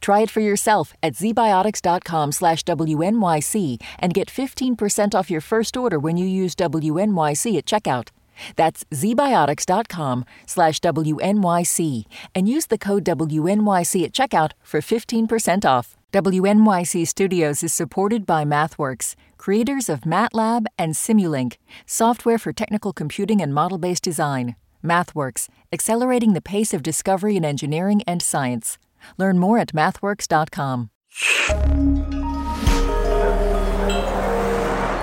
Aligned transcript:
Try 0.00 0.20
it 0.20 0.30
for 0.30 0.40
yourself 0.40 0.94
at 1.02 1.14
zbiotics.com 1.14 2.32
slash 2.32 2.62
WNYC 2.64 3.82
and 3.98 4.14
get 4.14 4.28
15% 4.28 5.14
off 5.14 5.30
your 5.30 5.40
first 5.40 5.76
order 5.76 5.98
when 5.98 6.16
you 6.16 6.26
use 6.26 6.54
WNYC 6.54 7.58
at 7.58 7.66
checkout. 7.66 8.08
That's 8.56 8.84
zbiotics.com 8.84 10.24
slash 10.46 10.80
WNYC 10.80 12.04
and 12.34 12.48
use 12.48 12.66
the 12.66 12.78
code 12.78 13.04
WNYC 13.04 14.04
at 14.04 14.12
checkout 14.12 14.52
for 14.62 14.80
15% 14.80 15.64
off. 15.64 15.96
WNYC 16.12 17.08
Studios 17.08 17.62
is 17.62 17.72
supported 17.72 18.26
by 18.26 18.44
MathWorks, 18.44 19.14
creators 19.38 19.88
of 19.88 20.02
MATLAB 20.02 20.66
and 20.78 20.92
Simulink, 20.92 21.56
software 21.86 22.38
for 22.38 22.52
technical 22.52 22.92
computing 22.92 23.40
and 23.40 23.54
model 23.54 23.78
based 23.78 24.02
design. 24.02 24.56
MathWorks, 24.84 25.48
accelerating 25.72 26.34
the 26.34 26.42
pace 26.42 26.74
of 26.74 26.82
discovery 26.82 27.36
in 27.36 27.44
engineering 27.44 28.02
and 28.06 28.20
science. 28.20 28.78
Learn 29.18 29.38
more 29.38 29.58
at 29.58 29.72
mathworks.com. 29.72 30.90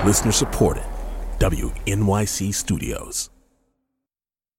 Listener 0.05 0.31
supported. 0.31 0.83
WNYC 1.39 2.53
Studios. 2.53 3.29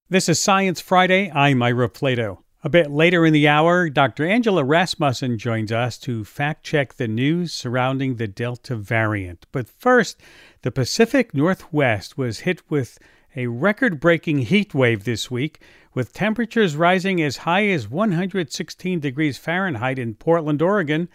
This 0.09 0.29
is 0.29 0.43
Science 0.43 0.81
Friday. 0.81 1.31
I'm 1.31 1.63
Ira 1.63 1.89
Flatow. 1.89 2.39
A 2.63 2.69
bit 2.69 2.91
later 2.91 3.25
in 3.25 3.33
the 3.33 3.49
hour, 3.49 3.89
Dr. 3.89 4.27
Angela 4.27 4.65
Rasmussen 4.65 5.39
joins 5.39 5.73
us 5.73 5.97
to 5.99 6.25
fact 6.25 6.63
check 6.63 6.95
the 6.95 7.09
news 7.09 7.53
surrounding 7.53 8.17
the 8.17 8.29
Delta 8.29 8.77
variant. 8.77 9.47
But 9.51 9.69
first, 9.69 10.21
the 10.63 10.71
Pacific 10.71 11.33
Northwest 11.35 12.19
was 12.19 12.41
hit 12.41 12.63
with 12.71 12.99
a 13.35 13.47
record 13.47 13.99
breaking 13.99 14.39
heat 14.41 14.75
wave 14.75 15.05
this 15.05 15.31
week, 15.31 15.61
with 15.95 16.13
temperatures 16.13 16.77
rising 16.77 17.21
as 17.23 17.39
high 17.39 17.67
as 17.67 17.89
116 17.89 19.01
degrees 19.01 19.39
Fahrenheit 19.39 19.99
in 19.99 20.15
Portland, 20.15 20.63
Oregon. 20.63 21.09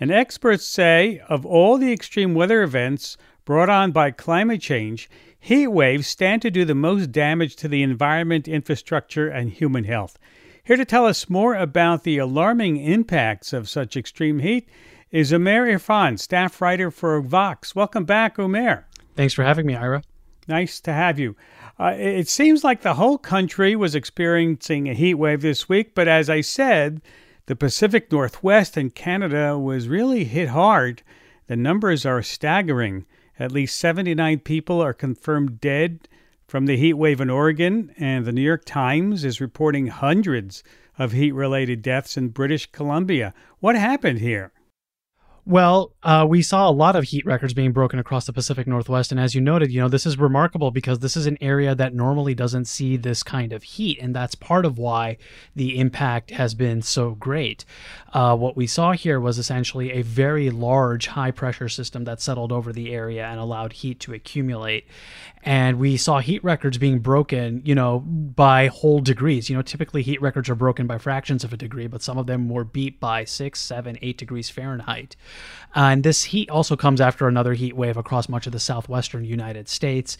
And 0.00 0.10
experts 0.10 0.64
say 0.64 1.20
of 1.28 1.46
all 1.46 1.78
the 1.78 1.92
extreme 1.92 2.34
weather 2.34 2.62
events 2.62 3.16
brought 3.44 3.68
on 3.68 3.92
by 3.92 4.10
climate 4.10 4.60
change, 4.60 5.10
heat 5.38 5.68
waves 5.68 6.06
stand 6.06 6.42
to 6.42 6.50
do 6.50 6.64
the 6.64 6.74
most 6.74 7.12
damage 7.12 7.56
to 7.56 7.68
the 7.68 7.82
environment, 7.82 8.48
infrastructure, 8.48 9.28
and 9.28 9.50
human 9.50 9.84
health. 9.84 10.18
Here 10.64 10.76
to 10.76 10.84
tell 10.84 11.06
us 11.06 11.28
more 11.28 11.54
about 11.54 12.04
the 12.04 12.18
alarming 12.18 12.76
impacts 12.76 13.52
of 13.52 13.68
such 13.68 13.96
extreme 13.96 14.38
heat 14.38 14.68
is 15.10 15.32
Umair 15.32 15.70
Irfan, 15.74 16.18
staff 16.18 16.60
writer 16.60 16.90
for 16.90 17.20
Vox. 17.20 17.74
Welcome 17.74 18.04
back, 18.04 18.36
Umair. 18.36 18.84
Thanks 19.16 19.34
for 19.34 19.42
having 19.42 19.66
me, 19.66 19.74
Ira. 19.74 20.02
Nice 20.48 20.80
to 20.80 20.92
have 20.92 21.18
you. 21.18 21.36
Uh, 21.82 21.96
it 21.98 22.28
seems 22.28 22.62
like 22.62 22.82
the 22.82 22.94
whole 22.94 23.18
country 23.18 23.74
was 23.74 23.96
experiencing 23.96 24.88
a 24.88 24.94
heat 24.94 25.14
wave 25.14 25.42
this 25.42 25.68
week, 25.68 25.96
but 25.96 26.06
as 26.06 26.30
I 26.30 26.40
said, 26.40 27.02
the 27.46 27.56
Pacific 27.56 28.12
Northwest 28.12 28.76
and 28.76 28.94
Canada 28.94 29.58
was 29.58 29.88
really 29.88 30.22
hit 30.22 30.50
hard. 30.50 31.02
The 31.48 31.56
numbers 31.56 32.06
are 32.06 32.22
staggering. 32.22 33.04
At 33.36 33.50
least 33.50 33.76
79 33.78 34.38
people 34.40 34.80
are 34.80 34.92
confirmed 34.92 35.60
dead 35.60 36.06
from 36.46 36.66
the 36.66 36.76
heat 36.76 36.94
wave 36.94 37.20
in 37.20 37.30
Oregon, 37.30 37.92
and 37.98 38.24
the 38.24 38.32
New 38.32 38.42
York 38.42 38.64
Times 38.64 39.24
is 39.24 39.40
reporting 39.40 39.88
hundreds 39.88 40.62
of 41.00 41.10
heat 41.10 41.32
related 41.32 41.82
deaths 41.82 42.16
in 42.16 42.28
British 42.28 42.70
Columbia. 42.70 43.34
What 43.58 43.74
happened 43.74 44.20
here? 44.20 44.52
Well, 45.44 45.92
uh, 46.04 46.24
we 46.28 46.40
saw 46.40 46.68
a 46.68 46.70
lot 46.70 46.94
of 46.94 47.02
heat 47.02 47.26
records 47.26 47.52
being 47.52 47.72
broken 47.72 47.98
across 47.98 48.26
the 48.26 48.32
Pacific 48.32 48.68
Northwest, 48.68 49.10
and 49.10 49.20
as 49.20 49.34
you 49.34 49.40
noted, 49.40 49.72
you 49.72 49.80
know 49.80 49.88
this 49.88 50.06
is 50.06 50.16
remarkable 50.16 50.70
because 50.70 51.00
this 51.00 51.16
is 51.16 51.26
an 51.26 51.36
area 51.40 51.74
that 51.74 51.92
normally 51.92 52.32
doesn't 52.32 52.66
see 52.66 52.96
this 52.96 53.24
kind 53.24 53.52
of 53.52 53.64
heat, 53.64 53.98
and 54.00 54.14
that's 54.14 54.36
part 54.36 54.64
of 54.64 54.78
why 54.78 55.16
the 55.56 55.80
impact 55.80 56.30
has 56.30 56.54
been 56.54 56.80
so 56.80 57.16
great. 57.16 57.64
Uh, 58.12 58.36
what 58.36 58.56
we 58.56 58.68
saw 58.68 58.92
here 58.92 59.18
was 59.18 59.36
essentially 59.36 59.90
a 59.90 60.02
very 60.02 60.48
large 60.48 61.08
high 61.08 61.32
pressure 61.32 61.68
system 61.68 62.04
that 62.04 62.20
settled 62.20 62.52
over 62.52 62.72
the 62.72 62.94
area 62.94 63.26
and 63.26 63.40
allowed 63.40 63.72
heat 63.72 63.98
to 63.98 64.14
accumulate, 64.14 64.86
and 65.42 65.78
we 65.78 65.96
saw 65.96 66.20
heat 66.20 66.42
records 66.44 66.78
being 66.78 67.00
broken, 67.00 67.62
you 67.64 67.74
know, 67.74 68.00
by 68.00 68.68
whole 68.68 69.00
degrees. 69.00 69.50
You 69.50 69.56
know, 69.56 69.62
typically 69.62 70.02
heat 70.02 70.22
records 70.22 70.48
are 70.48 70.54
broken 70.54 70.86
by 70.86 70.98
fractions 70.98 71.42
of 71.42 71.52
a 71.52 71.56
degree, 71.56 71.88
but 71.88 72.02
some 72.02 72.16
of 72.16 72.26
them 72.26 72.48
were 72.48 72.64
beat 72.64 73.00
by 73.00 73.24
six, 73.24 73.60
seven, 73.60 73.98
eight 74.02 74.18
degrees 74.18 74.50
Fahrenheit. 74.50 75.16
and 75.74 76.04
this 76.04 76.24
heat 76.24 76.48
also 76.50 76.76
comes 76.76 77.00
after 77.00 77.26
another 77.26 77.54
heat 77.54 77.74
wave 77.74 77.96
across 77.96 78.28
much 78.28 78.46
of 78.46 78.52
the 78.52 78.60
southwestern 78.60 79.24
United 79.24 79.68
States. 79.68 80.16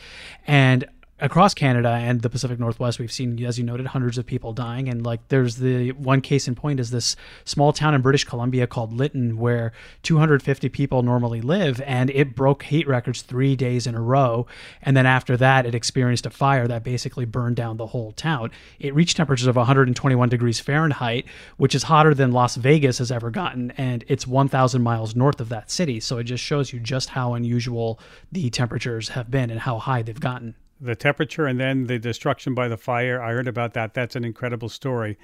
And 0.46 0.86
across 1.22 1.54
Canada 1.54 1.88
and 1.88 2.20
the 2.20 2.28
Pacific 2.28 2.58
Northwest, 2.58 2.98
we've 2.98 3.12
seen, 3.12 3.42
as 3.44 3.56
you 3.56 3.64
noted, 3.64 3.86
hundreds 3.86 4.18
of 4.18 4.26
people 4.26 4.52
dying. 4.52 4.88
And 4.88 5.06
like, 5.06 5.28
there's 5.28 5.56
the 5.56 5.92
one 5.92 6.20
case 6.20 6.48
in 6.48 6.56
point 6.56 6.80
is 6.80 6.90
this 6.90 7.14
small 7.44 7.72
town 7.72 7.94
in 7.94 8.02
British 8.02 8.24
Columbia 8.24 8.66
called 8.66 8.92
Lytton, 8.92 9.38
where 9.38 9.72
250 10.02 10.68
people 10.68 11.04
normally 11.04 11.40
live, 11.40 11.80
and 11.82 12.10
it 12.10 12.34
broke 12.34 12.64
heat 12.64 12.88
records 12.88 13.22
three 13.22 13.54
days 13.54 13.86
in 13.86 13.94
a 13.94 14.00
row. 14.00 14.46
And 14.82 14.96
then 14.96 15.06
after 15.06 15.36
that, 15.36 15.64
it 15.64 15.76
experienced 15.76 16.26
a 16.26 16.30
fire 16.30 16.66
that 16.66 16.82
basically 16.82 17.24
burned 17.24 17.54
down 17.54 17.76
the 17.76 17.86
whole 17.86 18.10
town. 18.12 18.50
It 18.80 18.92
reached 18.92 19.16
temperatures 19.16 19.46
of 19.46 19.54
121 19.54 20.28
degrees 20.28 20.58
Fahrenheit, 20.58 21.24
which 21.56 21.76
is 21.76 21.84
hotter 21.84 22.14
than 22.14 22.32
Las 22.32 22.56
Vegas 22.56 22.98
has 22.98 23.12
ever 23.12 23.30
gotten, 23.30 23.70
and 23.72 24.04
it's 24.08 24.26
1,000 24.26 24.82
miles 24.82 25.14
north 25.14 25.40
of 25.40 25.50
that 25.50 25.70
city. 25.70 26.00
So 26.00 26.18
it 26.18 26.24
just 26.24 26.42
shows 26.42 26.72
you 26.72 26.80
just 26.80 27.10
how 27.10 27.34
unusual 27.34 28.00
the 28.32 28.50
temperatures 28.50 29.10
have 29.10 29.30
been 29.30 29.50
and 29.50 29.60
how 29.60 29.78
high 29.78 30.02
they've 30.02 30.18
gotten 30.18 30.56
the 30.82 30.96
temperature 30.96 31.46
and 31.46 31.60
then 31.60 31.86
the 31.86 31.98
destruction 31.98 32.54
by 32.54 32.68
the 32.68 32.76
fire. 32.76 33.22
I 33.22 33.32
heard 33.32 33.48
about 33.48 33.72
that. 33.74 33.94
That's 33.94 34.16
an 34.16 34.24
incredible 34.24 34.68
story. 34.68 35.16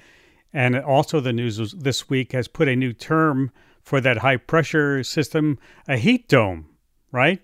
And 0.53 0.75
also, 0.75 1.19
the 1.19 1.33
news 1.33 1.73
this 1.73 2.09
week 2.09 2.31
has 2.31 2.47
put 2.47 2.67
a 2.67 2.75
new 2.75 2.93
term 2.93 3.51
for 3.83 4.01
that 4.01 4.17
high 4.17 4.37
pressure 4.37 5.03
system 5.03 5.59
a 5.87 5.97
heat 5.97 6.27
dome, 6.27 6.67
right? 7.11 7.41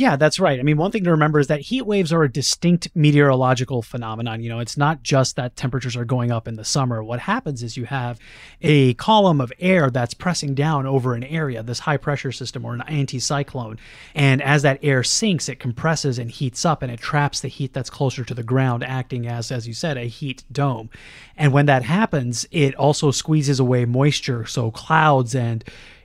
Yeah, 0.00 0.16
that's 0.16 0.40
right. 0.40 0.58
I 0.58 0.62
mean, 0.62 0.78
one 0.78 0.90
thing 0.90 1.04
to 1.04 1.10
remember 1.10 1.38
is 1.38 1.48
that 1.48 1.60
heat 1.60 1.82
waves 1.82 2.10
are 2.10 2.22
a 2.22 2.32
distinct 2.32 2.88
meteorological 2.94 3.82
phenomenon. 3.82 4.42
You 4.42 4.48
know, 4.48 4.58
it's 4.58 4.78
not 4.78 5.02
just 5.02 5.36
that 5.36 5.56
temperatures 5.56 5.94
are 5.94 6.06
going 6.06 6.30
up 6.30 6.48
in 6.48 6.56
the 6.56 6.64
summer. 6.64 7.04
What 7.04 7.20
happens 7.20 7.62
is 7.62 7.76
you 7.76 7.84
have 7.84 8.18
a 8.62 8.94
column 8.94 9.42
of 9.42 9.52
air 9.60 9.90
that's 9.90 10.14
pressing 10.14 10.54
down 10.54 10.86
over 10.86 11.12
an 11.12 11.22
area, 11.22 11.62
this 11.62 11.80
high 11.80 11.98
pressure 11.98 12.32
system 12.32 12.64
or 12.64 12.72
an 12.72 12.82
anticyclone. 12.88 13.76
And 14.14 14.40
as 14.40 14.62
that 14.62 14.78
air 14.82 15.02
sinks, 15.02 15.50
it 15.50 15.60
compresses 15.60 16.18
and 16.18 16.30
heats 16.30 16.64
up 16.64 16.80
and 16.80 16.90
it 16.90 17.00
traps 17.00 17.40
the 17.42 17.48
heat 17.48 17.74
that's 17.74 17.90
closer 17.90 18.24
to 18.24 18.32
the 18.32 18.42
ground, 18.42 18.82
acting 18.82 19.26
as, 19.26 19.52
as 19.52 19.68
you 19.68 19.74
said, 19.74 19.98
a 19.98 20.04
heat 20.04 20.44
dome. 20.50 20.88
And 21.36 21.52
when 21.52 21.66
that 21.66 21.82
happens, 21.82 22.46
it 22.50 22.74
also 22.76 23.10
squeezes 23.10 23.60
away 23.60 23.84
moisture. 23.84 24.46
So 24.46 24.70
clouds 24.70 25.34
and 25.34 25.62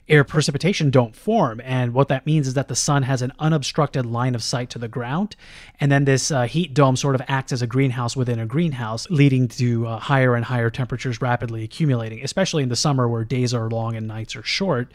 air 0.08 0.24
precipitation 0.24 0.90
don't 0.90 1.16
form. 1.16 1.60
And 1.64 1.92
what 1.92 2.08
that 2.08 2.26
means 2.26 2.46
is 2.46 2.54
that 2.54 2.68
the 2.68 2.76
sun 2.76 3.02
has 3.02 3.22
an 3.22 3.32
unobstructed 3.38 4.06
line 4.06 4.34
of 4.34 4.42
sight 4.42 4.70
to 4.70 4.78
the 4.78 4.88
ground. 4.88 5.36
And 5.80 5.90
then 5.90 6.04
this 6.04 6.30
uh, 6.30 6.44
heat 6.44 6.74
dome 6.74 6.96
sort 6.96 7.14
of 7.14 7.22
acts 7.26 7.52
as 7.52 7.62
a 7.62 7.66
greenhouse 7.66 8.16
within 8.16 8.38
a 8.38 8.46
greenhouse, 8.46 9.08
leading 9.10 9.48
to 9.48 9.86
uh, 9.86 9.98
higher 9.98 10.34
and 10.34 10.44
higher 10.44 10.70
temperatures 10.70 11.20
rapidly 11.20 11.64
accumulating, 11.64 12.22
especially 12.22 12.62
in 12.62 12.68
the 12.68 12.76
summer 12.76 13.08
where 13.08 13.24
days 13.24 13.52
are 13.52 13.68
long 13.68 13.96
and 13.96 14.06
nights 14.06 14.36
are 14.36 14.42
short 14.42 14.92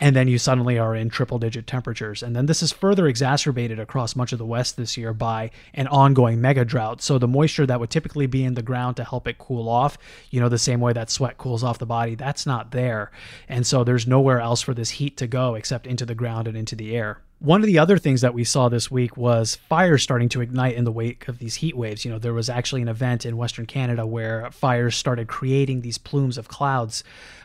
and 0.00 0.14
then 0.14 0.28
you 0.28 0.38
suddenly 0.38 0.78
are 0.78 0.94
in 0.94 1.10
triple 1.10 1.38
digit 1.38 1.66
temperatures. 1.66 2.22
And 2.22 2.34
then 2.34 2.46
this 2.46 2.62
is 2.62 2.72
further 2.72 3.06
exacerbated 3.06 3.78
across 3.78 4.16
much 4.16 4.32
of 4.32 4.38
the 4.38 4.46
West 4.46 4.76
this 4.76 4.96
year 4.96 5.12
by 5.12 5.50
an 5.74 5.86
ongoing 5.88 6.40
mega 6.40 6.64
drought. 6.64 7.02
So 7.02 7.18
the 7.18 7.28
moisture 7.28 7.66
that 7.66 7.80
would 7.80 7.90
typically 7.90 8.26
be 8.26 8.44
in 8.44 8.54
the 8.54 8.62
ground 8.62 8.96
to 8.96 9.04
help 9.04 9.26
it 9.26 9.38
cool 9.38 9.68
off, 9.68 9.98
you 10.30 10.40
know, 10.40 10.48
the 10.48 10.58
same 10.58 10.80
way 10.80 10.92
that 10.92 11.10
sweat 11.10 11.38
cools 11.38 11.64
off 11.64 11.78
the 11.78 11.86
body, 11.86 12.14
that's 12.14 12.46
not 12.46 12.70
there. 12.70 13.10
And 13.48 13.66
so 13.66 13.84
there's 13.84 14.06
nowhere 14.06 14.40
else 14.40 14.62
for 14.62 14.74
this 14.74 14.90
heat 14.90 15.16
to 15.18 15.26
go 15.26 15.54
except 15.54 15.86
into 15.86 16.06
the 16.06 16.14
ground 16.14 16.48
and 16.48 16.56
into 16.56 16.76
the 16.76 16.96
air. 16.96 17.20
One 17.40 17.60
of 17.60 17.68
the 17.68 17.78
other 17.78 17.98
things 17.98 18.22
that 18.22 18.34
we 18.34 18.42
saw 18.42 18.68
this 18.68 18.90
week 18.90 19.16
was 19.16 19.54
fires 19.68 20.02
starting 20.02 20.28
to 20.30 20.40
ignite 20.40 20.74
in 20.74 20.82
the 20.82 20.90
wake 20.90 21.28
of 21.28 21.38
these 21.38 21.54
heat 21.54 21.76
waves. 21.76 22.04
You 22.04 22.10
know, 22.10 22.18
there 22.18 22.34
was 22.34 22.50
actually 22.50 22.82
an 22.82 22.88
event 22.88 23.24
in 23.24 23.36
Western 23.36 23.64
Canada 23.64 24.04
where 24.04 24.50
fires 24.50 24.96
started 24.96 25.28
creating 25.28 25.82
these 25.82 25.98
plumes 25.98 26.36
of 26.36 26.48
clouds 26.48 27.04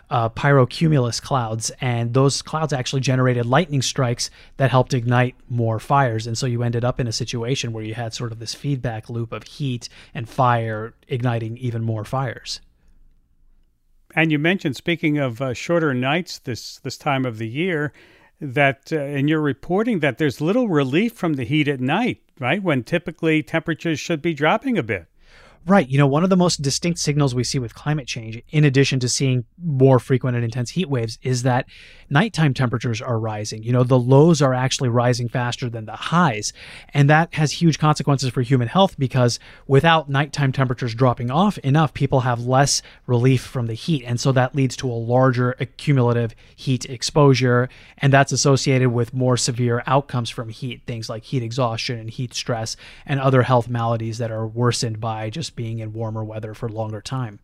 uh, 0.10 0.30
pyrocumulus 0.30 1.22
clouds, 1.22 1.72
and 1.82 2.14
those 2.14 2.42
clouds 2.42 2.74
actually 2.74 3.02
generated 3.02 3.46
lightning 3.46 3.82
strikes 3.82 4.30
that 4.58 4.72
helped 4.72 4.94
ignite 4.94 5.36
more 5.50 5.80
fires. 5.80 6.28
And 6.28 6.38
so 6.38 6.46
you 6.46 6.64
ended 6.64 6.86
up 6.86 7.00
in 7.00 7.08
a 7.08 7.12
situation 7.12 7.74
where 7.74 7.84
you 7.84 7.94
had 7.94 8.14
sort 8.14 8.32
of 8.32 8.40
this 8.40 8.54
feedback 8.54 9.10
loop 9.10 9.32
of 9.32 9.44
heat 9.44 9.90
and 10.14 10.30
fire 10.30 10.94
igniting 11.08 11.58
even 11.58 11.84
more 11.84 12.06
fires. 12.06 12.62
And 14.16 14.32
you 14.32 14.38
mentioned, 14.38 14.76
speaking 14.76 15.18
of 15.18 15.42
uh, 15.42 15.54
shorter 15.54 15.94
nights 15.94 16.38
this 16.40 16.78
this 16.80 16.98
time 16.98 17.26
of 17.26 17.40
the 17.40 17.48
year, 17.48 17.92
that 18.40 18.92
uh, 18.92 19.00
in 19.00 19.28
your 19.28 19.42
reporting 19.42 20.00
that 20.00 20.18
there's 20.18 20.42
little 20.42 20.68
relief 20.68 21.14
from 21.14 21.34
the 21.34 21.46
heat 21.46 21.68
at 21.68 21.80
night, 21.80 22.22
right? 22.40 22.62
When 22.62 22.84
typically 22.84 23.42
temperatures 23.42 24.00
should 24.00 24.22
be 24.22 24.34
dropping 24.34 24.78
a 24.78 24.84
bit. 24.84 25.08
Right. 25.66 25.88
You 25.88 25.98
know, 25.98 26.08
one 26.08 26.26
of 26.26 26.30
the 26.30 26.36
most 26.36 26.62
distinct 26.62 27.00
signals 27.00 27.34
we 27.34 27.46
see 27.46 27.58
with 27.58 27.74
climate 27.74 28.06
change, 28.06 28.42
in 28.50 28.66
addition 28.66 29.00
to 29.00 29.08
seeing 29.08 29.46
more 29.64 29.98
frequent 29.98 30.36
and 30.36 30.44
intense 30.44 30.72
heat 30.72 30.90
waves, 30.90 31.18
is 31.22 31.44
that 31.44 31.68
nighttime 32.10 32.54
temperatures 32.54 33.02
are 33.02 33.18
rising. 33.18 33.64
You 33.64 33.72
know, 33.72 33.84
the 33.84 33.98
lows 33.98 34.42
are 34.42 34.54
actually 34.54 34.90
rising 34.90 35.30
faster 35.30 35.70
than 35.70 35.86
the 35.86 35.96
highs. 35.96 36.52
And 36.94 37.10
that 37.10 37.34
has 37.36 37.54
huge 37.54 37.80
consequences 37.80 38.30
for 38.30 38.42
human 38.42 38.68
health 38.68 39.00
because 39.00 39.40
without 39.66 40.10
nighttime 40.10 40.52
temperatures 40.52 40.94
dropping 40.94 41.32
off 41.32 41.58
enough, 41.60 41.94
people 41.94 42.22
have 42.22 42.46
less 42.46 42.82
relief 43.08 43.42
from 43.42 43.68
the 43.68 43.74
heat. 43.74 44.04
And 44.06 44.20
so 44.20 44.34
that 44.34 44.56
leads 44.56 44.76
to 44.78 44.90
a 44.90 44.92
larger 44.92 45.56
accumulative 45.62 46.36
heat 46.58 46.86
exposure. 46.90 47.70
And 48.00 48.12
that's 48.12 48.34
associated 48.34 48.90
with 48.90 49.14
more 49.14 49.38
severe 49.38 49.82
outcomes 49.88 50.30
from 50.30 50.50
heat, 50.50 50.82
things 50.86 51.10
like 51.10 51.24
heat 51.24 51.42
exhaustion 51.42 51.98
and 52.00 52.10
heat 52.10 52.34
stress 52.34 52.76
and 53.06 53.22
other 53.22 53.44
health 53.44 53.70
maladies 53.70 54.18
that 54.18 54.30
are 54.30 54.46
worsened 54.46 55.00
by 55.00 55.30
just 55.30 55.53
being 55.56 55.80
in 55.80 55.94
warmer 55.94 56.24
weather 56.24 56.54
for 56.54 56.70
longer 56.70 57.02
time. 57.02 57.40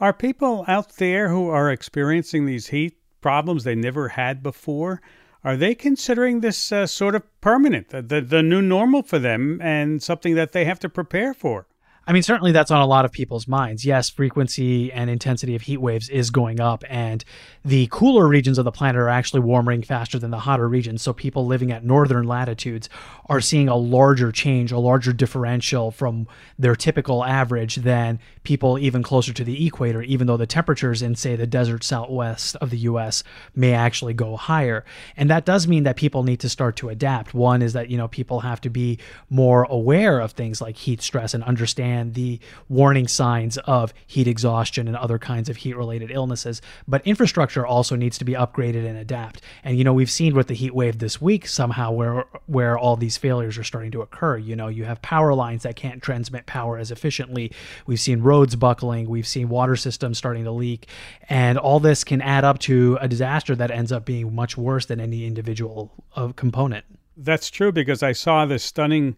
Are 0.00 0.12
people 0.12 0.64
out 0.68 0.96
there 0.96 1.28
who 1.28 1.48
are 1.48 1.70
experiencing 1.70 2.46
these 2.46 2.68
heat 2.68 2.98
problems 3.20 3.64
they 3.64 3.74
never 3.74 4.10
had 4.10 4.42
before? 4.42 5.00
Are 5.42 5.56
they 5.56 5.74
considering 5.74 6.40
this 6.40 6.72
uh, 6.72 6.86
sort 6.86 7.14
of 7.14 7.40
permanent, 7.40 7.88
the, 7.88 8.02
the, 8.02 8.20
the 8.20 8.42
new 8.42 8.62
normal 8.62 9.02
for 9.02 9.18
them, 9.18 9.60
and 9.62 10.02
something 10.02 10.34
that 10.34 10.52
they 10.52 10.64
have 10.64 10.78
to 10.80 10.88
prepare 10.88 11.34
for? 11.34 11.66
I 12.08 12.12
mean, 12.12 12.22
certainly 12.22 12.52
that's 12.52 12.70
on 12.70 12.80
a 12.80 12.86
lot 12.86 13.04
of 13.04 13.12
people's 13.12 13.46
minds. 13.46 13.84
Yes, 13.84 14.08
frequency 14.08 14.90
and 14.90 15.10
intensity 15.10 15.54
of 15.54 15.60
heat 15.60 15.76
waves 15.76 16.08
is 16.08 16.30
going 16.30 16.58
up, 16.58 16.82
and 16.88 17.22
the 17.62 17.86
cooler 17.90 18.26
regions 18.26 18.56
of 18.56 18.64
the 18.64 18.72
planet 18.72 18.98
are 18.98 19.10
actually 19.10 19.40
warming 19.40 19.82
faster 19.82 20.18
than 20.18 20.30
the 20.30 20.38
hotter 20.38 20.66
regions. 20.66 21.02
So 21.02 21.12
people 21.12 21.44
living 21.44 21.70
at 21.70 21.84
northern 21.84 22.26
latitudes 22.26 22.88
are 23.26 23.42
seeing 23.42 23.68
a 23.68 23.76
larger 23.76 24.32
change, 24.32 24.72
a 24.72 24.78
larger 24.78 25.12
differential 25.12 25.90
from 25.90 26.26
their 26.58 26.74
typical 26.74 27.26
average 27.26 27.76
than 27.76 28.20
people 28.42 28.78
even 28.78 29.02
closer 29.02 29.34
to 29.34 29.44
the 29.44 29.66
equator, 29.66 30.00
even 30.00 30.26
though 30.26 30.38
the 30.38 30.46
temperatures 30.46 31.02
in, 31.02 31.14
say, 31.14 31.36
the 31.36 31.46
desert 31.46 31.84
southwest 31.84 32.56
of 32.56 32.70
the 32.70 32.78
US 32.78 33.22
may 33.54 33.74
actually 33.74 34.14
go 34.14 34.34
higher. 34.36 34.82
And 35.14 35.28
that 35.28 35.44
does 35.44 35.68
mean 35.68 35.82
that 35.82 35.96
people 35.96 36.22
need 36.22 36.40
to 36.40 36.48
start 36.48 36.74
to 36.76 36.88
adapt. 36.88 37.34
One 37.34 37.60
is 37.60 37.74
that, 37.74 37.90
you 37.90 37.98
know, 37.98 38.08
people 38.08 38.40
have 38.40 38.62
to 38.62 38.70
be 38.70 38.98
more 39.28 39.64
aware 39.64 40.20
of 40.20 40.32
things 40.32 40.62
like 40.62 40.78
heat 40.78 41.02
stress 41.02 41.34
and 41.34 41.44
understand 41.44 41.97
the 42.14 42.40
warning 42.68 43.08
signs 43.08 43.58
of 43.58 43.92
heat 44.06 44.26
exhaustion 44.26 44.88
and 44.88 44.96
other 44.96 45.18
kinds 45.18 45.48
of 45.48 45.58
heat 45.58 45.76
related 45.76 46.10
illnesses. 46.10 46.60
But 46.86 47.06
infrastructure 47.06 47.66
also 47.66 47.96
needs 47.96 48.18
to 48.18 48.24
be 48.24 48.32
upgraded 48.32 48.86
and 48.86 48.96
adapt. 48.98 49.42
And, 49.64 49.78
you 49.78 49.84
know, 49.84 49.92
we've 49.92 50.10
seen 50.10 50.34
with 50.34 50.48
the 50.48 50.54
heat 50.54 50.74
wave 50.74 50.98
this 50.98 51.20
week 51.20 51.46
somehow 51.46 51.92
where, 51.92 52.24
where 52.46 52.78
all 52.78 52.96
these 52.96 53.16
failures 53.16 53.58
are 53.58 53.64
starting 53.64 53.90
to 53.92 54.02
occur. 54.02 54.38
You 54.38 54.56
know, 54.56 54.68
you 54.68 54.84
have 54.84 55.02
power 55.02 55.34
lines 55.34 55.62
that 55.62 55.76
can't 55.76 56.02
transmit 56.02 56.46
power 56.46 56.78
as 56.78 56.90
efficiently. 56.90 57.52
We've 57.86 58.00
seen 58.00 58.20
roads 58.22 58.56
buckling. 58.56 59.08
We've 59.08 59.26
seen 59.26 59.48
water 59.48 59.76
systems 59.76 60.18
starting 60.18 60.44
to 60.44 60.52
leak. 60.52 60.88
And 61.28 61.58
all 61.58 61.80
this 61.80 62.04
can 62.04 62.20
add 62.20 62.44
up 62.44 62.58
to 62.60 62.98
a 63.00 63.08
disaster 63.08 63.54
that 63.56 63.70
ends 63.70 63.92
up 63.92 64.04
being 64.04 64.34
much 64.34 64.56
worse 64.56 64.86
than 64.86 65.00
any 65.00 65.26
individual 65.26 65.92
uh, 66.16 66.28
component. 66.32 66.84
That's 67.16 67.50
true 67.50 67.72
because 67.72 68.02
I 68.02 68.12
saw 68.12 68.46
this 68.46 68.62
stunning 68.62 69.16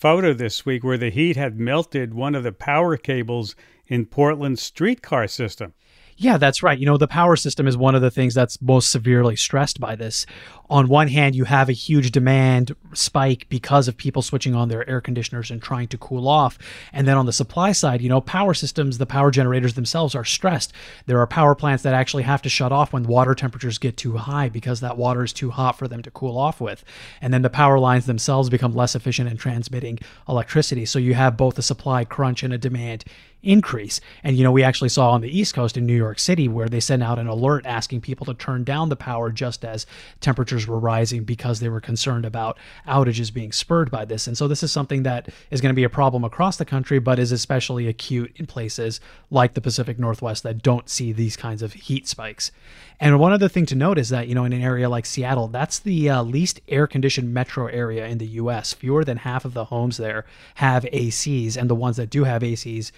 photo 0.00 0.32
this 0.32 0.64
week 0.64 0.82
where 0.82 0.96
the 0.96 1.10
heat 1.10 1.36
had 1.36 1.60
melted 1.60 2.14
one 2.14 2.34
of 2.34 2.42
the 2.42 2.52
power 2.52 2.96
cables 2.96 3.54
in 3.86 4.06
Portland's 4.06 4.62
streetcar 4.62 5.28
system. 5.28 5.74
Yeah, 6.22 6.36
that's 6.36 6.62
right. 6.62 6.78
You 6.78 6.84
know, 6.84 6.98
the 6.98 7.08
power 7.08 7.34
system 7.34 7.66
is 7.66 7.78
one 7.78 7.94
of 7.94 8.02
the 8.02 8.10
things 8.10 8.34
that's 8.34 8.60
most 8.60 8.92
severely 8.92 9.36
stressed 9.36 9.80
by 9.80 9.96
this. 9.96 10.26
On 10.68 10.86
one 10.86 11.08
hand, 11.08 11.34
you 11.34 11.44
have 11.44 11.70
a 11.70 11.72
huge 11.72 12.10
demand 12.10 12.76
spike 12.92 13.46
because 13.48 13.88
of 13.88 13.96
people 13.96 14.20
switching 14.20 14.54
on 14.54 14.68
their 14.68 14.88
air 14.88 15.00
conditioners 15.00 15.50
and 15.50 15.62
trying 15.62 15.88
to 15.88 15.96
cool 15.96 16.28
off. 16.28 16.58
And 16.92 17.08
then 17.08 17.16
on 17.16 17.24
the 17.24 17.32
supply 17.32 17.72
side, 17.72 18.02
you 18.02 18.10
know, 18.10 18.20
power 18.20 18.52
systems, 18.52 18.98
the 18.98 19.06
power 19.06 19.30
generators 19.30 19.72
themselves 19.72 20.14
are 20.14 20.26
stressed. 20.26 20.74
There 21.06 21.18
are 21.18 21.26
power 21.26 21.54
plants 21.54 21.82
that 21.84 21.94
actually 21.94 22.24
have 22.24 22.42
to 22.42 22.50
shut 22.50 22.70
off 22.70 22.92
when 22.92 23.04
water 23.04 23.34
temperatures 23.34 23.78
get 23.78 23.96
too 23.96 24.18
high 24.18 24.50
because 24.50 24.80
that 24.80 24.98
water 24.98 25.24
is 25.24 25.32
too 25.32 25.50
hot 25.50 25.78
for 25.78 25.88
them 25.88 26.02
to 26.02 26.10
cool 26.10 26.36
off 26.36 26.60
with. 26.60 26.84
And 27.22 27.32
then 27.32 27.40
the 27.40 27.48
power 27.48 27.78
lines 27.78 28.04
themselves 28.04 28.50
become 28.50 28.74
less 28.74 28.94
efficient 28.94 29.30
in 29.30 29.38
transmitting 29.38 29.98
electricity. 30.28 30.84
So 30.84 30.98
you 30.98 31.14
have 31.14 31.38
both 31.38 31.58
a 31.58 31.62
supply 31.62 32.04
crunch 32.04 32.42
and 32.42 32.52
a 32.52 32.58
demand 32.58 33.06
increase. 33.42 34.00
And, 34.22 34.36
you 34.36 34.44
know, 34.44 34.52
we 34.52 34.62
actually 34.62 34.88
saw 34.88 35.10
on 35.10 35.20
the 35.20 35.38
East 35.38 35.54
Coast 35.54 35.76
in 35.76 35.86
New 35.86 35.96
York 35.96 36.18
City 36.18 36.48
where 36.48 36.68
they 36.68 36.80
sent 36.80 37.02
out 37.02 37.18
an 37.18 37.26
alert 37.26 37.64
asking 37.66 38.00
people 38.00 38.26
to 38.26 38.34
turn 38.34 38.64
down 38.64 38.88
the 38.88 38.96
power 38.96 39.30
just 39.30 39.64
as 39.64 39.86
temperatures 40.20 40.66
were 40.66 40.78
rising 40.78 41.24
because 41.24 41.60
they 41.60 41.68
were 41.68 41.80
concerned 41.80 42.24
about 42.24 42.58
outages 42.86 43.32
being 43.32 43.52
spurred 43.52 43.90
by 43.90 44.04
this. 44.04 44.26
And 44.26 44.36
so 44.36 44.48
this 44.48 44.62
is 44.62 44.72
something 44.72 45.02
that 45.04 45.28
is 45.50 45.60
going 45.60 45.72
to 45.72 45.76
be 45.76 45.84
a 45.84 45.90
problem 45.90 46.24
across 46.24 46.56
the 46.56 46.64
country, 46.64 46.98
but 46.98 47.18
is 47.18 47.32
especially 47.32 47.86
acute 47.86 48.32
in 48.36 48.46
places 48.46 49.00
like 49.30 49.54
the 49.54 49.60
Pacific 49.60 49.98
Northwest 49.98 50.42
that 50.42 50.62
don't 50.62 50.88
see 50.88 51.12
these 51.12 51.36
kinds 51.36 51.62
of 51.62 51.72
heat 51.72 52.06
spikes. 52.08 52.52
And 52.98 53.18
one 53.18 53.32
other 53.32 53.48
thing 53.48 53.64
to 53.66 53.74
note 53.74 53.98
is 53.98 54.10
that, 54.10 54.28
you 54.28 54.34
know, 54.34 54.44
in 54.44 54.52
an 54.52 54.62
area 54.62 54.88
like 54.88 55.06
Seattle, 55.06 55.48
that's 55.48 55.78
the 55.78 56.10
uh, 56.10 56.22
least 56.22 56.60
air 56.68 56.86
conditioned 56.86 57.32
metro 57.32 57.66
area 57.66 58.06
in 58.06 58.18
the 58.18 58.26
US. 58.26 58.74
Fewer 58.74 59.04
than 59.04 59.18
half 59.18 59.46
of 59.46 59.54
the 59.54 59.66
homes 59.66 59.96
there 59.96 60.26
have 60.56 60.84
ACs, 60.84 61.56
and 61.56 61.70
the 61.70 61.74
ones 61.74 61.96
that 61.96 62.10
do 62.10 62.24
have 62.24 62.42
ACs 62.42 62.92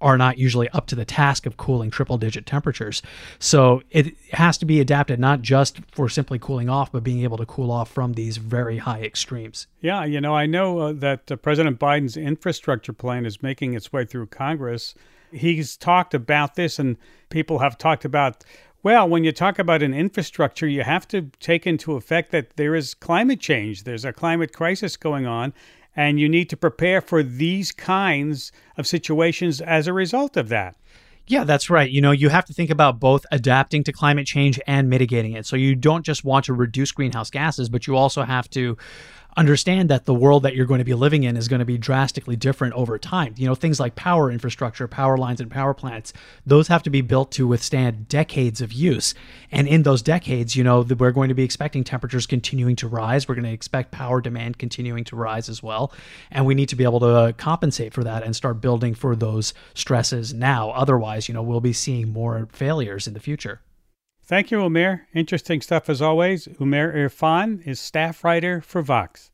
are 0.00 0.16
not 0.16 0.38
usually 0.38 0.68
up 0.70 0.86
to 0.86 0.94
the 0.94 1.04
task 1.04 1.46
of 1.46 1.56
cooling 1.56 1.90
triple 1.90 2.18
digit 2.18 2.46
temperatures. 2.46 3.02
So 3.38 3.82
it 3.90 4.14
has 4.32 4.58
to 4.58 4.64
be 4.64 4.80
adapted 4.80 5.18
not 5.18 5.42
just 5.42 5.80
for 5.90 6.08
simply 6.08 6.38
cooling 6.38 6.68
off, 6.68 6.92
but 6.92 7.02
being 7.02 7.22
able 7.22 7.36
to 7.38 7.46
cool 7.46 7.70
off 7.70 7.90
from 7.90 8.12
these 8.12 8.36
very 8.36 8.78
high 8.78 9.02
extremes. 9.02 9.66
Yeah, 9.80 10.04
you 10.04 10.20
know, 10.20 10.34
I 10.34 10.46
know 10.46 10.78
uh, 10.78 10.92
that 10.94 11.30
uh, 11.30 11.36
President 11.36 11.78
Biden's 11.78 12.16
infrastructure 12.16 12.92
plan 12.92 13.26
is 13.26 13.42
making 13.42 13.74
its 13.74 13.92
way 13.92 14.04
through 14.04 14.26
Congress. 14.26 14.94
He's 15.32 15.76
talked 15.76 16.14
about 16.14 16.54
this, 16.54 16.78
and 16.78 16.96
people 17.28 17.58
have 17.58 17.76
talked 17.76 18.04
about. 18.04 18.44
Well, 18.82 19.08
when 19.08 19.24
you 19.24 19.32
talk 19.32 19.58
about 19.58 19.82
an 19.82 19.92
infrastructure, 19.92 20.66
you 20.66 20.82
have 20.84 21.06
to 21.08 21.30
take 21.40 21.66
into 21.66 21.94
effect 21.94 22.30
that 22.30 22.56
there 22.56 22.76
is 22.76 22.94
climate 22.94 23.40
change. 23.40 23.82
There's 23.82 24.04
a 24.04 24.12
climate 24.12 24.52
crisis 24.52 24.96
going 24.96 25.26
on, 25.26 25.52
and 25.98 26.20
you 26.20 26.28
need 26.28 26.48
to 26.48 26.56
prepare 26.56 27.00
for 27.00 27.24
these 27.24 27.72
kinds 27.72 28.52
of 28.76 28.86
situations 28.86 29.60
as 29.60 29.88
a 29.88 29.92
result 29.92 30.36
of 30.36 30.48
that. 30.48 30.76
Yeah, 31.26 31.42
that's 31.42 31.68
right. 31.68 31.90
You 31.90 32.00
know, 32.00 32.12
you 32.12 32.28
have 32.28 32.44
to 32.44 32.54
think 32.54 32.70
about 32.70 33.00
both 33.00 33.26
adapting 33.32 33.82
to 33.82 33.92
climate 33.92 34.24
change 34.24 34.60
and 34.68 34.88
mitigating 34.88 35.32
it. 35.32 35.44
So 35.44 35.56
you 35.56 35.74
don't 35.74 36.06
just 36.06 36.24
want 36.24 36.44
to 36.44 36.54
reduce 36.54 36.92
greenhouse 36.92 37.30
gases, 37.30 37.68
but 37.68 37.88
you 37.88 37.96
also 37.96 38.22
have 38.22 38.48
to 38.50 38.76
understand 39.36 39.88
that 39.88 40.04
the 40.04 40.14
world 40.14 40.42
that 40.42 40.54
you're 40.54 40.66
going 40.66 40.78
to 40.78 40.84
be 40.84 40.94
living 40.94 41.22
in 41.22 41.36
is 41.36 41.46
going 41.46 41.60
to 41.60 41.64
be 41.64 41.78
drastically 41.78 42.34
different 42.34 42.74
over 42.74 42.98
time. 42.98 43.34
You 43.36 43.46
know, 43.46 43.54
things 43.54 43.78
like 43.78 43.94
power 43.94 44.30
infrastructure, 44.30 44.88
power 44.88 45.16
lines, 45.16 45.40
and 45.40 45.50
power 45.50 45.74
plants, 45.74 46.12
those 46.44 46.68
have 46.68 46.82
to 46.82 46.90
be 46.90 47.02
built 47.02 47.30
to 47.32 47.46
withstand 47.46 48.08
decades 48.08 48.60
of 48.60 48.72
use. 48.72 49.14
And 49.52 49.68
in 49.68 49.84
those 49.84 50.02
decades, 50.02 50.56
you 50.56 50.64
know, 50.64 50.80
we're 50.80 51.12
going 51.12 51.28
to 51.28 51.34
be 51.34 51.44
expecting 51.44 51.84
temperatures 51.84 52.26
continuing 52.26 52.76
to 52.76 52.88
rise. 52.88 53.28
We're 53.28 53.36
going 53.36 53.44
to 53.44 53.52
expect 53.52 53.92
power 53.92 54.20
demand 54.20 54.58
continuing 54.58 55.04
to 55.04 55.16
rise 55.16 55.48
as 55.48 55.62
well. 55.62 55.92
And 56.30 56.44
we 56.44 56.54
need 56.54 56.68
to 56.70 56.76
be 56.76 56.84
able 56.84 57.00
to 57.00 57.34
compensate 57.36 57.92
for 57.94 58.02
that 58.04 58.24
and 58.24 58.34
start 58.34 58.60
building 58.60 58.94
for 58.94 59.14
those 59.14 59.54
stresses 59.74 60.34
now. 60.34 60.70
Otherwise, 60.70 61.28
you 61.28 61.34
know, 61.34 61.42
we'll 61.42 61.60
be 61.60 61.72
seeing 61.72 62.08
more 62.08 62.48
failures 62.52 63.06
in 63.06 63.14
the 63.14 63.20
future. 63.20 63.60
Thank 64.28 64.50
you, 64.50 64.58
Umair. 64.58 65.06
Interesting 65.14 65.62
stuff 65.62 65.88
as 65.88 66.02
always. 66.02 66.48
Umair 66.60 66.94
Irfan 66.94 67.66
is 67.66 67.80
staff 67.80 68.22
writer 68.22 68.60
for 68.60 68.82
Vox. 68.82 69.30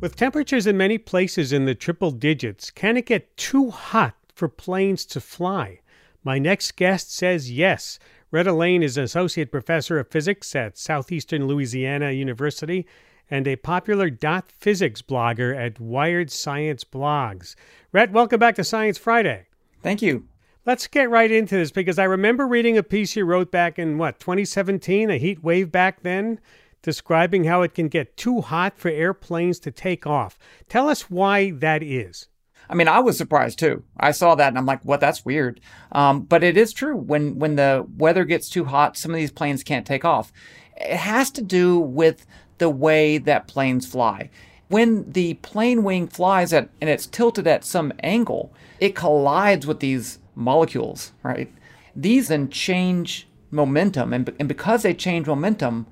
With 0.00 0.16
temperatures 0.16 0.66
in 0.66 0.78
many 0.78 0.96
places 0.96 1.52
in 1.52 1.66
the 1.66 1.74
triple 1.74 2.12
digits, 2.12 2.70
can 2.70 2.96
it 2.96 3.04
get 3.04 3.36
too 3.36 3.68
hot 3.68 4.14
for 4.34 4.48
planes 4.48 5.04
to 5.04 5.20
fly? 5.20 5.80
My 6.22 6.38
next 6.38 6.76
guest 6.76 7.14
says 7.14 7.52
yes. 7.52 7.98
Rhett 8.30 8.46
Allain 8.46 8.82
is 8.82 8.96
an 8.96 9.04
associate 9.04 9.52
professor 9.52 9.98
of 9.98 10.08
physics 10.08 10.56
at 10.56 10.78
Southeastern 10.78 11.46
Louisiana 11.46 12.10
University 12.10 12.86
and 13.30 13.46
a 13.46 13.56
popular 13.56 14.08
dot 14.08 14.50
physics 14.50 15.02
blogger 15.02 15.54
at 15.54 15.78
Wired 15.78 16.30
Science 16.30 16.84
Blogs. 16.84 17.54
Rhett, 17.92 18.12
welcome 18.12 18.40
back 18.40 18.54
to 18.54 18.64
Science 18.64 18.96
Friday. 18.96 19.48
Thank 19.84 20.00
you. 20.00 20.24
Let's 20.64 20.86
get 20.86 21.10
right 21.10 21.30
into 21.30 21.56
this 21.56 21.70
because 21.70 21.98
I 21.98 22.04
remember 22.04 22.46
reading 22.46 22.78
a 22.78 22.82
piece 22.82 23.14
you 23.16 23.26
wrote 23.26 23.50
back 23.50 23.78
in 23.78 23.98
what, 23.98 24.18
2017, 24.18 25.10
a 25.10 25.18
heat 25.18 25.44
wave 25.44 25.70
back 25.70 26.02
then, 26.02 26.40
describing 26.80 27.44
how 27.44 27.60
it 27.60 27.74
can 27.74 27.88
get 27.88 28.16
too 28.16 28.40
hot 28.40 28.78
for 28.78 28.88
airplanes 28.88 29.58
to 29.60 29.70
take 29.70 30.06
off. 30.06 30.38
Tell 30.70 30.88
us 30.88 31.10
why 31.10 31.50
that 31.50 31.82
is. 31.82 32.28
I 32.66 32.74
mean, 32.74 32.88
I 32.88 33.00
was 33.00 33.18
surprised 33.18 33.58
too. 33.58 33.82
I 34.00 34.12
saw 34.12 34.34
that 34.34 34.48
and 34.48 34.56
I'm 34.56 34.64
like, 34.64 34.82
"What? 34.86 35.00
That's 35.00 35.26
weird." 35.26 35.60
Um, 35.92 36.22
but 36.22 36.42
it 36.42 36.56
is 36.56 36.72
true. 36.72 36.96
When 36.96 37.38
when 37.38 37.56
the 37.56 37.86
weather 37.98 38.24
gets 38.24 38.48
too 38.48 38.64
hot, 38.64 38.96
some 38.96 39.10
of 39.10 39.18
these 39.18 39.32
planes 39.32 39.62
can't 39.62 39.86
take 39.86 40.06
off. 40.06 40.32
It 40.78 40.96
has 40.96 41.30
to 41.32 41.42
do 41.42 41.78
with 41.78 42.24
the 42.56 42.70
way 42.70 43.18
that 43.18 43.48
planes 43.48 43.86
fly. 43.86 44.30
When 44.68 45.12
the 45.12 45.34
plane 45.34 45.84
wing 45.84 46.08
flies 46.08 46.54
at 46.54 46.70
and 46.80 46.88
it's 46.88 47.06
tilted 47.06 47.46
at 47.46 47.66
some 47.66 47.92
angle, 48.02 48.54
it 48.80 48.94
collides 48.94 49.66
with 49.66 49.80
these 49.80 50.18
molecules, 50.34 51.12
right? 51.22 51.52
These 51.94 52.28
then 52.28 52.50
change 52.50 53.28
momentum, 53.50 54.12
and, 54.12 54.32
and 54.38 54.48
because 54.48 54.82
they 54.82 54.94
change 54.94 55.26
momentum, 55.26 55.86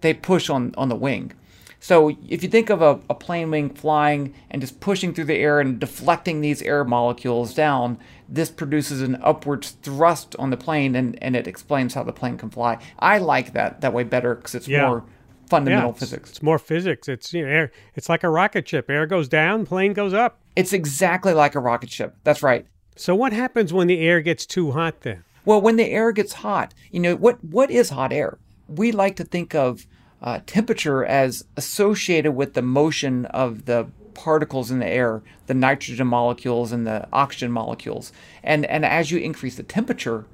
they 0.00 0.14
push 0.14 0.48
on, 0.48 0.72
on 0.76 0.88
the 0.88 0.94
wing. 0.96 1.32
So 1.80 2.10
if 2.28 2.42
you 2.42 2.48
think 2.48 2.70
of 2.70 2.82
a, 2.82 3.00
a 3.08 3.14
plane 3.14 3.50
wing 3.50 3.70
flying 3.70 4.34
and 4.50 4.60
just 4.60 4.80
pushing 4.80 5.14
through 5.14 5.26
the 5.26 5.36
air 5.36 5.60
and 5.60 5.78
deflecting 5.78 6.40
these 6.40 6.60
air 6.62 6.84
molecules 6.84 7.54
down, 7.54 7.98
this 8.28 8.50
produces 8.50 9.00
an 9.00 9.16
upwards 9.22 9.70
thrust 9.82 10.34
on 10.40 10.50
the 10.50 10.56
plane 10.56 10.96
and, 10.96 11.20
and 11.22 11.36
it 11.36 11.46
explains 11.46 11.94
how 11.94 12.02
the 12.02 12.12
plane 12.12 12.36
can 12.36 12.50
fly. 12.50 12.78
I 12.98 13.18
like 13.18 13.52
that 13.52 13.80
that 13.82 13.92
way 13.92 14.02
better 14.02 14.34
because 14.34 14.56
it's 14.56 14.66
Yeah. 14.66 14.88
more 14.88 15.04
fundamental 15.48 15.86
yeah, 15.86 15.90
it's, 15.90 16.00
physics. 16.00 16.30
It's 16.30 16.42
more 16.42 16.58
physics. 16.58 17.08
It's 17.08 17.32
you 17.32 17.42
know, 17.44 17.48
air. 17.48 17.72
It's 17.94 18.08
like 18.08 18.24
a 18.24 18.28
rocket 18.28 18.68
ship. 18.68 18.90
Air 18.90 19.06
goes 19.06 19.28
down, 19.28 19.64
plane 19.64 19.92
goes 19.92 20.12
up. 20.12 20.40
It's 20.58 20.72
exactly 20.72 21.32
like 21.32 21.54
a 21.54 21.60
rocket 21.60 21.88
ship. 21.88 22.16
That's 22.24 22.42
right. 22.42 22.66
So 22.96 23.14
what 23.14 23.32
happens 23.32 23.72
when 23.72 23.86
the 23.86 24.00
air 24.00 24.20
gets 24.20 24.44
too 24.44 24.72
hot 24.72 25.02
then? 25.02 25.22
Well, 25.44 25.60
when 25.60 25.76
the 25.76 25.88
air 25.88 26.10
gets 26.10 26.32
hot, 26.32 26.74
you 26.90 26.98
know 26.98 27.14
what? 27.14 27.42
What 27.44 27.70
is 27.70 27.90
hot 27.90 28.12
air? 28.12 28.38
We 28.66 28.90
like 28.90 29.14
to 29.16 29.24
think 29.24 29.54
of 29.54 29.86
uh, 30.20 30.40
temperature 30.46 31.04
as 31.04 31.44
associated 31.56 32.32
with 32.32 32.54
the 32.54 32.62
motion 32.62 33.26
of 33.26 33.66
the 33.66 33.86
particles 34.14 34.72
in 34.72 34.80
the 34.80 34.88
air, 34.88 35.22
the 35.46 35.54
nitrogen 35.54 36.08
molecules 36.08 36.72
and 36.72 36.84
the 36.84 37.06
oxygen 37.12 37.52
molecules. 37.52 38.10
And 38.42 38.66
and 38.66 38.84
as 38.84 39.12
you 39.12 39.18
increase 39.18 39.54
the 39.54 39.62
temperature, 39.62 40.26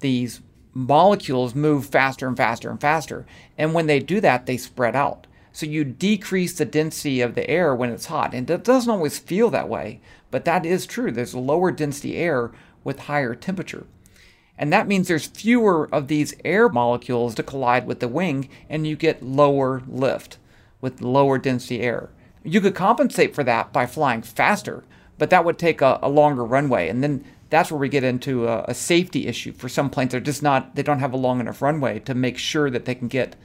these 0.00 0.42
molecules 0.74 1.54
move 1.54 1.86
faster 1.86 2.28
and 2.28 2.36
faster 2.36 2.68
and 2.68 2.78
faster. 2.78 3.24
And 3.56 3.72
when 3.72 3.86
they 3.86 3.98
do 3.98 4.20
that, 4.20 4.44
they 4.44 4.58
spread 4.58 4.94
out. 4.94 5.26
So 5.52 5.66
you 5.66 5.84
decrease 5.84 6.56
the 6.56 6.64
density 6.64 7.20
of 7.20 7.34
the 7.34 7.48
air 7.48 7.74
when 7.74 7.90
it's 7.90 8.06
hot. 8.06 8.34
And 8.34 8.48
it 8.48 8.64
doesn't 8.64 8.90
always 8.90 9.18
feel 9.18 9.50
that 9.50 9.68
way, 9.68 10.00
but 10.30 10.44
that 10.44 10.64
is 10.64 10.86
true. 10.86 11.10
There's 11.10 11.34
lower 11.34 11.72
density 11.72 12.16
air 12.16 12.52
with 12.84 13.00
higher 13.00 13.34
temperature. 13.34 13.86
And 14.56 14.72
that 14.72 14.86
means 14.86 15.08
there's 15.08 15.26
fewer 15.26 15.88
of 15.90 16.08
these 16.08 16.34
air 16.44 16.68
molecules 16.68 17.34
to 17.36 17.42
collide 17.42 17.86
with 17.86 18.00
the 18.00 18.08
wing, 18.08 18.50
and 18.68 18.86
you 18.86 18.94
get 18.94 19.22
lower 19.22 19.82
lift 19.88 20.36
with 20.82 21.00
lower 21.00 21.38
density 21.38 21.80
air. 21.80 22.10
You 22.44 22.60
could 22.60 22.74
compensate 22.74 23.34
for 23.34 23.42
that 23.44 23.72
by 23.72 23.86
flying 23.86 24.22
faster, 24.22 24.84
but 25.16 25.30
that 25.30 25.44
would 25.44 25.58
take 25.58 25.80
a, 25.80 25.98
a 26.02 26.10
longer 26.10 26.44
runway. 26.44 26.88
And 26.88 27.02
then 27.02 27.24
that's 27.48 27.70
where 27.70 27.80
we 27.80 27.88
get 27.88 28.04
into 28.04 28.48
a, 28.48 28.64
a 28.68 28.74
safety 28.74 29.26
issue 29.26 29.52
for 29.52 29.68
some 29.68 29.90
planes. 29.90 30.12
They're 30.12 30.20
just 30.20 30.42
not, 30.42 30.74
they 30.76 30.82
don't 30.82 31.00
have 31.00 31.12
a 31.12 31.18
long 31.18 31.40
enough 31.40 31.62
runway 31.62 31.98
to 32.00 32.14
make 32.14 32.38
sure 32.38 32.70
that 32.70 32.84
they 32.84 32.94
can 32.94 33.08
get 33.08 33.36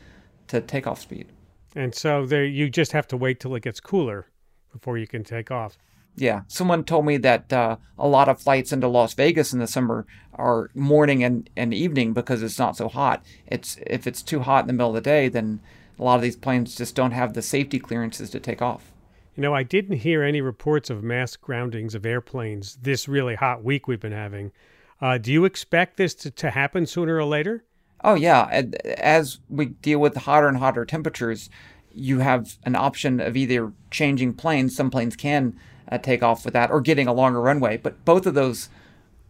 to 0.47 0.61
takeoff 0.61 1.01
speed. 1.01 1.27
And 1.75 1.93
so 1.93 2.25
there, 2.25 2.45
you 2.45 2.69
just 2.69 2.93
have 2.93 3.07
to 3.09 3.17
wait 3.17 3.39
till 3.39 3.53
it 3.55 3.63
gets 3.63 3.79
cooler 3.79 4.27
before 4.71 4.97
you 4.97 5.07
can 5.07 5.23
take 5.23 5.51
off. 5.51 5.77
Yeah, 6.17 6.41
someone 6.47 6.85
told 6.85 7.05
me 7.05 7.17
that 7.17 7.51
uh, 7.51 7.75
a 7.97 8.07
lot 8.07 8.29
of 8.29 8.41
flights 8.41 8.71
into 8.71 8.87
Las 8.87 9.13
Vegas 9.13 9.51
in 9.51 9.59
the 9.59 9.67
summer 9.67 10.05
are 10.33 10.69
morning 10.73 11.23
and, 11.25 11.49
and 11.57 11.73
evening 11.73 12.13
because 12.13 12.41
it's 12.41 12.57
not 12.57 12.77
so 12.77 12.87
hot. 12.87 13.23
It's 13.45 13.77
if 13.85 14.07
it's 14.07 14.23
too 14.23 14.39
hot 14.39 14.61
in 14.61 14.67
the 14.67 14.73
middle 14.73 14.89
of 14.89 14.95
the 14.95 15.01
day, 15.01 15.27
then 15.27 15.59
a 15.99 16.03
lot 16.03 16.15
of 16.15 16.21
these 16.21 16.37
planes 16.37 16.75
just 16.75 16.95
don't 16.95 17.11
have 17.11 17.33
the 17.33 17.41
safety 17.41 17.79
clearances 17.79 18.29
to 18.29 18.39
take 18.39 18.61
off. 18.61 18.93
You 19.35 19.41
know, 19.41 19.53
I 19.53 19.63
didn't 19.63 19.97
hear 19.97 20.23
any 20.23 20.39
reports 20.39 20.89
of 20.89 21.03
mass 21.03 21.35
groundings 21.35 21.95
of 21.95 22.05
airplanes 22.05 22.77
this 22.81 23.09
really 23.09 23.35
hot 23.35 23.63
week 23.63 23.85
we've 23.85 23.99
been 23.99 24.13
having. 24.13 24.53
Uh, 25.01 25.17
do 25.17 25.33
you 25.33 25.43
expect 25.43 25.97
this 25.97 26.15
to, 26.15 26.31
to 26.31 26.51
happen 26.51 26.85
sooner 26.85 27.17
or 27.17 27.25
later? 27.25 27.65
Oh 28.05 28.13
yeah, 28.13 28.61
as 28.99 29.39
we 29.49 29.65
deal 29.65 29.97
with 29.97 30.15
hotter 30.15 30.47
and 30.47 30.57
hotter 30.57 30.85
temperatures, 30.85 31.49
you 31.91 32.19
have 32.19 32.55
an 32.63 32.75
option 32.75 33.19
of 33.19 33.35
either 33.35 33.73
changing 33.89 34.35
planes. 34.35 34.75
Some 34.75 34.91
planes 34.91 35.15
can 35.15 35.57
uh, 35.91 35.97
take 35.97 36.21
off 36.21 36.45
with 36.45 36.53
that, 36.53 36.69
or 36.69 36.81
getting 36.81 37.07
a 37.07 37.13
longer 37.13 37.41
runway. 37.41 37.77
But 37.77 38.05
both 38.05 38.27
of 38.27 38.35
those 38.35 38.69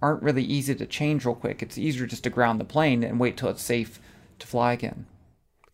aren't 0.01 0.21
really 0.21 0.43
easy 0.43 0.75
to 0.75 0.85
change 0.85 1.23
real 1.23 1.35
quick. 1.35 1.63
It's 1.63 1.77
easier 1.77 2.05
just 2.05 2.25
to 2.25 2.29
ground 2.29 2.59
the 2.59 2.65
plane 2.65 3.01
and 3.01 3.17
wait 3.17 3.37
till 3.37 3.47
it's 3.47 3.63
safe 3.63 4.01
to 4.39 4.45
fly 4.45 4.73
again. 4.73 5.05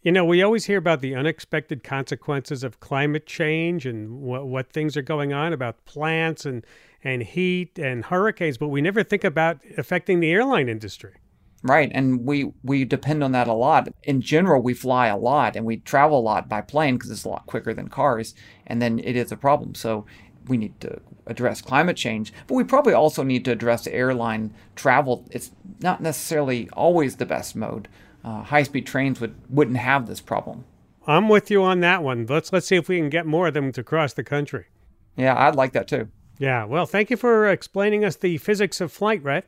You 0.04 0.12
know, 0.12 0.24
we 0.24 0.44
always 0.44 0.66
hear 0.66 0.78
about 0.78 1.02
the 1.02 1.16
unexpected 1.16 1.84
consequences 1.84 2.64
of 2.64 2.80
climate 2.82 3.26
change 3.26 3.88
and 3.88 4.22
what, 4.22 4.48
what 4.48 4.72
things 4.72 4.96
are 4.96 5.02
going 5.02 5.34
on 5.34 5.54
about 5.54 5.86
plants 5.86 6.46
and, 6.46 6.64
and 7.04 7.24
heat 7.24 7.80
and 7.80 8.06
hurricanes, 8.06 8.60
but 8.60 8.68
we 8.68 8.80
never 8.80 9.04
think 9.04 9.24
about 9.24 9.58
affecting 9.76 10.20
the 10.20 10.30
airline 10.30 10.70
industry. 10.70 11.16
Right, 11.64 11.92
and 11.94 12.26
we 12.26 12.54
we 12.64 12.86
depend 12.86 13.24
on 13.24 13.34
that 13.34 13.48
a 13.48 13.54
lot. 13.54 13.88
In 14.04 14.20
general, 14.22 14.62
we 14.64 14.74
fly 14.74 15.08
a 15.08 15.18
lot 15.18 15.56
and 15.56 15.64
we 15.64 15.78
travel 15.78 16.20
a 16.20 16.22
lot 16.22 16.50
by 16.50 16.62
plane 16.62 16.96
because 16.96 17.12
it's 17.12 17.24
a 17.24 17.30
lot 17.30 17.46
quicker 17.46 17.72
than 17.74 17.88
cars, 17.88 18.34
and 18.66 18.82
then 18.82 18.98
it 19.00 19.16
is 19.16 19.32
a 19.32 19.38
problem. 19.38 19.76
So 19.76 20.06
we 20.48 20.58
need 20.58 20.80
to 20.82 21.00
address 21.28 21.62
climate 21.62 21.98
change, 21.98 22.34
but 22.48 22.56
we 22.56 22.64
probably 22.64 22.94
also 22.94 23.22
need 23.22 23.46
to 23.46 23.52
address 23.52 23.86
airline 23.86 24.56
travel. 24.76 25.28
It's 25.30 25.52
not 25.82 26.02
necessarily 26.02 26.68
always 26.74 27.18
the 27.18 27.28
best 27.28 27.56
mode. 27.56 27.88
Uh, 28.24 28.42
high-speed 28.44 28.88
trains 28.88 29.22
would 29.22 29.36
wouldn't 29.50 29.78
have 29.78 30.08
this 30.08 30.22
problem. 30.22 30.66
I'm 31.06 31.30
with 31.30 31.52
you 31.52 31.64
on 31.64 31.80
that 31.82 32.04
one. 32.04 32.26
Let's 32.28 32.52
let's 32.52 32.68
see 32.68 32.76
if 32.76 32.88
we 32.88 32.98
can 32.98 33.10
get 33.10 33.28
more 33.28 33.48
of 33.48 33.54
them 33.54 33.72
to 33.74 33.84
cross 33.84 34.14
the 34.14 34.24
country. 34.24 34.66
Yeah, 35.16 35.36
I'd 35.38 35.56
like 35.56 35.74
that 35.74 35.88
too. 35.88 36.08
Yeah, 36.40 36.66
well, 36.66 36.88
thank 36.88 37.12
you 37.12 37.18
for 37.18 37.48
explaining 37.48 38.04
us 38.04 38.16
the 38.16 38.40
physics 38.40 38.82
of 38.82 38.92
flight, 38.92 39.24
Rhett. 39.24 39.46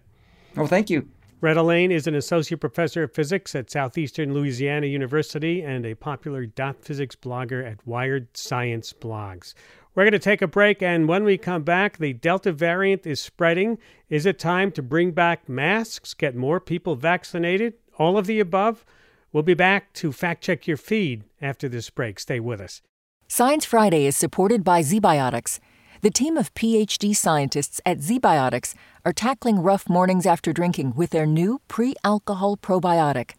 Well, 0.55 0.67
thank 0.67 0.91
you. 0.91 1.09
Rhett 1.43 1.57
Allain 1.57 1.91
is 1.91 2.07
an 2.07 2.15
associate 2.15 2.61
professor 2.61 3.03
of 3.03 3.11
physics 3.11 3.53
at 3.53 3.69
Southeastern 3.69 4.33
Louisiana 4.33 4.87
University 4.87 5.61
and 5.61 5.85
a 5.85 5.93
popular 5.93 6.45
dot 6.45 6.81
physics 6.81 7.17
blogger 7.17 7.69
at 7.69 7.85
Wired 7.85 8.29
Science 8.37 8.93
Blogs. 8.93 9.53
We're 9.93 10.05
going 10.05 10.13
to 10.13 10.19
take 10.19 10.41
a 10.41 10.47
break, 10.47 10.81
and 10.81 11.05
when 11.05 11.25
we 11.25 11.37
come 11.37 11.63
back, 11.63 11.97
the 11.97 12.13
Delta 12.13 12.53
variant 12.53 13.05
is 13.05 13.19
spreading. 13.19 13.77
Is 14.07 14.25
it 14.25 14.39
time 14.39 14.71
to 14.71 14.81
bring 14.81 15.11
back 15.11 15.49
masks, 15.49 16.13
get 16.13 16.33
more 16.33 16.61
people 16.61 16.95
vaccinated? 16.95 17.73
All 17.97 18.17
of 18.17 18.25
the 18.25 18.39
above? 18.39 18.85
We'll 19.33 19.43
be 19.43 19.53
back 19.53 19.91
to 19.95 20.13
fact 20.13 20.45
check 20.45 20.65
your 20.65 20.77
feed 20.77 21.25
after 21.41 21.67
this 21.67 21.89
break. 21.89 22.21
Stay 22.21 22.39
with 22.39 22.61
us. 22.61 22.81
Science 23.27 23.65
Friday 23.65 24.05
is 24.05 24.15
supported 24.15 24.63
by 24.63 24.81
ZBiotics. 24.81 25.59
The 26.03 26.11
team 26.11 26.35
of 26.35 26.53
PhD 26.53 27.15
scientists 27.15 27.79
at 27.85 27.99
ZBiotics 27.99 28.75
are 29.05 29.13
tackling 29.13 29.59
rough 29.59 29.87
mornings 29.87 30.25
after 30.25 30.51
drinking 30.51 30.95
with 30.97 31.11
their 31.11 31.25
new 31.25 31.61
pre 31.69 31.95
alcohol 32.03 32.57
probiotic. 32.57 33.35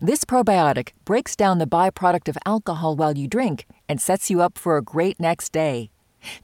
This 0.00 0.24
probiotic 0.24 0.92
breaks 1.04 1.36
down 1.36 1.58
the 1.58 1.66
byproduct 1.66 2.28
of 2.28 2.38
alcohol 2.46 2.96
while 2.96 3.18
you 3.18 3.28
drink 3.28 3.66
and 3.90 4.00
sets 4.00 4.30
you 4.30 4.40
up 4.40 4.56
for 4.56 4.78
a 4.78 4.82
great 4.82 5.20
next 5.20 5.52
day. 5.52 5.90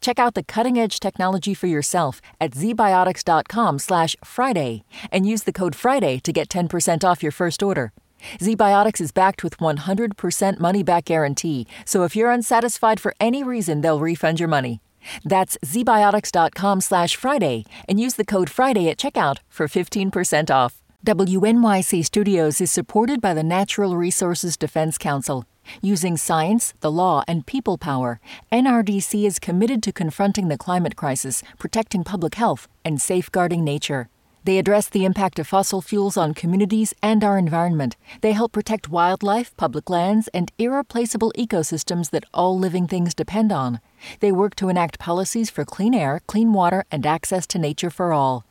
Check 0.03 0.19
out 0.19 0.35
the 0.35 0.43
cutting-edge 0.43 1.01
technology 1.01 1.55
for 1.55 1.67
yourself 1.67 2.21
at 2.39 2.51
zbiotics.com/friday 2.51 4.85
and 5.11 5.27
use 5.27 5.45
the 5.45 5.53
code 5.55 5.75
FRIDAY 5.75 6.21
to 6.25 6.33
get 6.35 6.51
10% 6.51 7.05
off 7.05 7.23
your 7.23 7.33
first 7.33 7.63
order. 7.63 7.95
ZBiotics 8.39 9.01
is 9.01 9.13
backed 9.13 9.43
with 9.43 9.57
100% 9.57 10.61
money 10.61 10.83
back 10.83 11.07
guarantee, 11.07 11.67
so 11.87 12.05
if 12.05 12.15
you're 12.15 12.31
unsatisfied 12.31 13.01
for 13.01 13.15
any 13.19 13.43
reason, 13.43 13.81
they'll 13.81 13.99
refund 13.99 14.39
your 14.39 14.51
money. 14.51 14.83
That's 15.25 15.59
zbiotics.com 15.65 16.81
slash 16.81 17.17
Friday 17.17 17.65
and 17.89 18.01
use 18.01 18.15
the 18.15 18.25
code 18.25 18.51
FRIDAY 18.51 18.89
at 18.91 18.99
checkout 18.99 19.39
for 19.49 19.67
15% 19.67 20.51
off. 20.51 20.81
WNYC 21.05 22.05
Studios 22.05 22.61
is 22.61 22.71
supported 22.71 23.21
by 23.21 23.35
the 23.35 23.43
Natural 23.43 23.97
Resources 23.97 24.57
Defense 24.57 24.97
Council. 24.97 25.45
Using 25.83 26.17
science, 26.17 26.75
the 26.81 26.91
law, 26.91 27.23
and 27.29 27.47
people 27.47 27.77
power, 27.77 28.21
NRDC 28.51 29.27
is 29.27 29.39
committed 29.39 29.83
to 29.83 29.93
confronting 29.93 30.49
the 30.49 30.59
climate 30.59 30.97
crisis, 30.97 31.43
protecting 31.59 32.05
public 32.05 32.37
health, 32.37 32.69
and 32.85 33.01
safeguarding 33.01 33.65
nature. 33.65 34.09
They 34.45 34.59
address 34.59 34.91
the 34.91 35.07
impact 35.07 35.39
of 35.39 35.47
fossil 35.47 35.81
fuels 35.81 36.19
on 36.19 36.35
communities 36.35 36.93
and 37.03 37.25
our 37.25 37.39
environment. 37.39 37.97
They 38.21 38.33
help 38.33 38.53
protect 38.53 38.91
wildlife, 38.91 39.57
public 39.57 39.89
lands, 39.89 40.29
and 40.35 40.53
irreplaceable 40.59 41.33
ecosystems 41.37 42.11
that 42.11 42.27
all 42.35 42.59
living 42.59 42.87
things 42.87 43.15
depend 43.15 43.53
on. 43.53 43.81
They 44.21 44.31
work 44.31 44.55
to 44.57 44.69
enact 44.69 44.99
policies 44.99 45.49
for 45.49 45.65
clean 45.65 45.95
air, 45.95 46.21
clean 46.27 46.53
water, 46.53 46.85
and 46.93 47.07
access 47.07 47.47
to 47.49 47.59
nature 47.59 47.91
for 47.91 48.13
all. 48.13 48.45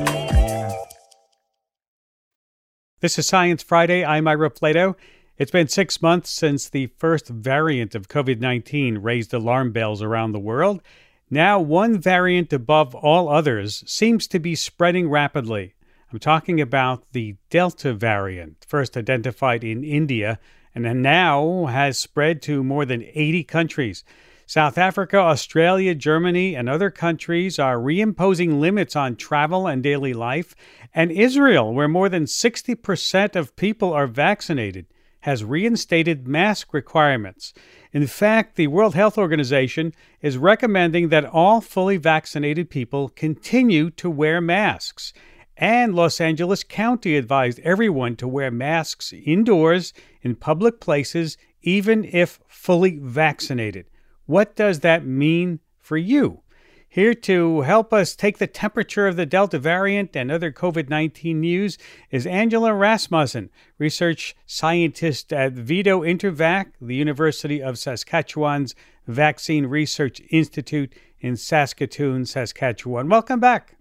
This 3.01 3.17
is 3.17 3.25
Science 3.25 3.63
Friday. 3.63 4.05
I'm 4.05 4.27
Ira 4.27 4.51
Flatow. 4.51 4.93
It's 5.39 5.49
been 5.49 5.67
six 5.67 6.03
months 6.03 6.29
since 6.29 6.69
the 6.69 6.85
first 6.85 7.29
variant 7.29 7.95
of 7.95 8.07
COVID 8.07 8.39
19 8.39 8.99
raised 8.99 9.33
alarm 9.33 9.71
bells 9.71 10.03
around 10.03 10.33
the 10.33 10.39
world. 10.39 10.83
Now, 11.27 11.59
one 11.59 11.97
variant 11.97 12.53
above 12.53 12.93
all 12.93 13.27
others 13.27 13.83
seems 13.87 14.27
to 14.27 14.37
be 14.37 14.53
spreading 14.53 15.09
rapidly. 15.09 15.73
I'm 16.13 16.19
talking 16.19 16.61
about 16.61 17.11
the 17.11 17.37
Delta 17.49 17.95
variant, 17.95 18.67
first 18.69 18.95
identified 18.95 19.63
in 19.63 19.83
India 19.83 20.37
and 20.75 21.01
now 21.01 21.65
has 21.65 21.97
spread 21.97 22.39
to 22.43 22.63
more 22.63 22.85
than 22.85 23.01
80 23.15 23.43
countries. 23.45 24.03
South 24.51 24.77
Africa, 24.77 25.15
Australia, 25.15 25.95
Germany, 25.95 26.57
and 26.57 26.67
other 26.67 26.89
countries 26.89 27.57
are 27.57 27.77
reimposing 27.77 28.59
limits 28.59 28.97
on 28.97 29.15
travel 29.15 29.65
and 29.65 29.81
daily 29.81 30.11
life. 30.11 30.53
And 30.93 31.09
Israel, 31.09 31.73
where 31.73 31.87
more 31.87 32.09
than 32.09 32.25
60% 32.25 33.37
of 33.37 33.55
people 33.55 33.93
are 33.93 34.07
vaccinated, 34.07 34.87
has 35.21 35.45
reinstated 35.45 36.27
mask 36.27 36.73
requirements. 36.73 37.53
In 37.93 38.05
fact, 38.07 38.57
the 38.57 38.67
World 38.67 38.93
Health 38.93 39.17
Organization 39.17 39.93
is 40.21 40.37
recommending 40.37 41.07
that 41.07 41.23
all 41.23 41.61
fully 41.61 41.95
vaccinated 41.95 42.69
people 42.69 43.07
continue 43.07 43.89
to 43.91 44.09
wear 44.09 44.41
masks. 44.41 45.13
And 45.55 45.95
Los 45.95 46.19
Angeles 46.19 46.65
County 46.65 47.15
advised 47.15 47.59
everyone 47.59 48.17
to 48.17 48.27
wear 48.27 48.51
masks 48.51 49.13
indoors 49.13 49.93
in 50.21 50.35
public 50.35 50.81
places, 50.81 51.37
even 51.61 52.03
if 52.03 52.41
fully 52.49 52.99
vaccinated. 53.01 53.85
What 54.31 54.55
does 54.55 54.79
that 54.79 55.05
mean 55.05 55.59
for 55.77 55.97
you? 55.97 56.39
Here 56.87 57.13
to 57.13 57.61
help 57.63 57.91
us 57.91 58.15
take 58.15 58.37
the 58.37 58.47
temperature 58.47 59.05
of 59.05 59.17
the 59.17 59.25
Delta 59.25 59.59
variant 59.59 60.15
and 60.15 60.31
other 60.31 60.53
COVID 60.53 60.89
19 60.89 61.41
news 61.41 61.77
is 62.11 62.25
Angela 62.25 62.73
Rasmussen, 62.73 63.49
research 63.77 64.33
scientist 64.45 65.33
at 65.33 65.51
VIDO-InterVac, 65.51 66.67
the 66.79 66.95
University 66.95 67.61
of 67.61 67.77
Saskatchewan's 67.77 68.73
Vaccine 69.05 69.65
Research 69.65 70.21
Institute 70.29 70.93
in 71.19 71.35
Saskatoon, 71.35 72.25
Saskatchewan. 72.25 73.09
Welcome 73.09 73.41
back. 73.41 73.75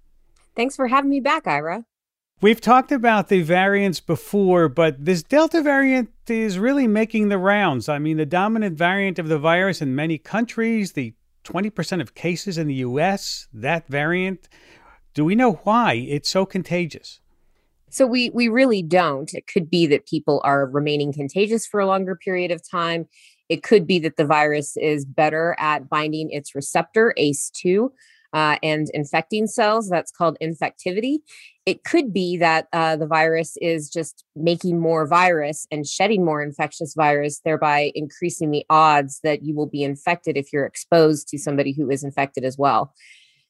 Thanks 0.56 0.74
for 0.74 0.88
having 0.88 1.10
me 1.10 1.20
back, 1.20 1.46
Ira. 1.46 1.84
We've 2.42 2.60
talked 2.60 2.90
about 2.90 3.28
the 3.28 3.42
variants 3.42 4.00
before, 4.00 4.70
but 4.70 5.04
this 5.04 5.22
Delta 5.22 5.60
variant 5.60 6.08
is 6.26 6.58
really 6.58 6.86
making 6.86 7.28
the 7.28 7.36
rounds. 7.36 7.86
I 7.86 7.98
mean, 7.98 8.16
the 8.16 8.24
dominant 8.24 8.78
variant 8.78 9.18
of 9.18 9.28
the 9.28 9.38
virus 9.38 9.82
in 9.82 9.94
many 9.94 10.16
countries, 10.16 10.92
the 10.92 11.12
20% 11.44 12.00
of 12.00 12.14
cases 12.14 12.56
in 12.56 12.66
the 12.66 12.76
US, 12.76 13.46
that 13.52 13.86
variant. 13.88 14.48
Do 15.12 15.22
we 15.22 15.34
know 15.34 15.60
why 15.64 15.94
it's 16.08 16.30
so 16.30 16.46
contagious? 16.46 17.20
So 17.90 18.06
we 18.06 18.30
we 18.30 18.48
really 18.48 18.82
don't. 18.82 19.34
It 19.34 19.46
could 19.46 19.68
be 19.68 19.86
that 19.88 20.06
people 20.06 20.40
are 20.42 20.64
remaining 20.64 21.12
contagious 21.12 21.66
for 21.66 21.78
a 21.78 21.86
longer 21.86 22.16
period 22.16 22.50
of 22.52 22.62
time. 22.66 23.06
It 23.50 23.62
could 23.62 23.86
be 23.86 23.98
that 23.98 24.16
the 24.16 24.24
virus 24.24 24.78
is 24.78 25.04
better 25.04 25.56
at 25.58 25.90
binding 25.90 26.30
its 26.30 26.54
receptor 26.54 27.12
ACE2 27.18 27.90
uh, 28.32 28.56
and 28.62 28.88
infecting 28.94 29.46
cells. 29.46 29.88
That's 29.88 30.12
called 30.12 30.38
infectivity. 30.40 31.18
It 31.66 31.84
could 31.84 32.12
be 32.12 32.36
that 32.38 32.68
uh, 32.72 32.96
the 32.96 33.06
virus 33.06 33.56
is 33.60 33.90
just 33.90 34.24
making 34.34 34.80
more 34.80 35.06
virus 35.06 35.66
and 35.70 35.86
shedding 35.86 36.24
more 36.24 36.42
infectious 36.42 36.94
virus, 36.94 37.40
thereby 37.44 37.92
increasing 37.94 38.50
the 38.50 38.64
odds 38.70 39.20
that 39.22 39.42
you 39.42 39.54
will 39.54 39.66
be 39.66 39.84
infected 39.84 40.36
if 40.36 40.52
you're 40.52 40.64
exposed 40.64 41.28
to 41.28 41.38
somebody 41.38 41.72
who 41.72 41.90
is 41.90 42.02
infected 42.02 42.44
as 42.44 42.56
well. 42.56 42.94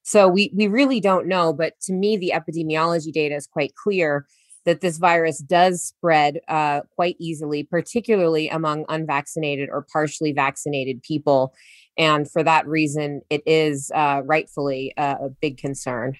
So 0.02 0.26
we 0.28 0.50
we 0.54 0.66
really 0.66 1.00
don't 1.00 1.28
know, 1.28 1.52
but 1.52 1.78
to 1.82 1.92
me, 1.92 2.16
the 2.16 2.32
epidemiology 2.34 3.12
data 3.12 3.36
is 3.36 3.46
quite 3.46 3.74
clear 3.74 4.26
that 4.64 4.80
this 4.80 4.98
virus 4.98 5.38
does 5.38 5.82
spread 5.82 6.40
uh, 6.48 6.82
quite 6.94 7.16
easily, 7.18 7.62
particularly 7.62 8.48
among 8.48 8.84
unvaccinated 8.88 9.68
or 9.70 9.86
partially 9.92 10.32
vaccinated 10.32 11.02
people. 11.02 11.54
And 11.96 12.30
for 12.30 12.42
that 12.42 12.66
reason, 12.66 13.22
it 13.30 13.42
is 13.46 13.90
uh, 13.94 14.22
rightfully 14.24 14.92
a, 14.96 15.16
a 15.22 15.28
big 15.40 15.58
concern. 15.58 16.16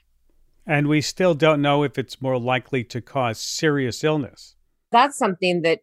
And 0.71 0.87
we 0.87 1.01
still 1.01 1.35
don't 1.35 1.61
know 1.61 1.83
if 1.83 1.99
it's 1.99 2.23
more 2.23 2.39
likely 2.39 2.85
to 2.85 3.01
cause 3.01 3.41
serious 3.41 4.05
illness. 4.05 4.55
That's 4.93 5.19
something 5.19 5.63
that 5.63 5.81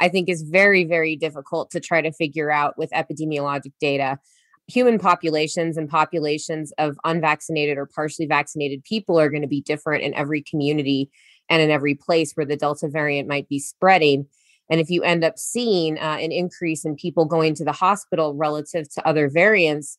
I 0.00 0.08
think 0.08 0.28
is 0.28 0.42
very, 0.42 0.82
very 0.82 1.14
difficult 1.14 1.70
to 1.70 1.78
try 1.78 2.02
to 2.02 2.10
figure 2.10 2.50
out 2.50 2.76
with 2.76 2.90
epidemiologic 2.90 3.74
data. 3.80 4.18
Human 4.66 4.98
populations 4.98 5.76
and 5.76 5.88
populations 5.88 6.72
of 6.78 6.96
unvaccinated 7.04 7.78
or 7.78 7.86
partially 7.86 8.26
vaccinated 8.26 8.82
people 8.82 9.20
are 9.20 9.30
going 9.30 9.42
to 9.42 9.46
be 9.46 9.60
different 9.60 10.02
in 10.02 10.12
every 10.14 10.42
community 10.42 11.12
and 11.48 11.62
in 11.62 11.70
every 11.70 11.94
place 11.94 12.32
where 12.32 12.44
the 12.44 12.56
Delta 12.56 12.88
variant 12.88 13.28
might 13.28 13.48
be 13.48 13.60
spreading. 13.60 14.26
And 14.68 14.80
if 14.80 14.90
you 14.90 15.04
end 15.04 15.22
up 15.22 15.38
seeing 15.38 15.96
uh, 15.96 16.18
an 16.20 16.32
increase 16.32 16.84
in 16.84 16.96
people 16.96 17.24
going 17.24 17.54
to 17.54 17.64
the 17.64 17.70
hospital 17.70 18.34
relative 18.34 18.92
to 18.94 19.06
other 19.06 19.30
variants, 19.30 19.96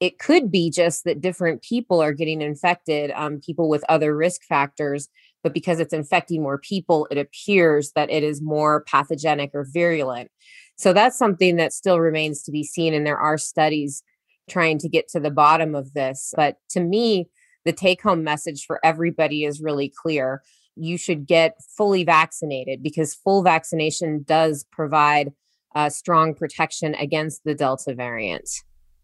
it 0.00 0.18
could 0.18 0.50
be 0.50 0.70
just 0.70 1.04
that 1.04 1.20
different 1.20 1.62
people 1.62 2.02
are 2.02 2.12
getting 2.12 2.42
infected, 2.42 3.10
um, 3.14 3.40
people 3.40 3.68
with 3.68 3.84
other 3.88 4.16
risk 4.16 4.42
factors. 4.42 5.08
But 5.42 5.54
because 5.54 5.80
it's 5.80 5.94
infecting 5.94 6.42
more 6.42 6.58
people, 6.58 7.06
it 7.10 7.18
appears 7.18 7.92
that 7.92 8.10
it 8.10 8.22
is 8.22 8.42
more 8.42 8.84
pathogenic 8.84 9.50
or 9.54 9.66
virulent. 9.72 10.30
So 10.76 10.92
that's 10.92 11.16
something 11.16 11.56
that 11.56 11.72
still 11.72 12.00
remains 12.00 12.42
to 12.42 12.52
be 12.52 12.64
seen. 12.64 12.92
And 12.92 13.06
there 13.06 13.18
are 13.18 13.38
studies 13.38 14.02
trying 14.50 14.78
to 14.78 14.88
get 14.88 15.08
to 15.08 15.20
the 15.20 15.30
bottom 15.30 15.74
of 15.74 15.94
this. 15.94 16.34
But 16.36 16.56
to 16.70 16.80
me, 16.80 17.28
the 17.64 17.72
take 17.72 18.02
home 18.02 18.22
message 18.22 18.64
for 18.66 18.80
everybody 18.84 19.44
is 19.44 19.60
really 19.60 19.88
clear 19.88 20.42
you 20.76 20.98
should 20.98 21.26
get 21.26 21.56
fully 21.76 22.04
vaccinated 22.04 22.82
because 22.82 23.14
full 23.14 23.42
vaccination 23.42 24.22
does 24.24 24.66
provide 24.70 25.32
uh, 25.74 25.88
strong 25.88 26.34
protection 26.34 26.94
against 26.94 27.42
the 27.44 27.54
Delta 27.54 27.94
variant. 27.94 28.48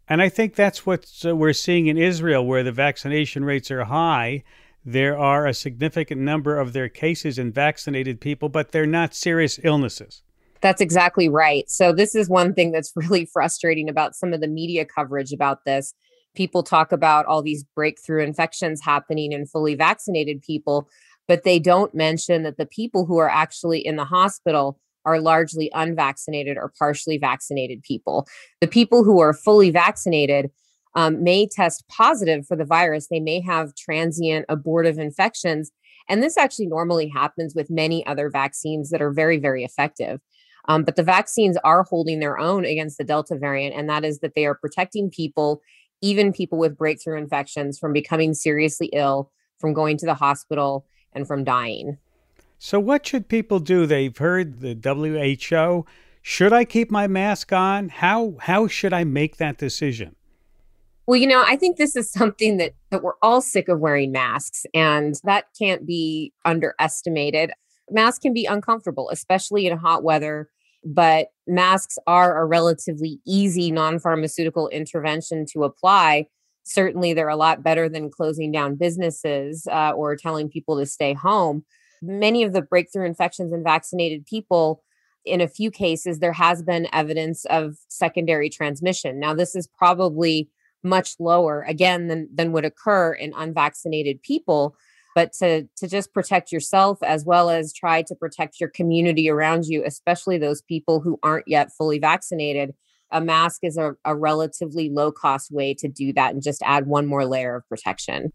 And 0.09 0.21
I 0.21 0.29
think 0.29 0.55
that's 0.55 0.85
what 0.85 1.07
uh, 1.25 1.35
we're 1.37 1.53
seeing 1.53 1.87
in 1.87 1.97
Israel, 1.97 2.45
where 2.45 2.62
the 2.62 2.73
vaccination 2.73 3.45
rates 3.45 3.71
are 3.71 3.85
high. 3.85 4.43
There 4.85 5.17
are 5.17 5.47
a 5.47 5.55
significant 5.55 6.21
number 6.21 6.59
of 6.59 6.73
their 6.73 6.88
cases 6.88 7.38
in 7.38 7.53
vaccinated 7.53 8.21
people, 8.21 8.49
but 8.49 8.73
they're 8.73 8.87
not 8.87 9.15
serious 9.15 9.61
illnesses. 9.62 10.23
That's 10.61 10.81
exactly 10.81 11.29
right. 11.29 11.69
So, 11.69 11.93
this 11.93 12.15
is 12.15 12.29
one 12.29 12.55
thing 12.55 12.73
that's 12.73 12.93
really 12.97 13.27
frustrating 13.27 13.88
about 13.88 14.15
some 14.15 14.33
of 14.33 14.41
the 14.41 14.49
media 14.49 14.85
coverage 14.85 15.33
about 15.33 15.65
this. 15.65 15.95
People 16.35 16.62
talk 16.62 16.93
about 16.93 17.27
all 17.27 17.43
these 17.43 17.65
breakthrough 17.75 18.25
infections 18.25 18.81
happening 18.83 19.33
in 19.33 19.47
fully 19.47 19.75
vaccinated 19.75 20.41
people, 20.43 20.88
but 21.29 21.45
they 21.45 21.59
don't 21.59 21.95
mention 21.95 22.43
that 22.43 22.57
the 22.57 22.67
people 22.67 23.05
who 23.05 23.19
are 23.19 23.29
actually 23.29 23.85
in 23.85 23.97
the 23.97 24.05
hospital 24.05 24.79
are 25.05 25.21
largely 25.21 25.71
unvaccinated 25.75 26.57
or 26.57 26.73
partially 26.79 27.19
vaccinated 27.19 27.83
people. 27.83 28.27
The 28.61 28.69
people 28.69 29.05
who 29.05 29.21
are 29.21 29.33
fully 29.33 29.71
vaccinated 29.71 30.51
um, 30.95 31.23
may 31.23 31.47
test 31.47 31.85
positive 31.88 32.47
for 32.47 32.57
the 32.57 32.65
virus. 32.65 33.09
They 33.09 33.21
may 33.21 33.41
have 33.41 33.75
transient 33.75 34.47
abortive 34.49 34.99
infections. 34.99 35.71
And 36.09 36.23
this 36.23 36.37
actually 36.37 36.67
normally 36.67 37.09
happens 37.09 37.55
with 37.55 37.71
many 37.71 38.05
other 38.07 38.29
vaccines 38.29 38.91
that 38.91 39.03
are 39.03 39.12
very, 39.12 39.38
very 39.38 39.65
effective. 39.65 40.21
Um, 40.69 40.85
but 40.85 40.97
the 40.97 41.03
vaccines 41.03 41.57
are 41.65 41.83
holding 41.83 42.21
their 42.21 42.38
own 42.38 42.65
against 42.65 42.99
the 42.99 43.05
Delta 43.05 43.37
variant, 43.37 43.75
and 43.75 43.88
that 43.88 44.05
is 44.05 44.21
that 44.21 44.35
they 44.37 44.47
are 44.47 44.55
protecting 44.55 45.11
people, 45.11 45.61
even 46.01 46.33
people 46.33 46.59
with 46.59 46.77
breakthrough 46.77 47.19
infections, 47.19 47.79
from 47.79 47.93
becoming 47.93 48.35
seriously 48.35 48.88
ill, 48.93 49.33
from 49.59 49.73
going 49.73 49.97
to 49.99 50.07
the 50.07 50.15
hospital, 50.15 50.87
and 51.12 51.27
from 51.27 51.45
dying. 51.45 51.99
So, 52.64 52.79
what 52.79 53.05
should 53.05 53.27
people 53.27 53.59
do? 53.59 53.87
They've 53.87 54.16
heard 54.16 54.61
the 54.61 54.79
WHO. 54.81 55.85
Should 56.22 56.53
I 56.53 56.64
keep 56.64 56.92
my 56.92 57.09
mask 57.09 57.53
on? 57.53 57.88
How 57.88 58.37
how 58.38 58.68
should 58.68 58.92
I 58.92 59.03
make 59.03 59.38
that 59.38 59.59
decision? 59.59 60.14
Well, 61.09 61.18
you 61.18 61.27
know, 61.27 61.42
I 61.44 61.57
think 61.57 61.77
this 61.77 61.96
is 61.96 62.09
something 62.09 62.59
that 62.59 62.75
that 62.90 63.03
we're 63.03 63.18
all 63.20 63.40
sick 63.40 63.68
of 63.68 63.81
wearing 63.81 64.12
masks, 64.12 64.64
and 64.72 65.16
that 65.25 65.46
can't 65.59 65.85
be 65.85 66.33
underestimated. 66.44 67.51
Masks 67.90 68.20
can 68.20 68.33
be 68.33 68.44
uncomfortable, 68.44 69.11
especially 69.11 69.66
in 69.66 69.77
hot 69.77 70.05
weather, 70.05 70.48
but 70.85 71.33
masks 71.48 71.98
are 72.07 72.40
a 72.40 72.46
relatively 72.46 73.18
easy 73.27 73.72
non-pharmaceutical 73.72 74.68
intervention 74.68 75.46
to 75.46 75.64
apply 75.64 76.29
certainly 76.64 77.12
they're 77.12 77.29
a 77.29 77.35
lot 77.35 77.64
better 77.64 77.88
than 77.88 78.09
closing 78.09 78.53
down 78.53 78.77
businesses 78.77 79.66
uh, 79.66 79.90
or 79.96 80.14
telling 80.14 80.48
people 80.48 80.79
to 80.79 80.87
stay 80.87 81.12
home. 81.12 81.64
Many 82.03 82.43
of 82.43 82.53
the 82.53 82.62
breakthrough 82.62 83.07
infections 83.07 83.53
in 83.53 83.62
vaccinated 83.62 84.27
people, 84.27 84.83
in 85.25 85.41
a 85.41 85.49
few 85.49 85.71
cases, 85.71 86.19
there 86.19 86.33
has 86.33 86.62
been 86.62 86.88
evidence 86.93 87.45
of 87.47 87.77
secondary 87.88 88.51
transmission. 88.51 89.21
Now, 89.21 89.35
this 89.35 89.55
is 89.55 89.69
probably 89.69 90.49
much 90.83 91.15
lower 91.21 91.62
again 91.62 92.09
than, 92.09 92.29
than 92.35 92.53
would 92.53 92.65
occur 92.65 93.12
in 93.12 93.33
unvaccinated 93.37 94.21
people 94.23 94.77
but 95.15 95.31
to 95.35 95.69
to 95.77 95.87
just 95.87 96.12
protect 96.12 96.51
yourself 96.51 96.99
as 97.05 97.25
well 97.25 97.51
as 97.51 97.73
try 97.73 98.03
to 98.03 98.17
protect 98.17 98.59
your 98.59 98.69
community 98.69 99.31
around 99.31 99.65
you 99.65 99.85
especially 99.87 100.38
those 100.38 100.61
people 100.62 101.01
who 101.01 101.21
aren't 101.23 101.47
yet 101.47 101.71
fully 101.71 102.01
vaccinated 102.01 102.75
a 103.12 103.21
mask 103.21 103.61
is 103.62 103.77
a, 103.77 103.93
a 104.05 104.17
relatively 104.17 104.88
low 104.91 105.12
cost 105.12 105.53
way 105.53 105.75
to 105.75 105.87
do 105.87 106.12
that 106.15 106.33
and 106.33 106.43
just 106.43 106.62
add 106.65 106.87
one 106.87 107.07
more 107.07 107.27
layer 107.27 107.57
of 107.57 107.69
protection. 107.69 108.33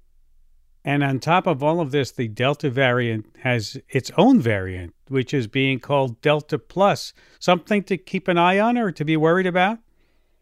And 0.87 1.03
on 1.03 1.19
top 1.19 1.47
of 1.47 1.61
all 1.61 1.81
of 1.81 1.91
this, 1.91 2.11
the 2.11 2.29
Delta 2.29 2.69
variant 2.69 3.25
has 3.39 3.77
its 3.89 4.09
own 4.15 4.39
variant, 4.39 4.95
which 5.09 5.33
is 5.33 5.45
being 5.45 5.81
called 5.81 6.21
Delta 6.21 6.57
Plus. 6.57 7.11
Something 7.39 7.83
to 7.83 7.97
keep 7.97 8.29
an 8.29 8.37
eye 8.37 8.57
on 8.57 8.77
or 8.77 8.93
to 8.93 9.03
be 9.03 9.17
worried 9.17 9.47
about? 9.47 9.79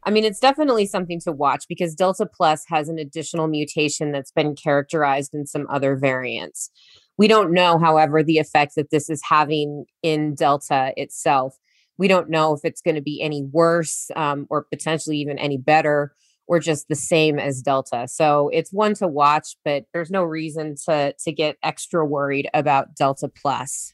I 0.03 0.11
mean, 0.11 0.23
it's 0.23 0.39
definitely 0.39 0.85
something 0.85 1.19
to 1.21 1.31
watch 1.31 1.65
because 1.67 1.95
Delta 1.95 2.27
Plus 2.27 2.63
has 2.67 2.89
an 2.89 2.99
additional 2.99 3.47
mutation 3.47 4.11
that's 4.11 4.29
been 4.29 4.55
characterized 4.55 5.33
in 5.33 5.47
some 5.47 5.65
other 5.67 5.95
variants. 5.95 6.69
We 7.17 7.27
don't 7.27 7.51
know, 7.51 7.79
however, 7.79 8.21
the 8.21 8.37
effect 8.37 8.75
that 8.75 8.91
this 8.91 9.09
is 9.09 9.23
having 9.27 9.85
in 10.03 10.35
Delta 10.35 10.93
itself. 10.95 11.57
We 11.97 12.07
don't 12.07 12.29
know 12.29 12.53
if 12.53 12.59
it's 12.63 12.81
going 12.81 12.93
to 12.93 13.01
be 13.01 13.19
any 13.19 13.41
worse 13.41 14.11
um, 14.15 14.45
or 14.51 14.67
potentially 14.71 15.17
even 15.17 15.39
any 15.39 15.57
better 15.57 16.13
or 16.47 16.59
just 16.59 16.87
the 16.87 16.95
same 16.95 17.39
as 17.39 17.61
Delta. 17.61 18.07
So 18.07 18.49
it's 18.53 18.71
one 18.71 18.93
to 18.95 19.07
watch, 19.07 19.55
but 19.63 19.85
there's 19.93 20.11
no 20.11 20.23
reason 20.23 20.75
to 20.85 21.13
to 21.13 21.31
get 21.31 21.57
extra 21.63 22.05
worried 22.05 22.49
about 22.53 22.95
Delta 22.95 23.27
Plus. 23.27 23.93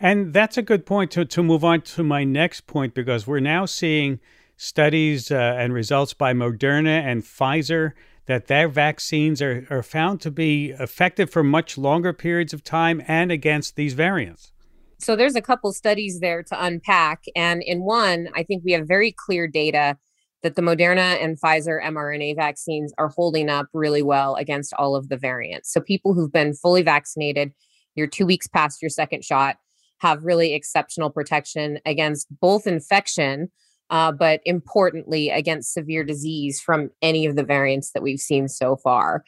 And 0.00 0.32
that's 0.32 0.56
a 0.56 0.62
good 0.62 0.86
point 0.86 1.10
to, 1.12 1.24
to 1.24 1.42
move 1.42 1.64
on 1.64 1.80
to 1.82 2.04
my 2.04 2.22
next 2.22 2.66
point 2.66 2.94
because 2.94 3.26
we're 3.26 3.40
now 3.40 3.64
seeing 3.66 4.20
studies 4.56 5.30
uh, 5.30 5.34
and 5.34 5.72
results 5.72 6.14
by 6.14 6.32
Moderna 6.32 7.02
and 7.02 7.22
Pfizer 7.22 7.92
that 8.26 8.46
their 8.46 8.68
vaccines 8.68 9.40
are, 9.40 9.66
are 9.70 9.82
found 9.82 10.20
to 10.20 10.30
be 10.30 10.70
effective 10.78 11.30
for 11.30 11.42
much 11.42 11.78
longer 11.78 12.12
periods 12.12 12.52
of 12.52 12.62
time 12.62 13.02
and 13.08 13.32
against 13.32 13.74
these 13.74 13.94
variants. 13.94 14.52
So 14.98 15.16
there's 15.16 15.36
a 15.36 15.40
couple 15.40 15.72
studies 15.72 16.20
there 16.20 16.42
to 16.42 16.64
unpack. 16.64 17.24
And 17.34 17.62
in 17.62 17.82
one, 17.82 18.28
I 18.34 18.42
think 18.42 18.64
we 18.64 18.72
have 18.72 18.86
very 18.86 19.12
clear 19.12 19.46
data 19.48 19.96
that 20.42 20.56
the 20.56 20.62
Moderna 20.62 21.22
and 21.22 21.40
Pfizer 21.40 21.82
mRNA 21.82 22.36
vaccines 22.36 22.92
are 22.98 23.08
holding 23.08 23.48
up 23.48 23.66
really 23.72 24.02
well 24.02 24.34
against 24.36 24.72
all 24.74 24.94
of 24.94 25.08
the 25.08 25.16
variants. 25.16 25.72
So 25.72 25.80
people 25.80 26.14
who've 26.14 26.32
been 26.32 26.54
fully 26.54 26.82
vaccinated, 26.82 27.52
you're 27.94 28.06
two 28.06 28.26
weeks 28.26 28.46
past 28.46 28.80
your 28.80 28.90
second 28.90 29.24
shot, 29.24 29.56
have 29.98 30.22
really 30.22 30.54
exceptional 30.54 31.10
protection 31.10 31.80
against 31.84 32.28
both 32.40 32.66
infection, 32.66 33.50
uh, 33.90 34.12
but 34.12 34.40
importantly, 34.44 35.30
against 35.30 35.72
severe 35.72 36.04
disease 36.04 36.60
from 36.60 36.90
any 37.02 37.26
of 37.26 37.36
the 37.36 37.42
variants 37.42 37.90
that 37.92 38.02
we've 38.02 38.20
seen 38.20 38.48
so 38.48 38.76
far. 38.76 39.24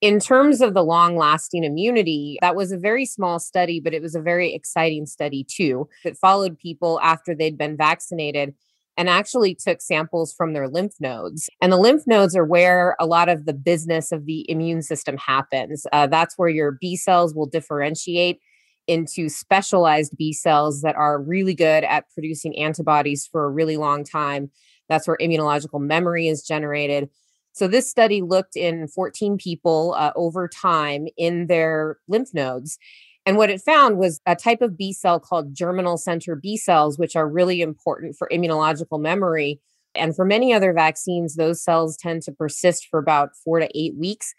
In 0.00 0.18
terms 0.18 0.60
of 0.60 0.74
the 0.74 0.82
long 0.82 1.16
lasting 1.16 1.62
immunity, 1.62 2.38
that 2.40 2.56
was 2.56 2.72
a 2.72 2.78
very 2.78 3.06
small 3.06 3.38
study, 3.38 3.78
but 3.78 3.94
it 3.94 4.02
was 4.02 4.16
a 4.16 4.20
very 4.20 4.52
exciting 4.52 5.06
study 5.06 5.44
too. 5.44 5.88
It 6.04 6.18
followed 6.18 6.58
people 6.58 7.00
after 7.02 7.34
they'd 7.34 7.58
been 7.58 7.76
vaccinated 7.76 8.54
and 8.96 9.08
actually 9.08 9.54
took 9.54 9.80
samples 9.80 10.32
from 10.32 10.52
their 10.52 10.68
lymph 10.68 10.94
nodes. 11.00 11.48
And 11.60 11.72
the 11.72 11.78
lymph 11.78 12.02
nodes 12.06 12.36
are 12.36 12.44
where 12.44 12.96
a 13.00 13.06
lot 13.06 13.28
of 13.28 13.46
the 13.46 13.54
business 13.54 14.12
of 14.12 14.26
the 14.26 14.48
immune 14.50 14.82
system 14.82 15.16
happens. 15.16 15.86
Uh, 15.92 16.06
that's 16.06 16.36
where 16.36 16.48
your 16.48 16.72
B 16.72 16.96
cells 16.96 17.34
will 17.34 17.46
differentiate 17.46 18.40
into 18.86 19.28
specialized 19.28 20.16
B 20.16 20.32
cells 20.32 20.82
that 20.82 20.96
are 20.96 21.20
really 21.20 21.54
good 21.54 21.84
at 21.84 22.04
producing 22.12 22.58
antibodies 22.58 23.26
for 23.26 23.44
a 23.44 23.50
really 23.50 23.76
long 23.76 24.04
time. 24.04 24.50
That's 24.88 25.06
where 25.06 25.16
immunological 25.20 25.80
memory 25.80 26.28
is 26.28 26.42
generated. 26.42 27.08
So, 27.54 27.68
this 27.68 27.88
study 27.88 28.22
looked 28.22 28.56
in 28.56 28.88
14 28.88 29.36
people 29.36 29.94
uh, 29.96 30.12
over 30.16 30.48
time 30.48 31.06
in 31.16 31.46
their 31.46 31.98
lymph 32.08 32.32
nodes. 32.32 32.78
And 33.24 33.36
what 33.36 33.50
it 33.50 33.60
found 33.60 33.98
was 33.98 34.20
a 34.26 34.34
type 34.34 34.62
of 34.62 34.76
B 34.76 34.92
cell 34.92 35.20
called 35.20 35.54
germinal 35.54 35.96
center 35.96 36.34
B 36.34 36.56
cells, 36.56 36.98
which 36.98 37.14
are 37.14 37.28
really 37.28 37.60
important 37.60 38.16
for 38.16 38.28
immunological 38.32 39.00
memory. 39.00 39.60
And 39.94 40.16
for 40.16 40.24
many 40.24 40.52
other 40.52 40.72
vaccines, 40.72 41.36
those 41.36 41.62
cells 41.62 41.96
tend 41.96 42.22
to 42.22 42.32
persist 42.32 42.88
for 42.90 42.98
about 42.98 43.30
four 43.44 43.60
to 43.60 43.68
eight 43.74 43.94
weeks. 43.96 44.34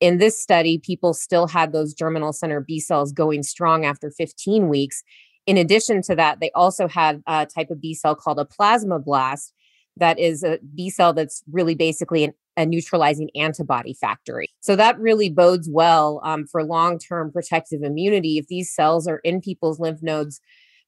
In 0.00 0.18
this 0.18 0.40
study, 0.40 0.78
people 0.78 1.14
still 1.14 1.48
had 1.48 1.72
those 1.72 1.94
germinal 1.94 2.32
center 2.32 2.60
B 2.60 2.80
cells 2.80 3.12
going 3.12 3.42
strong 3.42 3.84
after 3.84 4.10
15 4.10 4.68
weeks. 4.68 5.02
In 5.46 5.56
addition 5.56 6.02
to 6.02 6.14
that, 6.16 6.40
they 6.40 6.50
also 6.54 6.86
had 6.86 7.22
a 7.26 7.46
type 7.46 7.70
of 7.70 7.80
B 7.80 7.94
cell 7.94 8.14
called 8.14 8.38
a 8.38 8.44
plasma 8.44 8.98
blast, 8.98 9.54
that 9.98 10.18
is 10.18 10.42
a 10.42 10.58
B 10.74 10.90
cell 10.90 11.12
that's 11.12 11.42
really 11.50 11.74
basically 11.74 12.24
an, 12.24 12.32
a 12.58 12.66
neutralizing 12.66 13.30
antibody 13.36 13.94
factory. 13.94 14.48
So 14.60 14.74
that 14.76 14.98
really 14.98 15.30
bodes 15.30 15.68
well 15.70 16.20
um, 16.24 16.44
for 16.44 16.64
long 16.64 16.98
term 16.98 17.30
protective 17.32 17.82
immunity. 17.82 18.36
If 18.36 18.48
these 18.48 18.74
cells 18.74 19.06
are 19.06 19.18
in 19.18 19.40
people's 19.40 19.78
lymph 19.78 20.02
nodes 20.02 20.40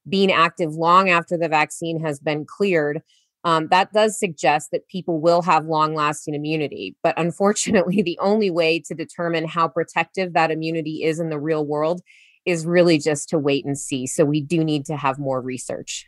being 0.07 0.31
active 0.31 0.73
long 0.73 1.09
after 1.09 1.37
the 1.37 1.47
vaccine 1.47 2.03
has 2.03 2.19
been 2.19 2.45
cleared, 2.45 3.01
um, 3.45 3.69
that 3.69 3.93
does 3.93 4.19
suggest 4.19 4.71
that 4.71 4.87
people 4.87 5.19
will 5.21 5.41
have 5.43 5.65
long 5.65 5.95
lasting 5.95 6.35
immunity. 6.35 6.95
But 7.01 7.17
unfortunately, 7.17 8.01
the 8.05 8.19
only 8.19 8.51
way 8.51 8.79
to 8.81 8.93
determine 8.93 9.47
how 9.47 9.69
protective 9.69 10.33
that 10.33 10.51
immunity 10.51 11.03
is 11.03 11.19
in 11.19 11.29
the 11.29 11.39
real 11.39 11.65
world 11.65 12.01
is 12.45 12.65
really 12.65 12.97
just 12.97 13.29
to 13.29 13.39
wait 13.39 13.65
and 13.65 13.77
see. 13.77 14.07
So 14.07 14.25
we 14.25 14.41
do 14.41 14.63
need 14.63 14.85
to 14.87 14.97
have 14.97 15.17
more 15.17 15.39
research. 15.41 16.07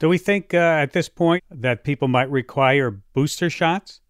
Do 0.00 0.08
we 0.08 0.18
think 0.18 0.52
uh, 0.52 0.58
at 0.58 0.92
this 0.92 1.08
point 1.08 1.42
that 1.50 1.82
people 1.82 2.08
might 2.08 2.30
require 2.30 2.90
booster 3.14 3.48
shots? 3.48 4.00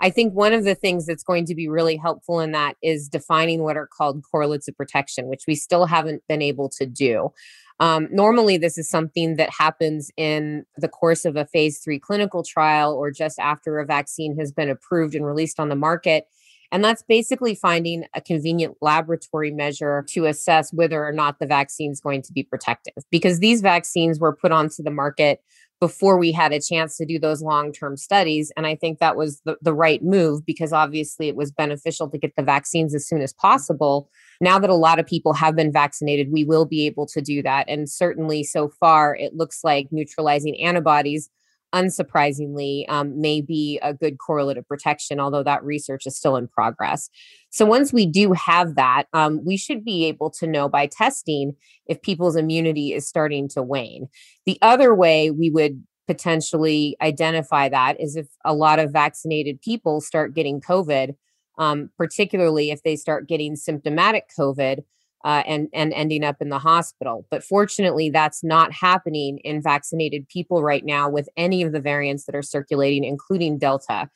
I 0.00 0.10
think 0.10 0.34
one 0.34 0.52
of 0.52 0.64
the 0.64 0.74
things 0.74 1.06
that's 1.06 1.22
going 1.22 1.46
to 1.46 1.54
be 1.54 1.68
really 1.68 1.96
helpful 1.96 2.40
in 2.40 2.52
that 2.52 2.76
is 2.82 3.08
defining 3.08 3.62
what 3.62 3.76
are 3.76 3.86
called 3.86 4.22
correlates 4.30 4.68
of 4.68 4.76
protection, 4.76 5.26
which 5.26 5.44
we 5.46 5.54
still 5.54 5.86
haven't 5.86 6.22
been 6.28 6.42
able 6.42 6.68
to 6.78 6.86
do. 6.86 7.32
Um, 7.78 8.08
normally, 8.10 8.56
this 8.56 8.78
is 8.78 8.88
something 8.88 9.36
that 9.36 9.50
happens 9.50 10.10
in 10.16 10.64
the 10.76 10.88
course 10.88 11.24
of 11.24 11.36
a 11.36 11.46
phase 11.46 11.78
three 11.78 11.98
clinical 11.98 12.42
trial 12.42 12.94
or 12.94 13.10
just 13.10 13.38
after 13.38 13.78
a 13.78 13.86
vaccine 13.86 14.38
has 14.38 14.52
been 14.52 14.70
approved 14.70 15.14
and 15.14 15.26
released 15.26 15.60
on 15.60 15.68
the 15.68 15.76
market. 15.76 16.26
And 16.72 16.82
that's 16.84 17.02
basically 17.02 17.54
finding 17.54 18.04
a 18.14 18.20
convenient 18.20 18.76
laboratory 18.80 19.52
measure 19.52 20.04
to 20.08 20.26
assess 20.26 20.72
whether 20.72 21.04
or 21.04 21.12
not 21.12 21.38
the 21.38 21.46
vaccine 21.46 21.92
is 21.92 22.00
going 22.00 22.22
to 22.22 22.32
be 22.32 22.42
protective. 22.42 23.04
Because 23.10 23.38
these 23.38 23.60
vaccines 23.60 24.18
were 24.18 24.34
put 24.34 24.52
onto 24.52 24.82
the 24.82 24.90
market 24.90 25.40
before 25.80 26.18
we 26.18 26.32
had 26.32 26.52
a 26.52 26.60
chance 26.60 26.96
to 26.96 27.04
do 27.04 27.18
those 27.18 27.42
long 27.42 27.72
term 27.72 27.96
studies. 27.96 28.50
And 28.56 28.66
I 28.66 28.74
think 28.74 28.98
that 28.98 29.16
was 29.16 29.40
the, 29.44 29.56
the 29.60 29.74
right 29.74 30.02
move 30.02 30.44
because 30.46 30.72
obviously 30.72 31.28
it 31.28 31.36
was 31.36 31.50
beneficial 31.50 32.08
to 32.10 32.18
get 32.18 32.34
the 32.36 32.42
vaccines 32.42 32.94
as 32.94 33.06
soon 33.06 33.20
as 33.20 33.32
possible. 33.32 34.08
Now 34.40 34.58
that 34.58 34.70
a 34.70 34.74
lot 34.74 34.98
of 34.98 35.06
people 35.06 35.34
have 35.34 35.56
been 35.56 35.72
vaccinated, 35.72 36.32
we 36.32 36.44
will 36.44 36.64
be 36.64 36.86
able 36.86 37.06
to 37.08 37.20
do 37.20 37.42
that. 37.42 37.68
And 37.68 37.88
certainly 37.88 38.42
so 38.42 38.68
far, 38.68 39.14
it 39.16 39.34
looks 39.34 39.60
like 39.62 39.88
neutralizing 39.90 40.60
antibodies 40.62 41.30
unsurprisingly, 41.76 42.84
um, 42.88 43.20
may 43.20 43.40
be 43.40 43.78
a 43.82 43.92
good 43.92 44.16
correlate 44.18 44.56
of 44.56 44.66
protection, 44.66 45.20
although 45.20 45.42
that 45.42 45.62
research 45.62 46.06
is 46.06 46.16
still 46.16 46.36
in 46.36 46.48
progress. 46.48 47.10
So, 47.50 47.66
once 47.66 47.92
we 47.92 48.06
do 48.06 48.32
have 48.32 48.74
that, 48.76 49.04
um, 49.12 49.44
we 49.44 49.56
should 49.56 49.84
be 49.84 50.06
able 50.06 50.30
to 50.32 50.46
know 50.46 50.68
by 50.68 50.86
testing 50.86 51.52
if 51.86 52.00
people's 52.00 52.36
immunity 52.36 52.92
is 52.92 53.06
starting 53.06 53.48
to 53.50 53.62
wane. 53.62 54.08
The 54.46 54.58
other 54.62 54.94
way 54.94 55.30
we 55.30 55.50
would 55.50 55.82
potentially 56.06 56.96
identify 57.02 57.68
that 57.68 58.00
is 58.00 58.16
if 58.16 58.26
a 58.44 58.54
lot 58.54 58.78
of 58.78 58.92
vaccinated 58.92 59.60
people 59.60 60.00
start 60.00 60.34
getting 60.34 60.60
COVID, 60.60 61.14
um, 61.58 61.90
particularly 61.98 62.70
if 62.70 62.82
they 62.82 62.96
start 62.96 63.28
getting 63.28 63.56
symptomatic 63.56 64.24
COVID 64.38 64.84
uh, 65.24 65.42
and 65.46 65.68
and 65.72 65.92
ending 65.92 66.24
up 66.24 66.36
in 66.40 66.48
the 66.48 66.58
hospital. 66.58 67.26
But 67.30 67.42
fortunately, 67.42 68.10
that's 68.10 68.44
not 68.44 68.72
happening 68.72 69.38
in 69.44 69.62
vaccinated 69.62 70.28
people 70.28 70.62
right 70.62 70.84
now 70.84 71.08
with 71.08 71.28
any 71.36 71.62
of 71.62 71.72
the 71.72 71.80
variants 71.80 72.26
that 72.26 72.34
are 72.34 72.42
circulating, 72.42 73.04
including 73.04 73.58
Delta. 73.58 74.08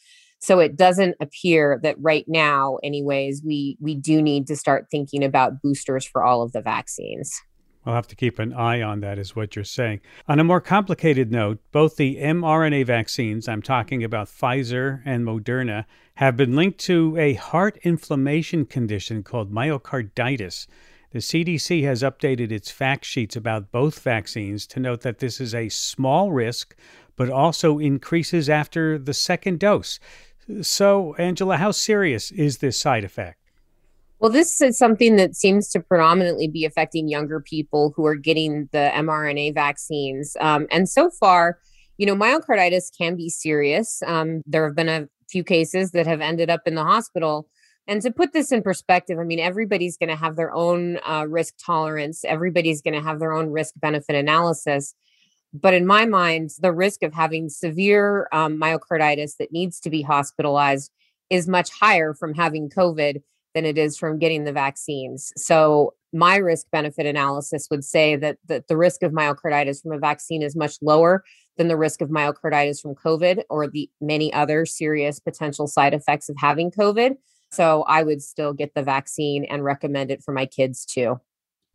So 0.43 0.59
it 0.59 0.77
doesn't 0.77 1.17
appear 1.21 1.79
that 1.83 1.97
right 1.99 2.25
now, 2.27 2.79
anyways, 2.83 3.43
we 3.45 3.77
we 3.81 3.95
do 3.95 4.23
need 4.23 4.47
to 4.47 4.57
start 4.57 4.87
thinking 4.91 5.23
about 5.23 5.61
boosters 5.63 6.07
for 6.07 6.23
all 6.23 6.43
of 6.43 6.53
the 6.53 6.63
vaccines. 6.63 7.43
We'll 7.85 7.95
have 7.95 8.09
to 8.09 8.17
keep 8.17 8.39
an 8.39 8.53
eye 8.53 8.83
on 8.83 9.01
that, 9.01 9.19
is 9.19 9.35
what 9.35 9.57
you're 9.57 9.65
saying. 9.65 10.01
On 10.29 10.39
a 10.39 10.45
more 10.45 10.61
complicated 10.61 11.33
note, 11.33 11.61
both 11.73 11.97
the 11.97 12.17
mRNA 12.17 12.85
vaccines, 12.85 13.49
I'm 13.49 13.63
talking 13.63 14.05
about 14.05 14.29
Pfizer 14.29 15.01
and 15.07 15.27
Moderna, 15.27 15.87
have 16.17 16.37
been 16.37 16.55
linked 16.55 16.79
to 16.81 17.17
a 17.17 17.35
heart 17.35 17.79
inflammation 17.83 18.67
condition 18.67 19.23
called 19.23 19.51
myocarditis. 19.51 20.67
The 21.12 21.18
CDC 21.18 21.83
has 21.83 22.03
updated 22.03 22.53
its 22.53 22.70
fact 22.70 23.05
sheets 23.05 23.35
about 23.35 23.73
both 23.73 23.99
vaccines 23.99 24.64
to 24.68 24.79
note 24.79 25.01
that 25.01 25.18
this 25.18 25.40
is 25.40 25.55
a 25.55 25.68
small 25.68 26.31
risk, 26.31 26.77
but 27.16 27.29
also 27.29 27.81
increases 27.81 28.49
after 28.49 28.96
the 28.96 29.12
second 29.12 29.59
dose. 29.59 29.99
So, 30.62 31.14
Angela, 31.16 31.57
how 31.57 31.73
serious 31.73 32.31
is 32.31 32.59
this 32.59 32.79
side 32.79 33.03
effect? 33.03 33.38
Well, 34.20 34.31
this 34.31 34.61
is 34.61 34.79
something 34.79 35.16
that 35.16 35.35
seems 35.35 35.68
to 35.70 35.81
predominantly 35.81 36.46
be 36.46 36.64
affecting 36.64 37.09
younger 37.09 37.40
people 37.40 37.92
who 37.96 38.07
are 38.07 38.14
getting 38.14 38.68
the 38.70 38.90
mRNA 38.94 39.55
vaccines. 39.55 40.37
Um, 40.40 40.68
and 40.70 40.88
so 40.88 41.11
far, 41.11 41.59
you 41.99 42.07
know, 42.07 42.14
myocarditis 42.14 42.96
can 42.96 43.16
be 43.16 43.31
serious. 43.31 44.01
Um, 44.07 44.42
there 44.46 44.64
have 44.64 44.77
been 44.77 44.88
a 44.88 45.09
few 45.29 45.42
cases 45.42 45.90
that 45.92 46.07
have 46.07 46.20
ended 46.20 46.51
up 46.51 46.62
in 46.66 46.75
the 46.75 46.85
hospital 46.85 47.49
and 47.87 48.03
to 48.03 48.11
put 48.11 48.33
this 48.33 48.53
in 48.53 48.62
perspective, 48.62 49.19
I 49.19 49.25
mean, 49.25 49.40
everybody's 49.40 49.97
going 49.97 50.11
to 50.11 50.16
have 50.16 50.37
their 50.37 50.53
own 50.53 50.99
uh, 51.07 51.27
risk 51.29 51.55
tolerance, 51.64 52.25
everybody's 52.25 52.83
going 52.83 52.95
to 52.95 53.03
have 53.03 53.19
their 53.19 53.33
own 53.33 53.51
risk 53.51 53.75
benefit 53.77 54.16
analysis. 54.16 54.95
But 55.53 55.75
in 55.75 55.87
my 55.87 56.07
mind, 56.07 56.51
the 56.61 56.73
risk 56.73 57.03
of 57.03 57.12
having 57.12 57.49
severe 57.49 58.29
um, 58.33 58.61
myocarditis 58.61 59.37
that 59.38 59.53
needs 59.53 59.81
to 59.81 59.90
be 59.90 60.03
hospitalized 60.03 60.93
is 61.29 61.49
much 61.49 61.71
higher 61.71 62.14
from 62.14 62.35
having 62.35 62.71
COVID 62.71 63.23
than 63.55 63.64
it 63.64 63.77
is 63.77 63.97
from 63.99 64.19
getting 64.19 64.45
the 64.45 64.53
vaccines. 64.53 65.33
So 65.37 65.95
my 66.12 66.37
risk 66.37 66.66
benefit 66.71 67.07
analysis 67.07 67.69
would 67.71 67.85
say 67.85 68.16
that, 68.16 68.38
that 68.47 68.69
the 68.69 68.77
risk 68.77 69.03
of 69.03 69.12
myocarditis 69.12 69.83
from 69.83 69.93
a 69.93 69.99
vaccine 69.99 70.43
is 70.43 70.57
much 70.57 70.77
lower 70.83 71.25
than 71.57 71.69
the 71.69 71.77
risk 71.77 72.01
of 72.01 72.09
myocarditis 72.09 72.81
from 72.81 72.95
COVID 72.95 73.43
or 73.51 73.69
the 73.69 73.90
many 74.01 74.33
other 74.33 74.66
serious 74.66 75.21
potential 75.21 75.66
side 75.66 75.95
effects 75.95 76.29
of 76.29 76.37
having 76.38 76.71
COVID. 76.71 77.16
So 77.51 77.83
I 77.83 78.03
would 78.03 78.23
still 78.23 78.53
get 78.53 78.75
the 78.75 78.83
vaccine 78.83 79.45
and 79.45 79.65
recommend 79.65 80.11
it 80.11 80.23
for 80.23 80.33
my 80.33 80.47
kids 80.47 80.85
too. 80.85 81.21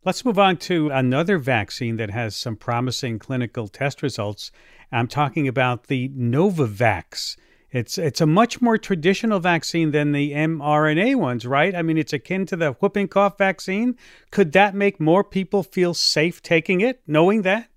Let's 0.04 0.24
move 0.24 0.38
on 0.38 0.56
to 0.58 0.88
another 0.90 1.36
vaccine 1.36 1.96
that 1.96 2.10
has 2.10 2.36
some 2.36 2.56
promising 2.56 3.18
clinical 3.18 3.66
test 3.66 4.02
results. 4.02 4.52
I'm 4.92 5.08
talking 5.08 5.48
about 5.48 5.88
the 5.88 6.10
Novavax. 6.10 7.36
It's 7.72 7.98
it's 7.98 8.20
a 8.20 8.26
much 8.26 8.62
more 8.62 8.78
traditional 8.78 9.40
vaccine 9.40 9.90
than 9.90 10.12
the 10.12 10.32
mRNA 10.32 11.16
ones, 11.16 11.44
right? 11.44 11.74
I 11.74 11.82
mean, 11.82 11.98
it's 11.98 12.12
akin 12.12 12.46
to 12.46 12.56
the 12.56 12.72
whooping 12.72 13.08
cough 13.08 13.36
vaccine. 13.36 13.96
Could 14.30 14.52
that 14.52 14.74
make 14.74 15.00
more 15.00 15.24
people 15.24 15.62
feel 15.62 15.92
safe 15.92 16.40
taking 16.40 16.80
it, 16.80 17.02
knowing 17.06 17.42
that? 17.42 17.68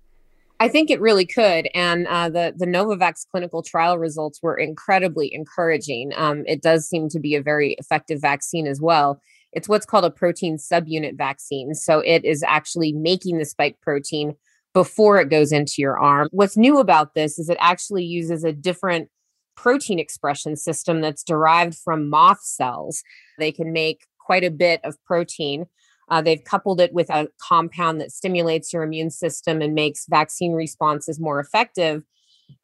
I 0.60 0.68
think 0.68 0.90
it 0.90 1.00
really 1.00 1.24
could, 1.24 1.68
and 1.74 2.06
uh, 2.06 2.28
the 2.28 2.52
the 2.54 2.66
Novavax 2.66 3.26
clinical 3.30 3.62
trial 3.62 3.96
results 3.96 4.40
were 4.42 4.56
incredibly 4.56 5.32
encouraging. 5.32 6.12
Um, 6.16 6.44
it 6.46 6.60
does 6.60 6.86
seem 6.86 7.08
to 7.08 7.18
be 7.18 7.34
a 7.34 7.42
very 7.42 7.74
effective 7.78 8.20
vaccine 8.20 8.66
as 8.66 8.78
well. 8.78 9.20
It's 9.52 9.68
what's 9.70 9.86
called 9.86 10.04
a 10.04 10.10
protein 10.10 10.58
subunit 10.58 11.16
vaccine, 11.16 11.74
so 11.74 12.00
it 12.00 12.26
is 12.26 12.42
actually 12.46 12.92
making 12.92 13.38
the 13.38 13.46
spike 13.46 13.78
protein 13.80 14.34
before 14.74 15.18
it 15.18 15.30
goes 15.30 15.50
into 15.50 15.76
your 15.78 15.98
arm. 15.98 16.28
What's 16.30 16.58
new 16.58 16.78
about 16.78 17.14
this 17.14 17.38
is 17.38 17.48
it 17.48 17.58
actually 17.58 18.04
uses 18.04 18.44
a 18.44 18.52
different 18.52 19.08
protein 19.56 19.98
expression 19.98 20.56
system 20.56 21.00
that's 21.00 21.24
derived 21.24 21.74
from 21.74 22.10
moth 22.10 22.42
cells. 22.42 23.02
They 23.38 23.50
can 23.50 23.72
make 23.72 24.06
quite 24.18 24.44
a 24.44 24.50
bit 24.50 24.80
of 24.84 25.02
protein. 25.04 25.66
Uh, 26.10 26.20
they've 26.20 26.44
coupled 26.44 26.80
it 26.80 26.92
with 26.92 27.08
a 27.10 27.28
compound 27.40 28.00
that 28.00 28.12
stimulates 28.12 28.72
your 28.72 28.82
immune 28.82 29.10
system 29.10 29.62
and 29.62 29.74
makes 29.74 30.06
vaccine 30.08 30.52
responses 30.52 31.20
more 31.20 31.40
effective. 31.40 32.02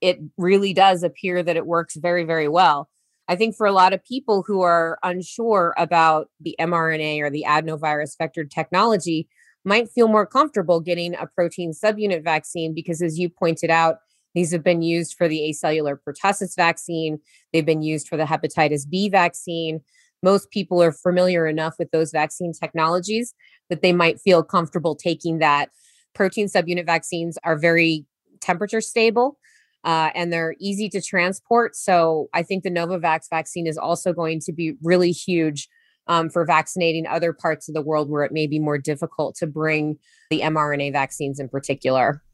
It 0.01 0.19
really 0.37 0.75
does 0.75 1.03
appear 1.03 1.43
that 1.43 1.57
it 1.57 1.67
works 1.67 1.97
very, 1.97 2.25
very 2.25 2.49
well. 2.49 2.91
I 3.29 3.37
think 3.37 3.57
for 3.57 3.67
a 3.67 3.73
lot 3.73 3.93
of 3.93 4.05
people 4.05 4.45
who 4.47 4.63
are 4.63 4.99
unsure 5.03 5.75
about 5.77 6.29
the 6.41 6.57
mRNA 6.61 7.21
or 7.21 7.31
the 7.31 7.45
adenovirus 7.47 8.17
vector 8.19 8.45
technology, 8.45 9.29
might 9.65 9.91
feel 9.91 10.07
more 10.07 10.27
comfortable 10.27 10.81
getting 10.81 11.15
a 11.17 11.27
protein 11.27 11.73
subunit 11.73 12.23
vaccine 12.23 12.73
because, 12.73 13.03
as 13.03 13.19
you 13.19 13.29
pointed 13.29 13.69
out, 13.69 13.99
these 14.35 14.53
have 14.53 14.63
been 14.63 14.81
used 14.81 15.17
for 15.17 15.29
the 15.29 15.41
acellular 15.41 15.99
pertussis 15.99 16.55
vaccine. 16.55 17.19
They've 17.53 17.67
been 17.67 17.83
used 17.83 18.07
for 18.07 18.17
the 18.17 18.25
hepatitis 18.25 18.89
B 18.89 19.09
vaccine. 19.09 19.81
Most 20.27 20.51
people 20.51 20.83
are 20.83 20.91
familiar 20.91 21.47
enough 21.47 21.77
with 21.79 21.93
those 21.93 22.11
vaccine 22.11 22.53
technologies 22.53 23.33
that 23.71 23.81
they 23.81 23.93
might 23.93 24.21
feel 24.21 24.43
comfortable 24.43 24.97
taking 24.97 25.39
that. 25.39 25.71
Protein 26.15 26.49
subunit 26.49 26.85
vaccines 26.85 27.39
are 27.45 27.57
very 27.57 28.07
temperature 28.41 28.81
stable. 28.81 29.39
Uh, 29.85 30.11
and 30.17 30.33
they're 30.33 30.57
easy 30.59 30.89
to 30.89 31.01
transport. 31.01 31.77
So 31.77 32.29
I 32.35 32.43
think 32.43 32.65
the 32.65 32.73
Novavax 32.73 33.31
vaccine 33.31 33.69
is 33.69 33.79
also 33.79 34.13
going 34.13 34.41
to 34.41 34.53
be 34.53 34.75
really 34.83 35.13
huge 35.13 35.69
um, 36.09 36.29
for 36.29 36.45
vaccinating 36.45 37.07
other 37.07 37.33
parts 37.33 37.69
of 37.69 37.75
the 37.77 37.83
world 37.83 38.11
where 38.11 38.25
it 38.25 38.33
may 38.33 38.49
be 38.49 38.59
more 38.59 38.79
difficult 38.79 39.37
to 39.37 39.47
bring 39.47 39.97
the 40.31 40.41
mRNA 40.41 40.91
vaccines 40.93 41.39
in 41.39 41.49
particular. 41.49 42.25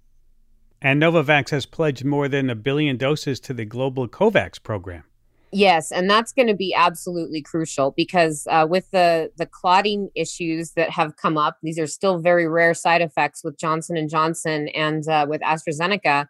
And 0.81 1.01
Novavax 1.01 1.51
has 1.51 1.67
pledged 1.67 2.07
more 2.07 2.27
than 2.27 2.49
a 2.49 2.55
billion 2.55 2.97
doses 2.97 3.39
to 3.41 3.53
the 3.53 3.67
global 3.67 4.09
COVAX 4.09 4.63
program. 4.63 5.05
Yes, 5.55 5.93
and 5.93 6.09
that's 6.09 6.33
going 6.33 6.49
to 6.49 6.55
be 6.55 6.73
absolutely 6.73 7.43
crucial 7.43 7.91
because 7.95 8.47
uh, 8.51 8.67
with 8.69 8.91
the 8.91 9.31
the 9.37 9.45
clotting 9.45 10.09
issues 10.15 10.73
that 10.73 10.89
have 10.89 11.17
come 11.17 11.37
up, 11.37 11.59
these 11.63 11.79
are 11.79 11.87
still 11.87 12.19
very 12.19 12.49
rare 12.49 12.73
side 12.73 13.03
effects 13.03 13.45
with 13.45 13.59
Johnson 13.59 13.99
and 13.99 14.09
Johnson 14.09 14.69
and 14.69 15.07
uh, 15.07 15.27
with 15.29 15.43
AstraZeneca. 15.43 16.27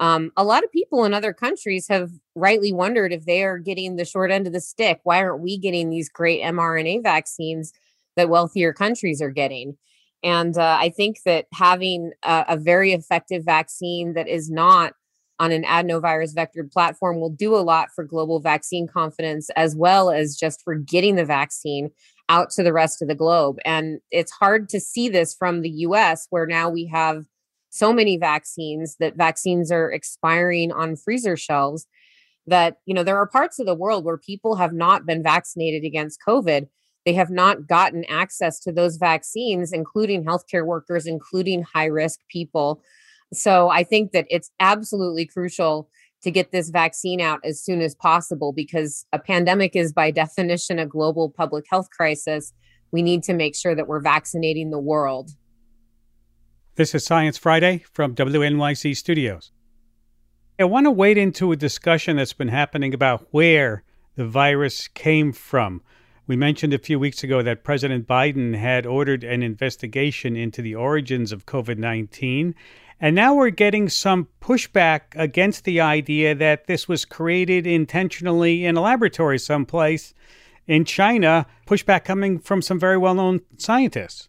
Um, 0.00 0.32
a 0.36 0.44
lot 0.44 0.64
of 0.64 0.70
people 0.70 1.04
in 1.04 1.14
other 1.14 1.32
countries 1.32 1.88
have 1.88 2.10
rightly 2.34 2.72
wondered 2.72 3.10
if 3.12 3.24
they 3.24 3.42
are 3.42 3.58
getting 3.58 3.96
the 3.96 4.04
short 4.04 4.30
end 4.30 4.46
of 4.46 4.52
the 4.52 4.60
stick. 4.60 5.00
Why 5.02 5.22
aren't 5.22 5.42
we 5.42 5.58
getting 5.58 5.88
these 5.88 6.10
great 6.10 6.42
mRNA 6.42 7.02
vaccines 7.02 7.72
that 8.16 8.28
wealthier 8.28 8.74
countries 8.74 9.22
are 9.22 9.30
getting? 9.30 9.78
And 10.22 10.58
uh, 10.58 10.76
I 10.78 10.90
think 10.90 11.22
that 11.24 11.46
having 11.54 12.12
a, 12.22 12.44
a, 12.48 12.56
very 12.56 12.92
effective 12.92 13.44
vaccine 13.44 14.14
that 14.14 14.26
is 14.26 14.50
not 14.50 14.94
on 15.40 15.52
an 15.52 15.64
adenovirus 15.64 16.34
vectored 16.34 16.72
platform 16.72 17.20
will 17.20 17.30
do 17.30 17.54
a 17.54 17.58
lot 17.58 17.88
for 17.94 18.04
global 18.04 18.40
vaccine 18.40 18.88
confidence, 18.88 19.50
as 19.56 19.76
well 19.76 20.10
as 20.10 20.36
just 20.36 20.62
for 20.62 20.74
getting 20.74 21.16
the 21.16 21.24
vaccine 21.24 21.90
out 22.28 22.50
to 22.50 22.62
the 22.62 22.72
rest 22.72 23.00
of 23.00 23.08
the 23.08 23.14
globe. 23.14 23.58
And 23.64 24.00
it's 24.10 24.32
hard 24.32 24.68
to 24.70 24.80
see 24.80 25.08
this 25.08 25.34
from 25.34 25.62
the 25.62 25.70
US, 25.70 26.26
where 26.30 26.46
now 26.46 26.68
we 26.68 26.86
have 26.86 27.24
so 27.70 27.92
many 27.92 28.16
vaccines 28.16 28.96
that 28.98 29.16
vaccines 29.16 29.70
are 29.70 29.90
expiring 29.90 30.72
on 30.72 30.96
freezer 30.96 31.36
shelves 31.36 31.86
that 32.46 32.78
you 32.86 32.94
know 32.94 33.04
there 33.04 33.18
are 33.18 33.26
parts 33.26 33.58
of 33.58 33.66
the 33.66 33.74
world 33.74 34.04
where 34.04 34.16
people 34.16 34.56
have 34.56 34.72
not 34.72 35.04
been 35.04 35.22
vaccinated 35.22 35.84
against 35.84 36.18
covid 36.26 36.66
they 37.08 37.14
have 37.14 37.30
not 37.30 37.66
gotten 37.66 38.04
access 38.04 38.60
to 38.60 38.70
those 38.70 38.98
vaccines, 38.98 39.72
including 39.72 40.26
healthcare 40.26 40.66
workers, 40.66 41.06
including 41.06 41.62
high 41.62 41.86
risk 41.86 42.20
people. 42.28 42.82
So 43.32 43.68
I 43.68 43.84
think 43.84 44.12
that 44.12 44.26
it's 44.30 44.50
absolutely 44.60 45.26
crucial 45.26 45.88
to 46.22 46.30
get 46.30 46.50
this 46.50 46.70
vaccine 46.70 47.20
out 47.20 47.40
as 47.44 47.62
soon 47.62 47.80
as 47.80 47.94
possible 47.94 48.52
because 48.52 49.06
a 49.12 49.18
pandemic 49.18 49.76
is, 49.76 49.92
by 49.92 50.10
definition, 50.10 50.78
a 50.78 50.86
global 50.86 51.30
public 51.30 51.64
health 51.70 51.88
crisis. 51.90 52.52
We 52.90 53.02
need 53.02 53.22
to 53.24 53.34
make 53.34 53.54
sure 53.54 53.74
that 53.74 53.86
we're 53.86 54.00
vaccinating 54.00 54.70
the 54.70 54.80
world. 54.80 55.30
This 56.74 56.94
is 56.94 57.04
Science 57.04 57.36
Friday 57.36 57.84
from 57.92 58.14
WNYC 58.14 58.96
Studios. 58.96 59.52
I 60.58 60.64
want 60.64 60.86
to 60.86 60.90
wade 60.90 61.18
into 61.18 61.52
a 61.52 61.56
discussion 61.56 62.16
that's 62.16 62.32
been 62.32 62.48
happening 62.48 62.94
about 62.94 63.28
where 63.30 63.84
the 64.16 64.26
virus 64.26 64.88
came 64.88 65.32
from. 65.32 65.82
We 66.26 66.36
mentioned 66.36 66.74
a 66.74 66.78
few 66.78 66.98
weeks 66.98 67.22
ago 67.22 67.42
that 67.42 67.64
President 67.64 68.06
Biden 68.06 68.56
had 68.56 68.86
ordered 68.86 69.22
an 69.24 69.42
investigation 69.42 70.36
into 70.36 70.60
the 70.60 70.74
origins 70.74 71.30
of 71.30 71.46
COVID 71.46 71.78
19. 71.78 72.54
And 73.00 73.14
now 73.14 73.34
we're 73.34 73.50
getting 73.50 73.88
some 73.88 74.26
pushback 74.40 75.02
against 75.14 75.64
the 75.64 75.80
idea 75.80 76.34
that 76.34 76.66
this 76.66 76.88
was 76.88 77.04
created 77.04 77.66
intentionally 77.66 78.64
in 78.64 78.76
a 78.76 78.80
laboratory 78.80 79.38
someplace 79.38 80.14
in 80.66 80.84
China, 80.84 81.46
pushback 81.66 82.04
coming 82.04 82.38
from 82.40 82.60
some 82.60 82.78
very 82.78 82.98
well 82.98 83.14
known 83.14 83.40
scientists. 83.56 84.28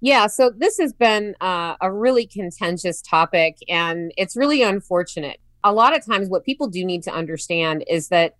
Yeah, 0.00 0.26
so 0.26 0.50
this 0.56 0.78
has 0.78 0.92
been 0.92 1.34
uh, 1.40 1.74
a 1.80 1.92
really 1.92 2.26
contentious 2.26 3.02
topic, 3.02 3.56
and 3.68 4.12
it's 4.16 4.36
really 4.36 4.62
unfortunate. 4.62 5.40
A 5.64 5.72
lot 5.72 5.96
of 5.96 6.04
times, 6.04 6.28
what 6.28 6.44
people 6.44 6.68
do 6.68 6.84
need 6.84 7.02
to 7.04 7.12
understand 7.12 7.84
is 7.88 8.08
that 8.08 8.36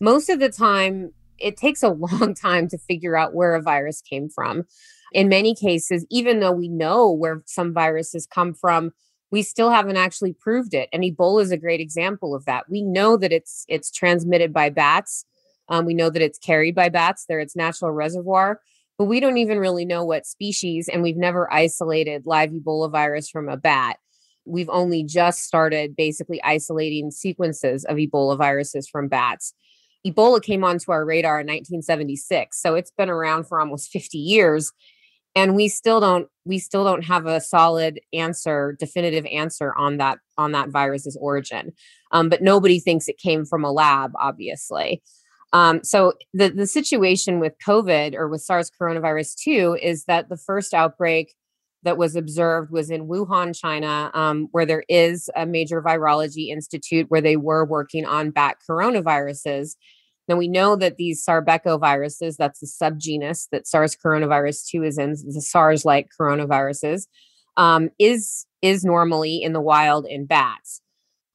most 0.00 0.28
of 0.28 0.40
the 0.40 0.50
time, 0.50 1.12
it 1.38 1.56
takes 1.56 1.82
a 1.82 1.88
long 1.90 2.34
time 2.34 2.68
to 2.68 2.78
figure 2.78 3.16
out 3.16 3.34
where 3.34 3.54
a 3.54 3.62
virus 3.62 4.02
came 4.02 4.28
from. 4.28 4.64
In 5.12 5.28
many 5.28 5.54
cases, 5.54 6.04
even 6.10 6.40
though 6.40 6.52
we 6.52 6.68
know 6.68 7.10
where 7.10 7.42
some 7.46 7.72
viruses 7.72 8.26
come 8.26 8.52
from, 8.52 8.92
we 9.30 9.42
still 9.42 9.70
haven't 9.70 9.96
actually 9.96 10.32
proved 10.32 10.74
it. 10.74 10.88
And 10.92 11.02
Ebola 11.02 11.42
is 11.42 11.50
a 11.50 11.56
great 11.56 11.80
example 11.80 12.34
of 12.34 12.44
that. 12.44 12.68
We 12.68 12.82
know 12.82 13.16
that 13.16 13.32
it's 13.32 13.64
it's 13.68 13.90
transmitted 13.90 14.52
by 14.52 14.70
bats. 14.70 15.24
Um, 15.68 15.84
we 15.84 15.94
know 15.94 16.10
that 16.10 16.22
it's 16.22 16.38
carried 16.38 16.74
by 16.74 16.88
bats. 16.88 17.24
They're 17.26 17.40
its 17.40 17.56
natural 17.56 17.90
reservoir, 17.90 18.60
but 18.98 19.06
we 19.06 19.18
don't 19.18 19.38
even 19.38 19.58
really 19.58 19.84
know 19.84 20.04
what 20.04 20.26
species. 20.26 20.88
And 20.88 21.02
we've 21.02 21.16
never 21.16 21.52
isolated 21.52 22.22
live 22.24 22.50
Ebola 22.50 22.90
virus 22.90 23.28
from 23.28 23.48
a 23.48 23.56
bat. 23.56 23.98
We've 24.44 24.70
only 24.70 25.02
just 25.02 25.42
started 25.42 25.96
basically 25.96 26.40
isolating 26.44 27.10
sequences 27.10 27.84
of 27.84 27.96
Ebola 27.96 28.38
viruses 28.38 28.88
from 28.88 29.08
bats. 29.08 29.54
Ebola 30.06 30.40
came 30.40 30.62
onto 30.62 30.92
our 30.92 31.04
radar 31.04 31.40
in 31.40 31.48
1976, 31.48 32.60
so 32.62 32.76
it's 32.76 32.92
been 32.92 33.10
around 33.10 33.48
for 33.48 33.60
almost 33.60 33.90
50 33.90 34.18
years 34.18 34.72
and 35.36 35.54
we 35.54 35.68
still 35.68 36.00
don't 36.00 36.28
we 36.44 36.58
still 36.58 36.82
don't 36.82 37.04
have 37.04 37.26
a 37.26 37.40
solid 37.40 38.00
answer 38.12 38.74
definitive 38.80 39.26
answer 39.26 39.74
on 39.76 39.98
that 39.98 40.18
on 40.36 40.52
that 40.52 40.70
virus's 40.70 41.16
origin. 41.20 41.72
Um, 42.10 42.28
but 42.28 42.42
nobody 42.42 42.80
thinks 42.80 43.06
it 43.06 43.18
came 43.18 43.44
from 43.44 43.62
a 43.62 43.70
lab 43.70 44.12
obviously. 44.18 45.02
Um, 45.52 45.84
so 45.84 46.14
the 46.32 46.48
the 46.48 46.66
situation 46.66 47.38
with 47.38 47.52
covid 47.64 48.14
or 48.14 48.28
with 48.28 48.40
sars 48.40 48.70
coronavirus 48.80 49.36
2 49.36 49.78
is 49.80 50.04
that 50.06 50.28
the 50.28 50.36
first 50.36 50.74
outbreak 50.74 51.34
that 51.82 51.98
was 51.98 52.16
observed 52.16 52.72
was 52.72 52.90
in 52.90 53.06
wuhan 53.06 53.56
china 53.56 54.10
um, 54.12 54.48
where 54.50 54.66
there 54.66 54.84
is 54.88 55.30
a 55.36 55.46
major 55.46 55.80
virology 55.80 56.48
institute 56.48 57.06
where 57.10 57.20
they 57.20 57.36
were 57.36 57.64
working 57.64 58.04
on 58.04 58.30
bat 58.30 58.56
coronaviruses 58.68 59.76
now 60.28 60.36
we 60.36 60.48
know 60.48 60.76
that 60.76 60.96
these 60.96 61.24
sarbecoviruses, 61.24 62.36
that's 62.36 62.60
the 62.60 62.66
subgenus 62.66 63.48
that 63.50 63.66
SARS 63.66 63.96
coronavirus 63.96 64.68
2 64.68 64.82
is 64.82 64.98
in, 64.98 65.12
the 65.12 65.40
SARS-like 65.40 66.08
coronaviruses, 66.18 67.06
um, 67.56 67.90
is 67.98 68.46
is 68.62 68.84
normally 68.84 69.42
in 69.42 69.52
the 69.52 69.60
wild 69.60 70.06
in 70.06 70.26
bats. 70.26 70.82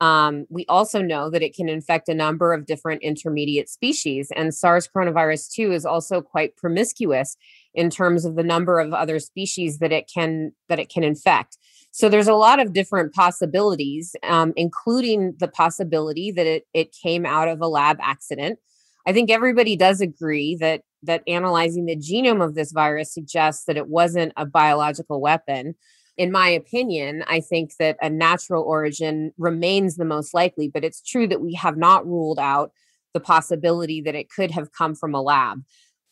Um, 0.02 0.48
we 0.50 0.66
also 0.68 1.00
know 1.00 1.30
that 1.30 1.44
it 1.44 1.56
can 1.56 1.70
infect 1.70 2.10
a 2.10 2.16
number 2.16 2.54
of 2.54 2.66
different 2.66 3.04
intermediate 3.04 3.70
species, 3.70 4.32
and 4.36 4.54
SARS 4.54 4.88
coronavirus 4.88 5.54
2 5.54 5.72
is 5.72 5.86
also 5.86 6.22
quite 6.22 6.58
promiscuous 6.58 7.38
in 7.74 7.90
terms 7.90 8.26
of 8.26 8.36
the 8.36 8.44
number 8.44 8.80
of 8.80 8.94
other 8.94 9.20
species 9.20 9.78
that 9.78 9.92
it 9.92 10.10
can 10.14 10.54
that 10.70 10.80
it 10.80 10.90
can 10.90 11.04
infect. 11.04 11.58
So 11.92 12.10
there's 12.10 12.28
a 12.28 12.34
lot 12.34 12.60
of 12.60 12.74
different 12.74 13.14
possibilities, 13.14 14.16
um, 14.24 14.54
including 14.56 15.36
the 15.40 15.48
possibility 15.48 16.32
that 16.32 16.48
it 16.48 16.66
it 16.74 16.96
came 17.04 17.26
out 17.26 17.48
of 17.48 17.62
a 17.62 17.68
lab 17.68 17.98
accident. 18.02 18.60
I 19.06 19.14
think 19.14 19.30
everybody 19.30 19.76
does 19.76 20.02
agree 20.02 20.56
that 20.60 20.82
that 21.04 21.24
analyzing 21.28 21.86
the 21.86 21.96
genome 21.96 22.44
of 22.44 22.56
this 22.56 22.72
virus 22.72 23.14
suggests 23.14 23.66
that 23.66 23.78
it 23.78 23.88
wasn't 23.88 24.34
a 24.38 24.46
biological 24.46 25.20
weapon 25.20 25.76
in 26.18 26.32
my 26.32 26.50
opinion, 26.50 27.24
I 27.28 27.40
think 27.40 27.78
that 27.78 27.98
a 28.00 28.10
natural 28.10 28.64
origin 28.64 29.34
remains 29.40 29.96
the 29.96 30.06
most 30.06 30.34
likely, 30.36 30.68
but 30.68 30.84
it's 30.84 31.02
true 31.02 31.28
that 31.28 31.42
we 31.42 31.54
have 31.56 31.78
not 31.78 32.06
ruled 32.06 32.38
out 32.38 32.72
the 33.14 33.20
possibility 33.20 34.02
that 34.02 34.14
it 34.14 34.30
could 34.30 34.52
have 34.52 34.72
come 34.72 34.94
from 34.94 35.16
a 35.16 35.22
lab. 35.22 35.64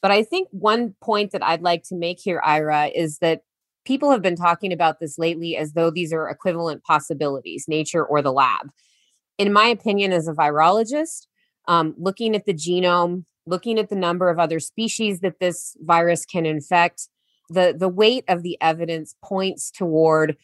But 0.02 0.10
I 0.12 0.24
think 0.24 0.48
one 0.52 0.96
point 1.02 1.32
that 1.32 1.44
I'd 1.44 1.62
like 1.62 1.84
to 1.90 1.96
make 1.96 2.20
here, 2.20 2.42
Ira, 2.44 2.88
is 2.88 3.20
that 3.20 3.42
people 3.86 4.10
have 4.12 4.22
been 4.22 4.36
talking 4.36 4.74
about 4.74 5.00
this 5.00 5.20
lately 5.20 5.56
as 5.58 5.74
though 5.74 5.92
these 5.92 6.12
are 6.14 6.30
equivalent 6.30 6.84
possibilities, 6.84 7.66
nature 7.68 8.04
or 8.04 8.22
the 8.22 8.34
lab. 8.34 8.72
In 9.38 9.54
my 9.54 9.68
opinion, 9.68 10.12
as 10.12 10.28
a 10.28 10.34
virologist, 10.34 11.28
um, 11.70 11.94
looking 11.98 12.36
at 12.36 12.46
the 12.46 12.54
genome, 12.54 13.26
looking 13.46 13.80
at 13.80 13.90
the 13.90 13.96
number 13.96 14.30
of 14.30 14.40
other 14.40 14.60
species 14.60 15.22
that 15.22 15.40
this 15.40 15.78
virus 15.80 16.26
can 16.26 16.46
infect, 16.46 17.08
the 17.50 17.74
the 17.78 17.88
weight 17.88 18.26
of 18.28 18.44
the 18.44 18.58
evidence 18.60 19.16
points 19.24 19.72
toward 19.72 20.36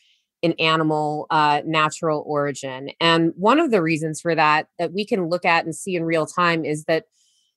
an 0.43 0.53
animal 0.53 1.25
uh, 1.31 1.61
natural 1.65 2.23
origin. 2.27 2.91
And 3.01 3.33
one 3.35 3.59
of 3.59 3.71
the 3.71 3.81
reasons 3.81 4.21
for 4.21 4.35
that 4.35 4.67
that 4.77 4.93
we 4.93 5.03
can 5.03 5.27
look 5.27 5.45
at 5.45 5.65
and 5.65 5.75
see 5.75 5.95
in 5.95 6.03
real 6.03 6.27
time 6.27 6.63
is 6.63 6.85
that 6.85 7.05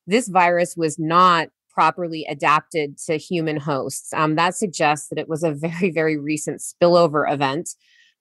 this 0.06 0.28
virus 0.28 0.74
was 0.74 0.98
not 0.98 1.48
properly 1.68 2.24
adapted 2.28 2.96
to 3.06 3.18
human 3.18 3.58
hosts. 3.58 4.12
Um, 4.14 4.36
that 4.36 4.56
suggests 4.56 5.08
that 5.10 5.18
it 5.18 5.28
was 5.28 5.42
a 5.42 5.52
very 5.52 5.90
very 5.90 6.16
recent 6.16 6.62
spillover 6.62 7.30
event 7.30 7.68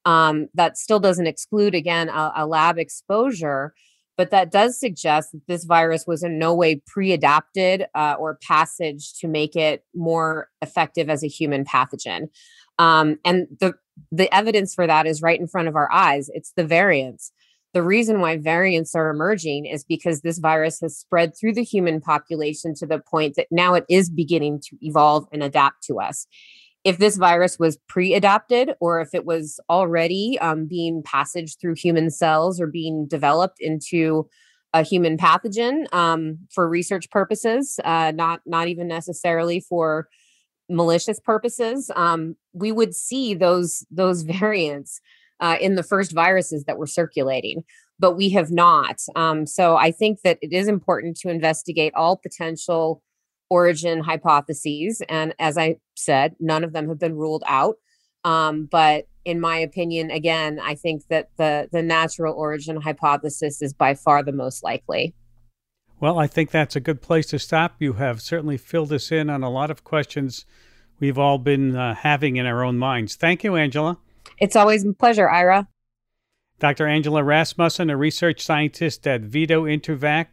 um, 0.03 0.47
that 0.55 0.77
still 0.77 0.99
doesn't 0.99 1.27
exclude 1.27 1.73
again 1.73 2.09
a, 2.09 2.33
a 2.35 2.45
lab 2.45 2.77
exposure 2.77 3.73
but 4.17 4.31
that 4.31 4.51
does 4.51 4.79
suggest 4.79 5.31
that 5.31 5.47
this 5.47 5.63
virus 5.63 6.05
was 6.07 6.23
in 6.23 6.39
no 6.39 6.53
way 6.53 6.81
pre-adapted 6.87 7.85
uh, 7.95 8.15
or 8.19 8.39
passage 8.41 9.13
to 9.19 9.27
make 9.27 9.55
it 9.55 9.85
more 9.95 10.49
effective 10.61 11.09
as 11.09 11.23
a 11.23 11.27
human 11.27 11.63
pathogen. 11.63 12.29
Um, 12.79 13.19
and 13.23 13.47
the 13.59 13.75
the 14.11 14.33
evidence 14.33 14.75
for 14.75 14.85
that 14.85 15.07
is 15.07 15.21
right 15.23 15.39
in 15.39 15.47
front 15.47 15.67
of 15.67 15.75
our 15.75 15.91
eyes. 15.91 16.29
It's 16.33 16.53
the 16.55 16.63
variants. 16.63 17.31
The 17.73 17.83
reason 17.83 18.21
why 18.21 18.37
variants 18.37 18.95
are 18.95 19.09
emerging 19.09 19.65
is 19.65 19.83
because 19.83 20.21
this 20.21 20.39
virus 20.39 20.79
has 20.81 20.97
spread 20.97 21.33
through 21.35 21.53
the 21.53 21.63
human 21.63 21.99
population 21.99 22.73
to 22.75 22.87
the 22.87 22.99
point 22.99 23.35
that 23.35 23.47
now 23.51 23.73
it 23.73 23.85
is 23.89 24.09
beginning 24.09 24.61
to 24.69 24.77
evolve 24.81 25.27
and 25.31 25.43
adapt 25.43 25.83
to 25.85 25.99
us 25.99 26.27
if 26.83 26.97
this 26.97 27.17
virus 27.17 27.59
was 27.59 27.77
pre-adapted 27.89 28.73
or 28.79 29.01
if 29.01 29.13
it 29.13 29.25
was 29.25 29.59
already 29.69 30.37
um, 30.39 30.67
being 30.67 31.01
passaged 31.03 31.59
through 31.59 31.75
human 31.75 32.09
cells 32.09 32.61
or 32.61 32.67
being 32.67 33.07
developed 33.07 33.57
into 33.59 34.27
a 34.73 34.83
human 34.83 35.17
pathogen 35.17 35.91
um, 35.93 36.37
for 36.53 36.69
research 36.69 37.09
purposes, 37.09 37.79
uh, 37.83 38.11
not 38.15 38.41
not 38.45 38.67
even 38.67 38.87
necessarily 38.87 39.59
for 39.59 40.07
malicious 40.69 41.19
purposes, 41.19 41.89
um, 41.95 42.35
we 42.53 42.71
would 42.71 42.93
see 42.93 43.33
those 43.33 43.85
those 43.89 44.21
variants 44.23 45.01
uh, 45.39 45.57
in 45.59 45.75
the 45.75 45.83
first 45.83 46.11
viruses 46.11 46.65
that 46.65 46.77
were 46.77 46.87
circulating, 46.87 47.63
but 47.99 48.13
we 48.13 48.29
have 48.29 48.51
not. 48.51 48.99
Um, 49.15 49.45
so 49.45 49.75
I 49.75 49.91
think 49.91 50.21
that 50.23 50.37
it 50.41 50.53
is 50.53 50.67
important 50.67 51.17
to 51.17 51.29
investigate 51.29 51.93
all 51.95 52.17
potential 52.17 53.01
origin 53.49 54.01
hypotheses. 54.01 55.01
And 55.07 55.33
as 55.39 55.57
I 55.57 55.77
said, 55.97 56.35
none 56.39 56.63
of 56.63 56.73
them 56.73 56.87
have 56.89 56.99
been 56.99 57.15
ruled 57.15 57.43
out. 57.47 57.75
Um, 58.23 58.67
but 58.69 59.07
in 59.25 59.39
my 59.39 59.57
opinion, 59.57 60.11
again, 60.11 60.59
I 60.61 60.75
think 60.75 61.07
that 61.09 61.29
the, 61.37 61.69
the 61.71 61.81
natural 61.81 62.33
origin 62.33 62.81
hypothesis 62.81 63.61
is 63.61 63.73
by 63.73 63.93
far 63.93 64.23
the 64.23 64.31
most 64.31 64.63
likely. 64.63 65.13
Well, 65.99 66.19
I 66.19 66.27
think 66.27 66.51
that's 66.51 66.75
a 66.75 66.79
good 66.79 67.01
place 67.01 67.27
to 67.27 67.39
stop. 67.39 67.75
You 67.79 67.93
have 67.93 68.21
certainly 68.21 68.57
filled 68.57 68.93
us 68.93 69.11
in 69.11 69.29
on 69.29 69.43
a 69.43 69.49
lot 69.49 69.71
of 69.71 69.83
questions 69.83 70.45
we've 70.99 71.17
all 71.17 71.37
been 71.37 71.75
uh, 71.75 71.95
having 71.95 72.37
in 72.37 72.45
our 72.45 72.63
own 72.63 72.77
minds. 72.77 73.15
Thank 73.15 73.43
you, 73.43 73.55
Angela. 73.55 73.97
It's 74.39 74.55
always 74.55 74.85
a 74.85 74.93
pleasure, 74.93 75.29
Ira. 75.29 75.67
Dr. 76.59 76.87
Angela 76.87 77.23
Rasmussen, 77.23 77.89
a 77.89 77.97
research 77.97 78.41
scientist 78.41 79.07
at 79.07 79.21
VIDO-InterVac, 79.21 80.27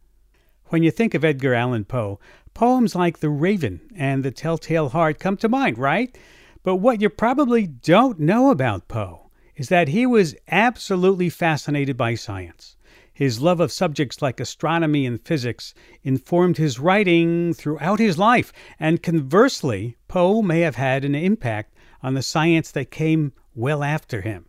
When 0.66 0.83
you 0.83 0.90
think 0.90 1.14
of 1.14 1.24
Edgar 1.24 1.53
Allan 1.53 1.85
Poe, 1.85 2.18
poems 2.55 2.94
like 2.94 3.18
The 3.18 3.29
Raven 3.29 3.81
and 3.94 4.24
The 4.24 4.31
Telltale 4.31 4.90
Heart 4.90 5.18
come 5.18 5.37
to 5.38 5.48
mind, 5.48 5.76
right? 5.76 6.16
But 6.62 6.76
what 6.76 7.00
you 7.00 7.11
probably 7.11 7.66
don't 7.66 8.20
know 8.20 8.50
about 8.50 8.88
Poe 8.88 9.31
is 9.57 9.68
that 9.68 9.88
he 9.88 10.07
was 10.07 10.37
absolutely 10.48 11.29
fascinated 11.29 11.96
by 11.96 12.14
science. 12.14 12.76
His 13.20 13.38
love 13.38 13.61
of 13.61 13.70
subjects 13.70 14.22
like 14.22 14.40
astronomy 14.40 15.04
and 15.04 15.20
physics 15.20 15.74
informed 16.02 16.56
his 16.56 16.78
writing 16.78 17.52
throughout 17.52 17.98
his 17.98 18.16
life, 18.16 18.50
and 18.78 19.02
conversely, 19.02 19.98
Poe 20.09 20.40
may 20.40 20.61
have 20.61 20.76
had 20.76 21.04
an 21.04 21.14
impact 21.14 21.74
on 22.02 22.14
the 22.14 22.22
science 22.22 22.70
that 22.70 22.90
came 22.90 23.35
well 23.54 23.85
after 23.85 24.22
him. 24.22 24.46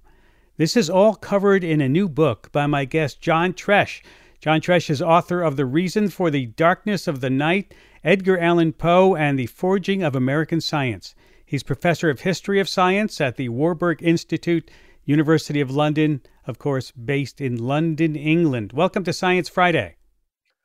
This 0.56 0.78
is 0.78 0.90
all 0.90 1.16
covered 1.16 1.66
in 1.66 1.82
a 1.82 1.90
new 1.90 2.08
book 2.08 2.50
by 2.54 2.66
my 2.66 2.86
guest 2.86 3.20
John 3.20 3.52
Tresch. 3.52 4.02
John 4.40 4.62
Tresch 4.62 4.90
is 4.90 5.02
author 5.02 5.42
of 5.42 5.58
The 5.58 5.66
Reason 5.66 6.08
for 6.08 6.32
the 6.32 6.46
Darkness 6.46 7.10
of 7.10 7.20
the 7.20 7.30
Night, 7.30 7.74
Edgar 8.06 8.38
Allan 8.38 8.72
Poe, 8.72 9.18
and 9.18 9.38
the 9.38 9.48
Forging 9.48 10.02
of 10.02 10.16
American 10.16 10.62
Science. 10.62 11.14
He's 11.46 11.62
professor 11.62 12.10
of 12.10 12.22
history 12.22 12.62
of 12.62 12.70
science 12.70 13.20
at 13.20 13.36
the 13.36 13.50
Warburg 13.50 14.02
Institute 14.02 14.72
University 15.04 15.60
of 15.60 15.72
London, 15.72 16.22
of 16.48 16.60
course, 16.60 16.92
based 16.92 17.40
in 17.42 17.58
London, 17.58 18.16
England. 18.16 18.74
Welcome 18.74 19.04
to 19.06 19.14
Science 19.14 19.50
Friday. 19.50 19.96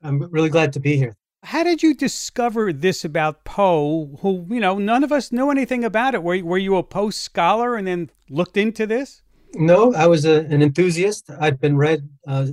I'm 0.03 0.23
really 0.31 0.49
glad 0.49 0.73
to 0.75 0.81
be 0.81 0.97
here. 0.97 1.17
How 1.43 1.63
did 1.63 1.83
you 1.83 1.95
discover 1.95 2.73
this 2.73 3.05
about 3.05 3.45
Poe, 3.45 4.19
who, 4.21 4.47
you 4.51 4.61
know, 4.61 4.79
none 4.79 5.05
of 5.05 5.13
us 5.13 5.31
knew 5.31 5.51
anything 5.51 5.85
about 5.85 6.15
it? 6.15 6.23
Were, 6.23 6.43
were 6.43 6.59
you 6.59 6.77
a 6.77 6.83
Poe 6.83 7.11
scholar 7.11 7.77
and 7.77 7.87
then 7.87 8.11
looked 8.29 8.57
into 8.57 8.87
this? 8.87 9.23
No, 9.55 9.95
I 9.95 10.07
was 10.07 10.25
a, 10.25 10.41
an 10.47 10.61
enthusiast. 10.61 11.31
I'd 11.41 11.61
been 11.61 11.77
read 11.77 12.09
uh, 12.27 12.49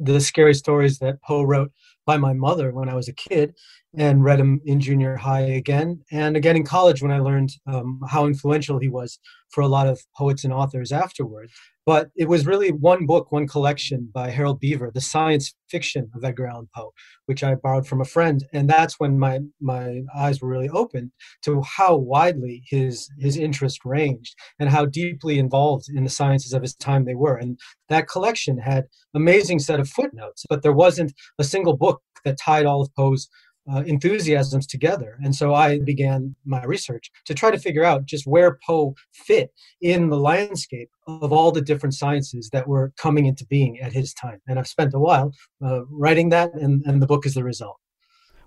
the 0.00 0.20
scary 0.20 0.54
stories 0.54 0.98
that 0.98 1.20
Poe 1.22 1.42
wrote 1.42 1.72
by 2.06 2.16
my 2.16 2.32
mother 2.32 2.72
when 2.72 2.88
I 2.88 2.94
was 2.94 3.08
a 3.08 3.12
kid. 3.12 3.54
and 3.96 4.22
read 4.22 4.38
him 4.38 4.60
in 4.64 4.80
junior 4.80 5.16
high 5.16 5.40
again, 5.40 6.02
and 6.10 6.36
again 6.36 6.56
in 6.56 6.64
college 6.64 7.02
when 7.02 7.10
I 7.10 7.20
learned 7.20 7.50
um, 7.66 8.00
how 8.06 8.26
influential 8.26 8.78
he 8.78 8.88
was 8.88 9.18
for 9.50 9.62
a 9.62 9.68
lot 9.68 9.86
of 9.86 10.00
poets 10.16 10.44
and 10.44 10.52
authors 10.52 10.92
afterward. 10.92 11.50
But 11.88 12.10
it 12.16 12.28
was 12.28 12.44
really 12.44 12.70
one 12.70 13.06
book, 13.06 13.32
one 13.32 13.48
collection 13.48 14.10
by 14.12 14.28
Harold 14.28 14.60
Beaver, 14.60 14.90
the 14.92 15.00
science 15.00 15.54
fiction 15.70 16.10
of 16.14 16.22
Edgar 16.22 16.46
Allan 16.46 16.68
Poe, 16.76 16.92
which 17.24 17.42
I 17.42 17.54
borrowed 17.54 17.86
from 17.86 18.02
a 18.02 18.04
friend, 18.04 18.44
and 18.52 18.68
that's 18.68 19.00
when 19.00 19.18
my 19.18 19.38
my 19.58 20.02
eyes 20.14 20.42
were 20.42 20.50
really 20.50 20.68
opened 20.68 21.12
to 21.44 21.62
how 21.62 21.96
widely 21.96 22.62
his 22.66 23.08
his 23.18 23.38
interest 23.38 23.86
ranged 23.86 24.34
and 24.58 24.68
how 24.68 24.84
deeply 24.84 25.38
involved 25.38 25.86
in 25.88 26.04
the 26.04 26.10
sciences 26.10 26.52
of 26.52 26.60
his 26.60 26.74
time 26.74 27.06
they 27.06 27.14
were. 27.14 27.36
And 27.36 27.58
that 27.88 28.06
collection 28.06 28.58
had 28.58 28.84
amazing 29.14 29.58
set 29.58 29.80
of 29.80 29.88
footnotes, 29.88 30.44
but 30.50 30.62
there 30.62 30.74
wasn't 30.74 31.14
a 31.38 31.42
single 31.42 31.78
book 31.78 32.02
that 32.26 32.36
tied 32.38 32.66
all 32.66 32.82
of 32.82 32.94
Poe's 32.94 33.30
uh, 33.72 33.82
enthusiasms 33.86 34.66
together. 34.66 35.18
And 35.22 35.34
so 35.34 35.54
I 35.54 35.78
began 35.80 36.34
my 36.44 36.62
research 36.64 37.10
to 37.26 37.34
try 37.34 37.50
to 37.50 37.58
figure 37.58 37.84
out 37.84 38.06
just 38.06 38.26
where 38.26 38.58
Poe 38.66 38.94
fit 39.12 39.52
in 39.80 40.08
the 40.08 40.18
landscape 40.18 40.90
of 41.06 41.32
all 41.32 41.52
the 41.52 41.60
different 41.60 41.94
sciences 41.94 42.50
that 42.52 42.66
were 42.66 42.92
coming 42.96 43.26
into 43.26 43.44
being 43.46 43.78
at 43.80 43.92
his 43.92 44.14
time. 44.14 44.40
And 44.46 44.58
I've 44.58 44.68
spent 44.68 44.94
a 44.94 44.98
while 44.98 45.32
uh, 45.64 45.84
writing 45.86 46.30
that, 46.30 46.54
and, 46.54 46.82
and 46.86 47.02
the 47.02 47.06
book 47.06 47.26
is 47.26 47.34
the 47.34 47.44
result. 47.44 47.78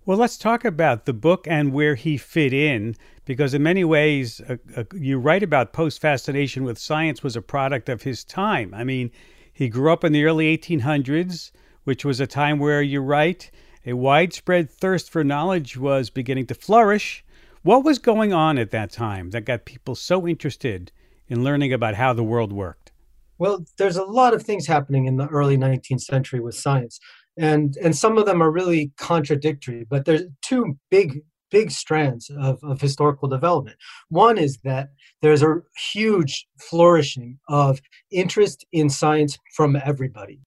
Well, 0.03 0.17
let's 0.17 0.37
talk 0.37 0.65
about 0.65 1.05
the 1.05 1.13
book 1.13 1.47
and 1.47 1.71
where 1.71 1.93
he 1.93 2.17
fit 2.17 2.53
in, 2.53 2.95
because 3.23 3.53
in 3.53 3.61
many 3.61 3.83
ways, 3.83 4.41
uh, 4.49 4.55
uh, 4.75 4.83
you 4.95 5.19
write 5.19 5.43
about 5.43 5.73
Poe's 5.73 5.99
fascination 5.99 6.63
with 6.63 6.79
science 6.79 7.21
was 7.21 7.35
a 7.35 7.41
product 7.41 7.87
of 7.87 8.01
his 8.01 8.23
time. 8.23 8.73
I 8.73 8.83
mean, 8.83 9.11
he 9.53 9.69
grew 9.69 9.93
up 9.93 10.03
in 10.03 10.11
the 10.11 10.25
early 10.25 10.57
1800s, 10.57 11.51
which 11.83 12.03
was 12.03 12.19
a 12.19 12.25
time 12.25 12.57
where 12.57 12.81
you 12.81 12.99
write 12.99 13.51
a 13.85 13.93
widespread 13.93 14.69
thirst 14.69 15.09
for 15.09 15.23
knowledge 15.23 15.77
was 15.77 16.09
beginning 16.09 16.47
to 16.47 16.55
flourish. 16.55 17.23
What 17.63 17.83
was 17.83 17.99
going 17.99 18.33
on 18.33 18.57
at 18.57 18.71
that 18.71 18.91
time 18.91 19.31
that 19.31 19.45
got 19.45 19.65
people 19.65 19.95
so 19.95 20.27
interested 20.27 20.91
in 21.27 21.43
learning 21.43 21.73
about 21.73 21.95
how 21.95 22.13
the 22.13 22.23
world 22.23 22.51
worked? 22.51 22.91
Well, 23.37 23.65
there's 23.77 23.97
a 23.97 24.03
lot 24.03 24.33
of 24.33 24.43
things 24.43 24.67
happening 24.67 25.05
in 25.05 25.17
the 25.17 25.27
early 25.27 25.57
19th 25.57 26.01
century 26.01 26.39
with 26.39 26.55
science, 26.55 26.99
and 27.37 27.75
and 27.77 27.95
some 27.95 28.17
of 28.17 28.25
them 28.25 28.41
are 28.41 28.51
really 28.51 28.91
contradictory. 28.97 29.85
But 29.89 30.05
there's 30.05 30.23
two 30.43 30.77
big 30.91 31.21
big 31.49 31.69
strands 31.69 32.31
of, 32.39 32.63
of 32.63 32.79
historical 32.79 33.27
development. 33.27 33.77
One 34.09 34.37
is 34.37 34.57
that 34.63 34.89
there's 35.21 35.43
a 35.43 35.61
huge 35.91 36.47
flourishing 36.59 37.37
of 37.49 37.81
interest 38.11 38.65
in 38.71 38.89
science 38.89 39.37
from 39.53 39.75
everybody. 39.75 40.39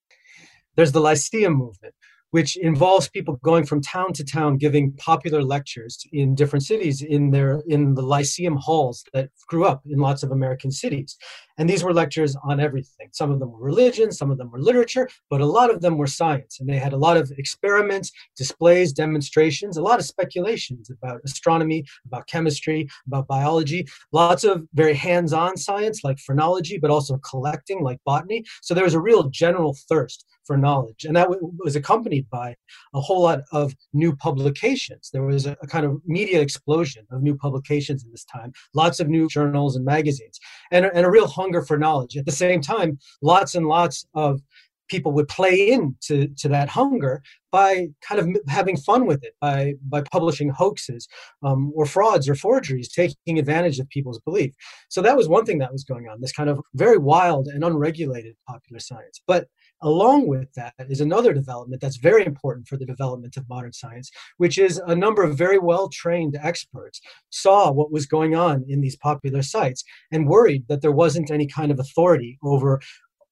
There's 0.77 0.93
the 0.93 1.01
Lyceum 1.01 1.55
movement, 1.55 1.95
which 2.35 2.57
involves 2.57 3.09
people 3.09 3.39
going 3.45 3.65
from 3.65 3.81
town 3.81 4.13
to 4.13 4.25
town 4.25 4.57
giving 4.57 4.91
popular 4.95 5.41
lectures 5.41 6.05
in 6.13 6.35
different 6.35 6.65
cities 6.65 7.01
in 7.01 7.31
their 7.31 7.63
in 7.69 7.95
the 7.95 8.03
lyceum 8.03 8.57
halls 8.57 9.05
that 9.13 9.29
grew 9.47 9.65
up 9.65 9.81
in 9.89 10.01
lots 10.01 10.25
of 10.25 10.33
american 10.33 10.73
cities. 10.73 11.17
And 11.57 11.71
these 11.71 11.85
were 11.85 11.95
lectures 11.95 12.35
on 12.43 12.59
everything. 12.59 13.09
Some 13.13 13.31
of 13.31 13.39
them 13.39 13.53
were 13.53 13.61
religion 13.61 14.11
some 14.11 14.33
of 14.33 14.39
them 14.39 14.51
were 14.51 14.59
literature 14.59 15.09
but 15.31 15.41
a 15.41 15.47
lot 15.47 15.71
of 15.73 15.81
them 15.81 15.97
were 15.97 16.09
science. 16.09 16.59
And 16.59 16.69
they 16.69 16.81
had 16.87 16.93
a 16.93 17.03
lot 17.07 17.17
of 17.17 17.31
experiments 17.39 18.11
displays 18.37 18.93
demonstrations 18.93 19.77
a 19.77 19.83
lot 19.91 20.01
of 20.01 20.05
speculations 20.05 20.91
about 20.91 21.21
astronomy 21.25 21.85
about 22.05 22.27
chemistry 22.27 22.89
about 23.07 23.29
biology 23.29 23.87
lots 24.11 24.43
of 24.43 24.67
very 24.75 24.95
hands-on 24.95 25.57
science 25.57 26.03
like 26.03 26.19
phrenology 26.19 26.79
but 26.83 26.91
also 26.91 27.17
collecting 27.19 27.81
like 27.89 28.01
botany. 28.05 28.43
So 28.61 28.75
there 28.75 28.89
was 28.91 28.95
a 28.95 29.07
real 29.09 29.23
general 29.45 29.77
thirst 29.89 30.27
for 30.45 30.57
knowledge. 30.57 31.05
And 31.05 31.17
that 31.17 31.29
w- 31.29 31.53
was 31.59 31.77
accompanied 31.77 32.29
by 32.31 32.55
a 32.95 33.01
whole 33.01 33.23
lot 33.23 33.41
of 33.53 33.75
new 33.93 34.15
publications. 34.15 35.11
There 35.13 35.23
was 35.23 35.47
a, 35.47 35.57
a, 35.63 35.67
kind 35.67 35.87
of 35.87 36.01
media 36.07 36.41
explosion 36.41 37.07
of 37.11 37.23
new 37.23 37.37
publications 37.37 38.05
at 38.05 38.11
this 38.11 38.25
time, 38.25 38.53
lots 38.75 39.01
of 39.01 39.09
new 39.09 39.29
journals 39.29 39.77
and 39.77 39.85
magazines, 39.85 40.39
and, 40.71 40.87
and 40.87 41.07
a 41.07 41.11
real 41.11 41.27
hunger 41.29 41.63
for 41.63 41.79
knowledge. 41.79 42.17
At 42.17 42.27
the 42.27 42.33
same 42.33 42.61
time, 42.61 42.99
lots 43.23 43.55
and 43.55 43.67
lots 43.67 44.07
of 44.15 44.41
people 44.89 45.13
would 45.13 45.29
play 45.29 45.71
into 45.71 46.29
to 46.37 46.49
that 46.49 46.69
hunger 46.69 47.23
by 47.51 47.89
kind 48.07 48.21
of 48.21 48.29
having 48.49 48.77
fun 48.77 49.07
with 49.07 49.23
it 49.25 49.35
by 49.41 49.75
by 49.89 50.03
publishing 50.13 50.51
hoaxes 50.51 51.09
um, 51.43 51.73
or 51.75 51.87
frauds 51.87 52.29
or 52.29 52.35
forgeries 52.35 52.89
taking 52.89 53.39
advantage 53.39 53.79
of 53.79 53.89
people's 53.89 54.21
belief 54.21 54.53
so 54.89 55.01
that 55.01 55.17
was 55.17 55.29
one 55.29 55.45
thing 55.45 55.59
that 55.59 55.73
was 55.73 55.85
going 55.85 56.09
on 56.09 56.21
this 56.21 56.33
kind 56.33 56.51
of 56.51 56.61
very 56.75 56.99
wild 56.99 57.49
and 57.49 57.65
unregulated 57.65 58.35
popular 58.47 58.81
science 58.81 59.21
but 59.27 59.47
Along 59.85 60.27
with 60.27 60.51
that 60.55 60.73
is 60.79 61.03
another 61.03 61.35
development 61.35 61.83
that's 61.83 61.99
very 61.99 62.25
important 62.25 62.67
for 62.67 62.79
the 62.79 62.87
development 62.87 63.37
of 63.37 63.47
modern 63.51 63.75
science, 63.75 64.11
which 64.39 64.57
is 64.57 64.79
a 64.87 64.97
number 64.97 65.23
of 65.23 65.37
very 65.37 65.59
well 65.59 65.91
trained 65.91 66.39
experts 66.41 67.03
saw 67.29 67.71
what 67.71 67.93
was 67.93 68.07
going 68.07 68.35
on 68.35 68.65
in 68.67 68.81
these 68.81 68.97
popular 68.97 69.43
sites 69.43 69.85
and 70.11 70.27
worried 70.27 70.65
that 70.69 70.81
there 70.81 70.91
wasn't 70.91 71.31
any 71.31 71.47
kind 71.47 71.71
of 71.71 71.79
authority 71.79 72.39
over 72.43 72.81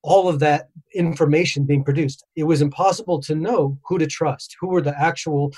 all 0.02 0.28
of 0.28 0.40
that 0.40 0.68
information 0.94 1.64
being 1.64 1.84
produced. 1.84 2.22
It 2.36 2.44
was 2.44 2.60
impossible 2.60 3.20
to 3.22 3.34
know 3.34 3.78
who 3.86 3.98
to 3.98 4.06
trust, 4.06 4.56
who 4.60 4.68
were 4.68 4.82
the 4.82 4.98
actual 5.00 5.52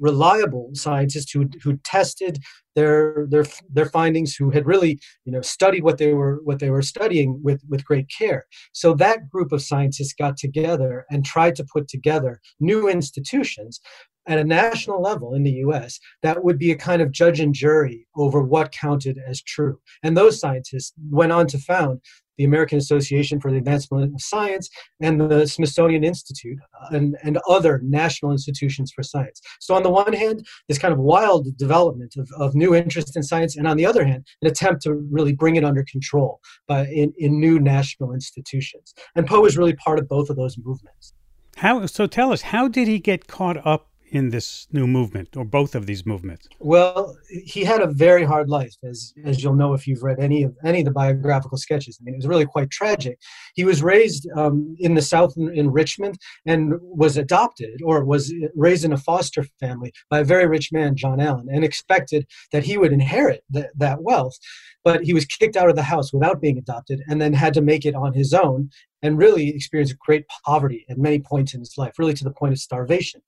reliable 0.00 0.70
scientists 0.74 1.30
who 1.30 1.48
who 1.62 1.76
tested 1.78 2.38
their 2.74 3.26
their 3.28 3.44
their 3.70 3.86
findings 3.86 4.34
who 4.34 4.50
had 4.50 4.66
really 4.66 4.98
you 5.24 5.32
know 5.32 5.42
studied 5.42 5.82
what 5.82 5.98
they 5.98 6.12
were 6.12 6.40
what 6.44 6.58
they 6.58 6.70
were 6.70 6.82
studying 6.82 7.40
with 7.42 7.62
with 7.68 7.84
great 7.84 8.08
care 8.08 8.46
so 8.72 8.94
that 8.94 9.28
group 9.28 9.52
of 9.52 9.62
scientists 9.62 10.14
got 10.14 10.36
together 10.36 11.04
and 11.10 11.24
tried 11.24 11.54
to 11.54 11.66
put 11.72 11.88
together 11.88 12.40
new 12.60 12.88
institutions 12.88 13.80
at 14.26 14.38
a 14.38 14.44
national 14.44 15.00
level 15.00 15.34
in 15.34 15.42
the 15.42 15.52
US 15.66 15.98
that 16.22 16.42
would 16.42 16.58
be 16.58 16.72
a 16.72 16.76
kind 16.76 17.00
of 17.00 17.12
judge 17.12 17.40
and 17.40 17.54
jury 17.54 18.06
over 18.16 18.42
what 18.42 18.72
counted 18.72 19.18
as 19.26 19.42
true. 19.42 19.78
And 20.02 20.16
those 20.16 20.40
scientists 20.40 20.92
went 21.10 21.32
on 21.32 21.46
to 21.48 21.58
found 21.58 22.00
the 22.36 22.44
American 22.44 22.78
Association 22.78 23.40
for 23.40 23.50
the 23.50 23.58
Advancement 23.58 24.14
of 24.14 24.20
Science, 24.20 24.68
and 25.00 25.20
the 25.20 25.46
Smithsonian 25.46 26.04
Institute, 26.04 26.58
uh, 26.80 26.96
and, 26.96 27.16
and 27.22 27.38
other 27.48 27.80
national 27.84 28.32
institutions 28.32 28.92
for 28.94 29.02
science. 29.02 29.40
So, 29.60 29.74
on 29.74 29.82
the 29.82 29.90
one 29.90 30.12
hand, 30.12 30.46
this 30.68 30.78
kind 30.78 30.92
of 30.92 30.98
wild 30.98 31.56
development 31.56 32.14
of, 32.16 32.28
of 32.38 32.54
new 32.54 32.74
interest 32.74 33.16
in 33.16 33.22
science, 33.22 33.56
and 33.56 33.66
on 33.66 33.76
the 33.76 33.86
other 33.86 34.04
hand, 34.04 34.26
an 34.42 34.48
attempt 34.48 34.82
to 34.82 34.94
really 35.10 35.32
bring 35.32 35.56
it 35.56 35.64
under 35.64 35.84
control 35.84 36.40
by, 36.66 36.86
in, 36.86 37.12
in 37.18 37.40
new 37.40 37.58
national 37.58 38.12
institutions. 38.12 38.94
And 39.14 39.26
Poe 39.26 39.44
is 39.44 39.56
really 39.56 39.74
part 39.74 39.98
of 39.98 40.08
both 40.08 40.30
of 40.30 40.36
those 40.36 40.56
movements. 40.58 41.14
How, 41.56 41.86
so 41.86 42.06
tell 42.06 42.32
us, 42.32 42.42
how 42.42 42.68
did 42.68 42.86
he 42.86 42.98
get 42.98 43.26
caught 43.26 43.64
up 43.66 43.88
in 44.10 44.30
this 44.30 44.66
new 44.72 44.86
movement 44.86 45.36
or 45.36 45.44
both 45.44 45.74
of 45.74 45.86
these 45.86 46.06
movements? 46.06 46.48
Well, 46.58 47.16
he 47.28 47.64
had 47.64 47.80
a 47.80 47.86
very 47.86 48.24
hard 48.24 48.48
life, 48.48 48.74
as 48.84 49.12
as 49.24 49.42
you'll 49.42 49.54
know 49.54 49.74
if 49.74 49.86
you've 49.86 50.02
read 50.02 50.18
any 50.18 50.42
of 50.42 50.54
any 50.64 50.80
of 50.80 50.84
the 50.84 50.90
biographical 50.90 51.58
sketches. 51.58 51.98
I 52.00 52.04
mean, 52.04 52.14
it 52.14 52.18
was 52.18 52.26
really 52.26 52.46
quite 52.46 52.70
tragic. 52.70 53.18
He 53.54 53.64
was 53.64 53.82
raised 53.82 54.28
um, 54.36 54.76
in 54.78 54.94
the 54.94 55.02
South 55.02 55.34
in, 55.36 55.48
in, 55.54 55.70
Richmond 55.70 56.18
and 56.46 56.74
was 56.80 57.16
adopted 57.16 57.80
or 57.84 58.04
was 58.04 58.32
raised 58.54 58.84
in 58.84 58.92
a 58.92 58.98
foster 58.98 59.44
family 59.60 59.92
by 60.10 60.20
a 60.20 60.24
very 60.24 60.46
rich 60.46 60.72
man, 60.72 60.96
John 60.96 61.20
Allan, 61.20 61.48
and 61.50 61.64
expected 61.64 62.26
that 62.52 62.64
he 62.64 62.78
would 62.78 62.92
inherit 62.92 63.42
th- 63.52 63.66
that 63.76 64.02
wealth. 64.02 64.36
But 64.84 65.02
he 65.02 65.12
was 65.12 65.26
kicked 65.26 65.56
out 65.56 65.68
of 65.68 65.76
the 65.76 65.82
house 65.82 66.12
without 66.12 66.40
being 66.40 66.58
adopted, 66.58 67.02
and 67.08 67.20
then 67.20 67.32
had 67.32 67.54
to 67.54 67.60
make 67.60 67.84
it 67.84 67.94
on 67.94 68.12
his 68.12 68.32
own 68.32 68.70
and 69.02 69.18
really 69.18 69.48
experienced 69.48 69.98
great 69.98 70.24
poverty 70.44 70.86
at 70.88 70.98
many 70.98 71.18
points 71.18 71.54
in 71.54 71.60
his 71.60 71.74
life, 71.76 71.94
really 71.98 72.14
to 72.14 72.24
the 72.24 72.30
point 72.30 72.52
of 72.52 72.58
starvation 72.58 73.20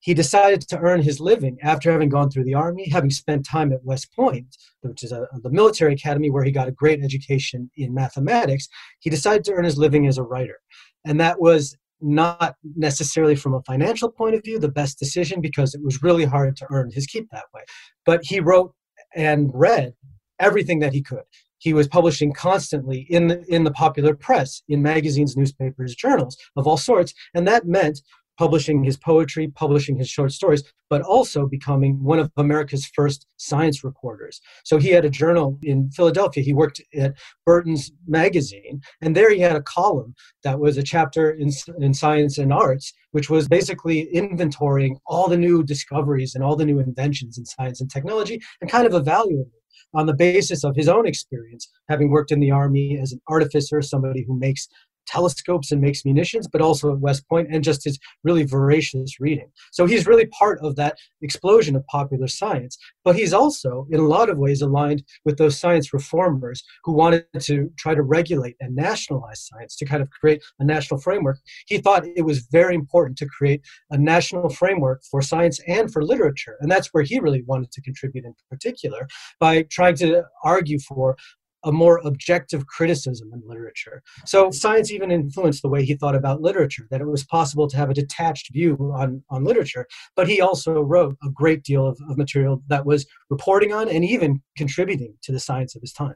he 0.00 0.14
decided 0.14 0.60
to 0.62 0.78
earn 0.78 1.02
his 1.02 1.20
living 1.20 1.58
after 1.62 1.90
having 1.90 2.08
gone 2.08 2.30
through 2.30 2.44
the 2.44 2.54
army, 2.54 2.88
having 2.88 3.10
spent 3.10 3.46
time 3.46 3.72
at 3.72 3.84
West 3.84 4.14
Point, 4.14 4.56
which 4.82 5.02
is 5.02 5.12
a, 5.12 5.26
the 5.42 5.50
military 5.50 5.94
academy 5.94 6.30
where 6.30 6.44
he 6.44 6.52
got 6.52 6.68
a 6.68 6.72
great 6.72 7.02
education 7.02 7.70
in 7.76 7.94
mathematics. 7.94 8.68
He 9.00 9.10
decided 9.10 9.44
to 9.44 9.52
earn 9.52 9.64
his 9.64 9.78
living 9.78 10.06
as 10.06 10.18
a 10.18 10.22
writer. 10.22 10.58
And 11.04 11.18
that 11.20 11.40
was 11.40 11.76
not 12.00 12.54
necessarily 12.76 13.34
from 13.34 13.54
a 13.54 13.62
financial 13.62 14.10
point 14.10 14.36
of 14.36 14.44
view 14.44 14.58
the 14.58 14.68
best 14.68 14.98
decision 14.98 15.40
because 15.40 15.74
it 15.74 15.82
was 15.82 16.02
really 16.02 16.24
hard 16.24 16.56
to 16.56 16.66
earn 16.70 16.90
his 16.92 17.06
keep 17.06 17.28
that 17.30 17.46
way. 17.52 17.62
But 18.06 18.24
he 18.24 18.38
wrote 18.40 18.72
and 19.16 19.50
read 19.52 19.94
everything 20.38 20.78
that 20.80 20.92
he 20.92 21.02
could. 21.02 21.24
He 21.58 21.72
was 21.72 21.88
publishing 21.88 22.32
constantly 22.32 23.06
in 23.10 23.26
the, 23.26 23.44
in 23.48 23.64
the 23.64 23.72
popular 23.72 24.14
press, 24.14 24.62
in 24.68 24.80
magazines, 24.80 25.36
newspapers, 25.36 25.96
journals 25.96 26.36
of 26.56 26.68
all 26.68 26.76
sorts, 26.76 27.12
and 27.34 27.48
that 27.48 27.66
meant 27.66 28.00
publishing 28.38 28.84
his 28.84 28.96
poetry, 28.96 29.48
publishing 29.48 29.96
his 29.96 30.08
short 30.08 30.32
stories, 30.32 30.62
but 30.88 31.02
also 31.02 31.46
becoming 31.46 32.02
one 32.02 32.18
of 32.18 32.30
America's 32.36 32.86
first 32.94 33.26
science 33.36 33.84
reporters. 33.84 34.40
So 34.64 34.78
he 34.78 34.88
had 34.88 35.04
a 35.04 35.10
journal 35.10 35.58
in 35.62 35.90
Philadelphia. 35.90 36.42
He 36.42 36.54
worked 36.54 36.80
at 36.96 37.14
Burton's 37.44 37.90
Magazine, 38.06 38.80
and 39.02 39.14
there 39.14 39.30
he 39.30 39.40
had 39.40 39.56
a 39.56 39.62
column 39.62 40.14
that 40.44 40.60
was 40.60 40.76
a 40.76 40.82
chapter 40.82 41.32
in, 41.32 41.50
in 41.80 41.92
science 41.92 42.38
and 42.38 42.52
arts, 42.52 42.92
which 43.10 43.28
was 43.28 43.48
basically 43.48 44.08
inventorying 44.14 44.96
all 45.06 45.28
the 45.28 45.36
new 45.36 45.62
discoveries 45.62 46.34
and 46.34 46.44
all 46.44 46.56
the 46.56 46.64
new 46.64 46.78
inventions 46.78 47.38
in 47.38 47.44
science 47.44 47.80
and 47.80 47.90
technology 47.90 48.40
and 48.60 48.70
kind 48.70 48.86
of 48.86 48.94
evaluating 48.94 49.50
on 49.94 50.06
the 50.06 50.14
basis 50.14 50.64
of 50.64 50.76
his 50.76 50.88
own 50.88 51.06
experience, 51.06 51.68
having 51.88 52.10
worked 52.10 52.30
in 52.30 52.40
the 52.40 52.50
army 52.50 52.98
as 53.00 53.12
an 53.12 53.20
artificer, 53.28 53.80
somebody 53.80 54.24
who 54.26 54.38
makes 54.38 54.68
telescopes 55.08 55.72
and 55.72 55.80
makes 55.80 56.04
munitions, 56.04 56.46
but 56.46 56.60
also 56.60 56.92
at 56.92 57.00
West 57.00 57.28
Point, 57.28 57.48
and 57.50 57.64
just 57.64 57.84
his 57.84 57.98
really 58.24 58.44
voracious 58.44 59.18
reading. 59.18 59.50
So 59.72 59.86
he's 59.86 60.06
really 60.06 60.26
part 60.26 60.60
of 60.62 60.76
that 60.76 60.96
explosion 61.22 61.74
of 61.76 61.86
popular 61.86 62.28
science. 62.28 62.78
But 63.04 63.16
he's 63.16 63.32
also, 63.32 63.86
in 63.90 64.00
a 64.00 64.06
lot 64.06 64.28
of 64.28 64.38
ways, 64.38 64.62
aligned 64.62 65.02
with 65.24 65.38
those 65.38 65.58
science 65.58 65.92
reformers 65.92 66.62
who 66.84 66.92
wanted 66.92 67.24
to 67.40 67.70
try 67.78 67.94
to 67.94 68.02
regulate 68.02 68.56
and 68.60 68.76
nationalize 68.76 69.46
science 69.46 69.76
to 69.76 69.84
kind 69.84 70.02
of 70.02 70.10
create 70.10 70.42
a 70.58 70.64
national 70.64 71.00
framework. 71.00 71.38
He 71.66 71.78
thought 71.78 72.04
it 72.04 72.24
was 72.24 72.46
very 72.52 72.74
important 72.74 73.16
to 73.18 73.26
create 73.26 73.62
a 73.90 73.98
national 73.98 74.48
framework 74.50 75.02
for 75.10 75.22
science 75.22 75.60
and 75.66 75.92
for 75.92 76.02
literature. 76.04 76.56
And 76.60 76.70
that's 76.70 76.88
where 76.88 77.02
he 77.02 77.18
really 77.18 77.42
wanted 77.46 77.72
to 77.72 77.82
contribute 77.82 78.24
in 78.24 78.34
particular 78.50 79.08
by 79.40 79.62
trying 79.70 79.96
to 79.96 80.24
argue 80.44 80.78
for 80.80 81.16
a 81.64 81.72
more 81.72 82.00
objective 82.04 82.66
criticism 82.66 83.30
in 83.32 83.42
literature. 83.46 84.02
So 84.26 84.50
science 84.50 84.90
even 84.92 85.10
influenced 85.10 85.62
the 85.62 85.68
way 85.68 85.84
he 85.84 85.94
thought 85.94 86.14
about 86.14 86.40
literature, 86.40 86.86
that 86.90 87.00
it 87.00 87.08
was 87.08 87.24
possible 87.24 87.68
to 87.68 87.76
have 87.76 87.90
a 87.90 87.94
detached 87.94 88.52
view 88.52 88.76
on, 88.94 89.22
on 89.30 89.44
literature. 89.44 89.86
But 90.16 90.28
he 90.28 90.40
also 90.40 90.80
wrote 90.80 91.16
a 91.24 91.30
great 91.30 91.64
deal 91.64 91.86
of, 91.86 91.98
of 92.08 92.16
material 92.16 92.62
that 92.68 92.86
was 92.86 93.06
reporting 93.30 93.72
on 93.72 93.88
and 93.88 94.04
even 94.04 94.42
contributing 94.56 95.14
to 95.22 95.32
the 95.32 95.40
science 95.40 95.74
of 95.74 95.82
his 95.82 95.92
time. 95.92 96.14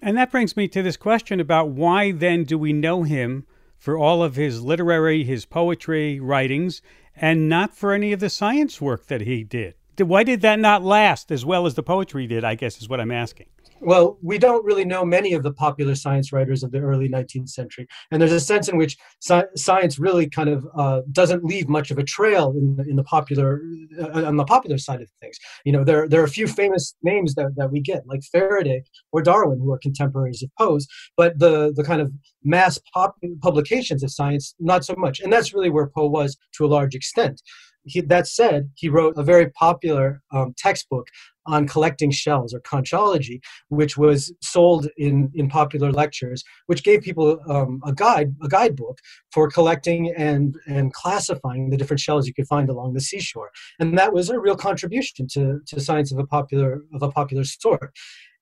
And 0.00 0.16
that 0.16 0.30
brings 0.30 0.56
me 0.56 0.68
to 0.68 0.82
this 0.82 0.96
question 0.96 1.40
about 1.40 1.70
why 1.70 2.12
then 2.12 2.44
do 2.44 2.56
we 2.56 2.72
know 2.72 3.02
him 3.02 3.46
for 3.76 3.98
all 3.98 4.22
of 4.22 4.36
his 4.36 4.62
literary, 4.62 5.24
his 5.24 5.44
poetry 5.44 6.20
writings, 6.20 6.82
and 7.16 7.48
not 7.48 7.74
for 7.74 7.92
any 7.92 8.12
of 8.12 8.20
the 8.20 8.30
science 8.30 8.80
work 8.80 9.06
that 9.06 9.22
he 9.22 9.42
did? 9.42 9.74
Why 9.98 10.22
did 10.22 10.42
that 10.42 10.60
not 10.60 10.84
last 10.84 11.32
as 11.32 11.44
well 11.44 11.66
as 11.66 11.74
the 11.74 11.82
poetry 11.82 12.28
did, 12.28 12.44
I 12.44 12.54
guess 12.54 12.80
is 12.80 12.88
what 12.88 13.00
I'm 13.00 13.10
asking. 13.10 13.46
Well, 13.80 14.18
we 14.22 14.38
don't 14.38 14.64
really 14.64 14.84
know 14.84 15.04
many 15.04 15.34
of 15.34 15.42
the 15.42 15.52
popular 15.52 15.94
science 15.94 16.32
writers 16.32 16.62
of 16.62 16.72
the 16.72 16.80
early 16.80 17.08
19th 17.08 17.48
century, 17.48 17.86
and 18.10 18.20
there's 18.20 18.32
a 18.32 18.40
sense 18.40 18.68
in 18.68 18.76
which 18.76 18.96
sci- 19.22 19.46
science 19.56 19.98
really 19.98 20.28
kind 20.28 20.48
of 20.48 20.66
uh, 20.76 21.02
doesn't 21.12 21.44
leave 21.44 21.68
much 21.68 21.90
of 21.90 21.98
a 21.98 22.02
trail 22.02 22.50
in 22.56 22.76
the, 22.76 22.82
in 22.84 22.96
the 22.96 23.04
popular 23.04 23.62
uh, 24.00 24.24
on 24.24 24.36
the 24.36 24.44
popular 24.44 24.78
side 24.78 25.00
of 25.00 25.08
things. 25.20 25.38
You 25.64 25.72
know, 25.72 25.84
there 25.84 26.08
there 26.08 26.20
are 26.20 26.24
a 26.24 26.30
few 26.30 26.48
famous 26.48 26.94
names 27.02 27.34
that, 27.36 27.54
that 27.56 27.70
we 27.70 27.80
get, 27.80 28.06
like 28.06 28.22
Faraday 28.24 28.82
or 29.12 29.22
Darwin, 29.22 29.60
who 29.60 29.72
are 29.72 29.78
contemporaries 29.78 30.42
of 30.42 30.50
Poe's, 30.58 30.86
but 31.16 31.38
the 31.38 31.72
the 31.74 31.84
kind 31.84 32.00
of 32.00 32.12
mass 32.42 32.80
pop- 32.92 33.16
publications 33.42 34.02
of 34.02 34.10
science, 34.10 34.54
not 34.58 34.84
so 34.84 34.94
much, 34.96 35.20
and 35.20 35.32
that's 35.32 35.54
really 35.54 35.70
where 35.70 35.86
Poe 35.86 36.08
was 36.08 36.36
to 36.54 36.64
a 36.64 36.68
large 36.68 36.94
extent. 36.94 37.42
He, 37.84 38.00
that 38.02 38.26
said, 38.26 38.70
he 38.74 38.88
wrote 38.88 39.14
a 39.16 39.22
very 39.22 39.50
popular 39.50 40.20
um, 40.32 40.52
textbook 40.58 41.06
on 41.48 41.66
collecting 41.66 42.10
shells 42.10 42.54
or 42.54 42.60
conchology, 42.60 43.40
which 43.68 43.96
was 43.96 44.32
sold 44.40 44.88
in, 44.96 45.30
in 45.34 45.48
popular 45.48 45.90
lectures, 45.90 46.44
which 46.66 46.84
gave 46.84 47.00
people 47.02 47.40
um, 47.48 47.80
a 47.84 47.92
guide, 47.92 48.34
a 48.42 48.48
guidebook 48.48 48.98
for 49.32 49.50
collecting 49.50 50.12
and, 50.16 50.54
and 50.66 50.92
classifying 50.92 51.70
the 51.70 51.76
different 51.76 52.00
shells 52.00 52.26
you 52.26 52.34
could 52.34 52.46
find 52.46 52.68
along 52.68 52.92
the 52.92 53.00
seashore. 53.00 53.50
And 53.80 53.98
that 53.98 54.12
was 54.12 54.30
a 54.30 54.38
real 54.38 54.56
contribution 54.56 55.26
to, 55.32 55.60
to 55.66 55.80
science 55.80 56.12
of 56.12 56.18
a 56.18 56.26
popular 56.26 56.84
of 56.92 57.02
a 57.02 57.10
popular 57.10 57.44
sort. 57.44 57.92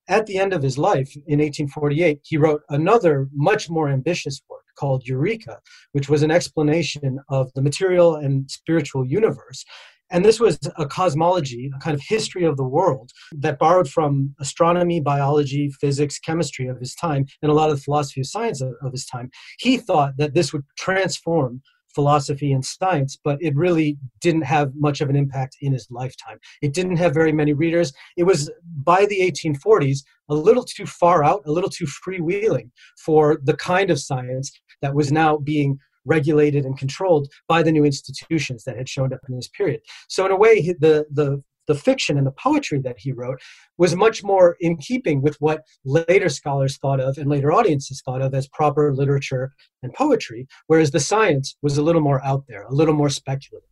At 0.09 0.25
the 0.25 0.37
end 0.37 0.53
of 0.53 0.63
his 0.63 0.77
life, 0.77 1.13
in 1.27 1.39
1848, 1.39 2.21
he 2.23 2.37
wrote 2.37 2.61
another 2.69 3.27
much 3.33 3.69
more 3.69 3.89
ambitious 3.89 4.41
work 4.49 4.63
called 4.79 5.05
Eureka, 5.05 5.59
which 5.91 6.07
was 6.07 6.23
an 6.23 6.31
explanation 6.31 7.19
of 7.29 7.51
the 7.55 7.61
material 7.61 8.15
and 8.15 8.49
spiritual 8.49 9.05
universe. 9.05 9.65
And 10.09 10.23
this 10.23 10.39
was 10.39 10.57
a 10.77 10.85
cosmology, 10.85 11.69
a 11.75 11.79
kind 11.79 11.93
of 11.93 12.01
history 12.01 12.45
of 12.45 12.57
the 12.57 12.63
world 12.63 13.11
that 13.33 13.59
borrowed 13.59 13.89
from 13.89 14.33
astronomy, 14.39 14.99
biology, 14.99 15.69
physics, 15.81 16.17
chemistry 16.19 16.67
of 16.67 16.79
his 16.79 16.95
time, 16.95 17.25
and 17.41 17.51
a 17.51 17.53
lot 17.53 17.69
of 17.69 17.77
the 17.77 17.81
philosophy 17.81 18.21
of 18.21 18.27
science 18.27 18.61
of, 18.61 18.73
of 18.81 18.91
his 18.91 19.05
time. 19.05 19.29
He 19.59 19.77
thought 19.77 20.13
that 20.17 20.33
this 20.33 20.53
would 20.53 20.63
transform 20.77 21.61
philosophy 21.93 22.51
and 22.51 22.63
science, 22.63 23.17
but 23.23 23.41
it 23.41 23.55
really 23.55 23.97
didn't 24.21 24.43
have 24.43 24.71
much 24.75 25.01
of 25.01 25.09
an 25.09 25.15
impact 25.15 25.57
in 25.61 25.73
his 25.73 25.87
lifetime. 25.89 26.37
It 26.61 26.73
didn't 26.73 26.97
have 26.97 27.11
very 27.13 27.31
many 27.31 27.53
readers. 27.53 27.91
It 28.15 28.23
was 28.23 28.51
by 28.83 29.07
the 29.07 29.19
1840s 29.19 30.03
a 30.29 30.35
little 30.35 30.63
too 30.63 30.85
far 30.85 31.23
out, 31.23 31.41
a 31.47 31.51
little 31.51 31.71
too 31.71 31.87
freewheeling 31.87 32.69
for 33.03 33.39
the 33.43 33.55
kind 33.55 33.89
of 33.89 33.99
science 33.99 34.51
that 34.83 34.93
was 34.93 35.11
now 35.11 35.37
being 35.37 35.79
regulated 36.07 36.65
and 36.65 36.77
controlled 36.77 37.27
by 37.47 37.61
the 37.61 37.71
new 37.71 37.85
institutions 37.85 38.63
that 38.63 38.77
had 38.77 38.89
shown 38.89 39.13
up 39.13 39.19
in 39.29 39.35
this 39.35 39.49
period. 39.49 39.81
So 40.07 40.25
in 40.25 40.31
a 40.31 40.37
way, 40.37 40.61
the 40.79 41.05
the 41.11 41.43
the 41.67 41.75
fiction 41.75 42.17
and 42.17 42.25
the 42.25 42.31
poetry 42.31 42.79
that 42.79 42.97
he 42.97 43.11
wrote 43.11 43.39
was 43.77 43.95
much 43.95 44.23
more 44.23 44.55
in 44.61 44.77
keeping 44.77 45.21
with 45.21 45.35
what 45.39 45.63
later 45.85 46.29
scholars 46.29 46.77
thought 46.77 46.99
of 46.99 47.17
and 47.17 47.29
later 47.29 47.51
audiences 47.51 48.01
thought 48.03 48.21
of 48.21 48.33
as 48.33 48.47
proper 48.47 48.93
literature 48.93 49.51
and 49.83 49.93
poetry, 49.93 50.47
whereas 50.67 50.91
the 50.91 50.99
science 50.99 51.55
was 51.61 51.77
a 51.77 51.81
little 51.81 52.01
more 52.01 52.23
out 52.25 52.45
there, 52.47 52.63
a 52.63 52.73
little 52.73 52.95
more 52.95 53.09
speculative. 53.09 53.69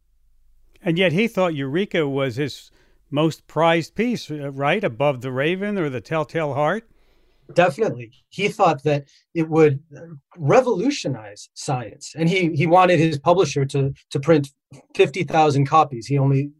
And 0.81 0.99
yet 0.99 1.13
he 1.13 1.27
thought 1.27 1.55
Eureka 1.55 2.07
was 2.07 2.35
his 2.35 2.69
most 3.09 3.47
prized 3.47 3.95
piece, 3.95 4.29
uh, 4.29 4.51
right? 4.51 4.83
Above 4.83 5.21
The 5.21 5.31
Raven 5.31 5.77
or 5.77 5.89
The 5.89 6.01
Telltale 6.01 6.53
Heart? 6.53 6.87
Definitely. 7.53 8.11
He 8.29 8.49
thought 8.49 8.83
that 8.83 9.05
it 9.33 9.49
would 9.49 9.79
revolutionize 10.37 11.49
science. 11.53 12.13
And 12.17 12.27
he, 12.27 12.51
he 12.55 12.65
wanted 12.65 12.99
his 12.99 13.19
publisher 13.19 13.65
to, 13.65 13.93
to 14.11 14.19
print 14.19 14.49
50,000 14.95 15.65
copies. 15.65 16.07
He 16.07 16.17
only, 16.17 16.51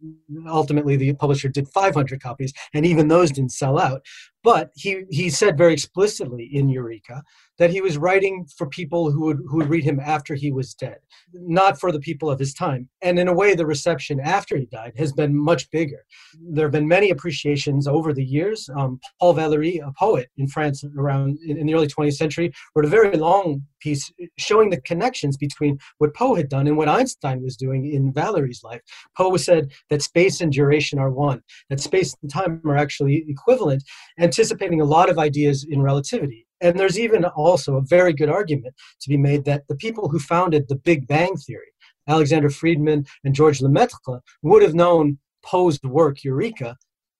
ultimately, 0.47 0.95
the 0.95 1.13
publisher 1.13 1.49
did 1.49 1.67
500 1.69 2.21
copies, 2.21 2.53
and 2.73 2.85
even 2.85 3.07
those 3.07 3.31
didn't 3.31 3.51
sell 3.51 3.79
out. 3.79 4.05
But 4.43 4.71
he, 4.75 5.03
he 5.09 5.29
said 5.29 5.57
very 5.57 5.73
explicitly 5.73 6.49
in 6.51 6.69
Eureka 6.69 7.23
that 7.57 7.69
he 7.69 7.81
was 7.81 7.97
writing 7.97 8.45
for 8.57 8.67
people 8.67 9.11
who 9.11 9.25
would, 9.25 9.39
who 9.47 9.57
would 9.57 9.69
read 9.69 9.83
him 9.83 9.99
after 9.99 10.35
he 10.35 10.51
was 10.51 10.73
dead, 10.73 10.97
not 11.33 11.79
for 11.79 11.91
the 11.91 11.99
people 11.99 12.29
of 12.29 12.39
his 12.39 12.53
time. 12.53 12.89
And 13.01 13.17
in 13.17 13.27
a 13.27 13.33
way, 13.33 13.55
the 13.55 13.65
reception 13.65 14.19
after 14.19 14.57
he 14.57 14.65
died 14.65 14.93
has 14.97 15.13
been 15.13 15.37
much 15.37 15.69
bigger. 15.71 16.05
There 16.39 16.65
have 16.65 16.71
been 16.71 16.87
many 16.87 17.09
appreciations 17.09 17.87
over 17.87 18.13
the 18.13 18.23
years. 18.23 18.69
Um, 18.75 18.99
Paul 19.19 19.35
Valéry, 19.35 19.85
a 19.85 19.91
poet 19.93 20.29
in 20.37 20.47
France 20.47 20.83
around 20.97 21.39
in, 21.45 21.57
in 21.57 21.67
the 21.67 21.75
early 21.75 21.87
20th 21.87 22.15
century, 22.15 22.51
wrote 22.75 22.85
a 22.85 22.89
very 22.89 23.15
long 23.15 23.63
piece 23.79 24.11
showing 24.37 24.69
the 24.69 24.81
connections 24.81 25.37
between 25.37 25.77
what 25.99 26.13
Poe 26.15 26.35
had 26.35 26.49
done 26.49 26.67
and 26.67 26.75
what 26.75 26.89
Einstein 26.89 27.41
was 27.41 27.55
doing 27.55 27.85
in 27.93 28.11
Valéry's 28.11 28.63
life. 28.63 28.81
Poe 29.15 29.37
said 29.37 29.71
that 29.89 30.01
space 30.01 30.41
and 30.41 30.51
duration 30.51 30.99
are 30.99 31.11
one, 31.11 31.41
that 31.69 31.79
space 31.79 32.15
and 32.21 32.31
time 32.31 32.61
are 32.65 32.77
actually 32.77 33.25
equivalent, 33.27 33.83
anticipating 34.19 34.81
a 34.81 34.85
lot 34.85 35.09
of 35.09 35.19
ideas 35.19 35.65
in 35.69 35.81
relativity. 35.81 36.44
And 36.61 36.79
there's 36.79 36.99
even 36.99 37.25
also 37.25 37.75
a 37.75 37.81
very 37.81 38.13
good 38.13 38.29
argument 38.29 38.75
to 39.01 39.09
be 39.09 39.17
made 39.17 39.45
that 39.45 39.63
the 39.67 39.75
people 39.75 40.09
who 40.09 40.19
founded 40.19 40.67
the 40.67 40.75
Big 40.75 41.07
Bang 41.07 41.35
Theory, 41.35 41.71
Alexander 42.07 42.49
Friedmann 42.49 43.05
and 43.23 43.35
George 43.35 43.61
Lemaitre, 43.61 44.21
would 44.41 44.61
have 44.61 44.73
known 44.73 45.17
Poe's 45.43 45.79
work, 45.83 46.23
Eureka, 46.23 46.75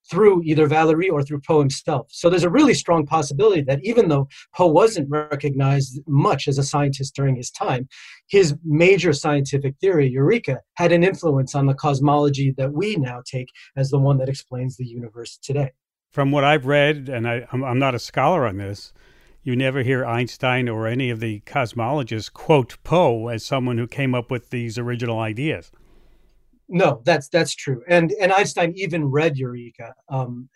through 0.09 0.43
either 0.43 0.67
Valéry 0.67 1.11
or 1.11 1.23
through 1.23 1.41
Poe 1.41 1.59
himself. 1.59 2.07
So 2.09 2.29
there's 2.29 2.43
a 2.43 2.49
really 2.49 2.73
strong 2.73 3.05
possibility 3.05 3.61
that 3.63 3.83
even 3.83 4.07
though 4.07 4.27
Poe 4.55 4.67
wasn't 4.67 5.09
recognized 5.09 5.99
much 6.07 6.47
as 6.47 6.57
a 6.57 6.63
scientist 6.63 7.15
during 7.15 7.35
his 7.35 7.49
time, 7.49 7.87
his 8.27 8.55
major 8.63 9.13
scientific 9.13 9.75
theory, 9.81 10.07
Eureka, 10.07 10.59
had 10.75 10.91
an 10.91 11.03
influence 11.03 11.55
on 11.55 11.65
the 11.65 11.73
cosmology 11.73 12.53
that 12.57 12.71
we 12.73 12.95
now 12.97 13.21
take 13.25 13.49
as 13.75 13.89
the 13.89 13.99
one 13.99 14.17
that 14.17 14.29
explains 14.29 14.77
the 14.77 14.85
universe 14.85 15.39
today. 15.41 15.71
From 16.11 16.31
what 16.31 16.43
I've 16.43 16.65
read, 16.65 17.09
and 17.09 17.27
I, 17.27 17.45
am 17.51 17.79
not 17.79 17.95
a 17.95 17.99
scholar 17.99 18.45
on 18.45 18.57
this, 18.57 18.93
you 19.45 19.55
never 19.55 19.83
hear 19.83 20.03
Einstein 20.03 20.67
or 20.67 20.87
any 20.87 21.11
of 21.11 21.19
the 21.19 21.39
cosmologists 21.41 22.33
quote 22.33 22.77
Poe 22.83 23.27
as 23.27 23.45
someone 23.45 23.77
who 23.77 23.87
came 23.87 24.15
up 24.15 24.31
with 24.31 24.49
these 24.49 24.79
original 24.79 25.19
ideas. 25.19 25.71
No, 26.67 27.03
that's 27.05 27.29
that's 27.29 27.53
true. 27.53 27.83
And 27.87 28.11
and 28.19 28.33
Einstein 28.33 28.73
even 28.75 29.05
read 29.05 29.37
Eureka. 29.37 29.93
Um, 30.09 30.49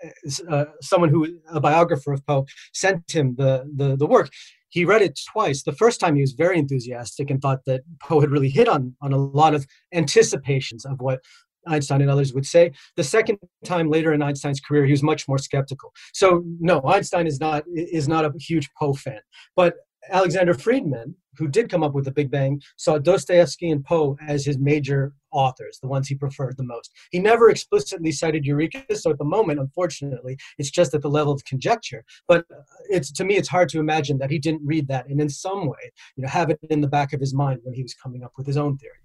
uh, 0.50 0.66
someone 0.82 1.10
who 1.10 1.40
a 1.52 1.60
biographer 1.60 2.12
of 2.12 2.26
Poe 2.26 2.48
sent 2.74 3.12
him 3.12 3.36
the, 3.38 3.70
the 3.76 3.96
the 3.96 4.08
work. 4.08 4.32
He 4.70 4.86
read 4.86 5.04
it 5.04 5.20
twice. 5.32 5.62
The 5.62 5.72
first 5.72 6.00
time 6.00 6.16
he 6.16 6.22
was 6.22 6.34
very 6.34 6.58
enthusiastic 6.58 7.30
and 7.30 7.40
thought 7.40 7.66
that 7.66 7.82
Poe 8.02 8.22
had 8.22 8.32
really 8.32 8.50
hit 8.50 8.68
on 8.68 8.96
on 9.04 9.14
a 9.14 9.18
lot 9.18 9.54
of 9.54 9.68
anticipations 9.94 10.84
of 10.84 11.00
what 11.00 11.20
Einstein 11.68 12.01
and 12.01 12.10
others 12.10 12.34
would 12.34 12.45
say. 12.45 12.72
The 12.95 13.03
second 13.03 13.39
time 13.64 13.89
later 13.89 14.14
in 14.14 14.22
Einstein's 14.22 14.60
career, 14.60 14.86
he 14.86 14.91
was 14.91 15.03
much 15.03 15.28
more 15.28 15.38
skeptical. 15.38 15.93
So 16.14 16.43
no, 16.60 16.82
Einstein 16.86 17.28
is 17.28 17.39
not 17.39 17.64
is 17.76 18.07
not 18.07 18.26
a 18.26 18.32
huge 18.39 18.70
Poe 18.78 18.93
fan. 18.93 19.22
But 19.55 19.76
Alexander 20.10 20.53
Friedmann, 20.53 21.14
who 21.38 21.47
did 21.47 21.70
come 21.70 21.84
up 21.84 21.93
with 21.93 22.05
the 22.05 22.12
Big 22.12 22.32
Bang, 22.32 22.62
saw 22.78 22.97
Dostoevsky 22.97 23.70
and 23.70 23.84
Poe 23.84 24.18
as 24.28 24.45
his 24.45 24.57
major 24.57 25.14
authors, 25.32 25.78
the 25.82 25.88
ones 25.88 26.07
he 26.07 26.16
preferred 26.16 26.57
the 26.57 26.64
most. 26.64 26.91
He 27.12 27.20
never 27.20 27.49
explicitly 27.49 28.12
cited 28.12 28.45
Eureka, 28.45 28.95
so 28.95 29.12
at 29.12 29.18
the 29.18 29.26
moment, 29.26 29.60
unfortunately, 29.60 30.38
it's 30.57 30.72
just 30.72 30.93
at 30.93 31.01
the 31.01 31.10
level 31.10 31.34
of 31.34 31.43
conjecture. 31.45 32.03
But 32.28 32.45
it's 32.89 33.12
to 33.14 33.26
me, 33.26 33.36
it's 33.36 33.49
hard 33.49 33.70
to 33.70 33.80
imagine 33.80 34.18
that 34.20 34.32
he 34.32 34.39
didn't 34.39 34.66
read 34.66 34.88
that 34.88 35.07
and 35.07 35.22
in 35.22 35.30
some 35.30 35.68
way, 35.68 35.91
you 36.16 36.24
know, 36.24 36.30
have 36.30 36.49
it 36.49 36.60
in 36.70 36.82
the 36.82 36.88
back 36.88 37.14
of 37.14 37.20
his 37.20 37.34
mind 37.34 37.60
when 37.64 37.76
he 37.76 37.84
was 37.84 37.93
coming 37.93 38.24
up 38.24 38.34
with 38.38 38.47
his 38.47 38.57
own 38.57 38.78
theory. 38.78 38.99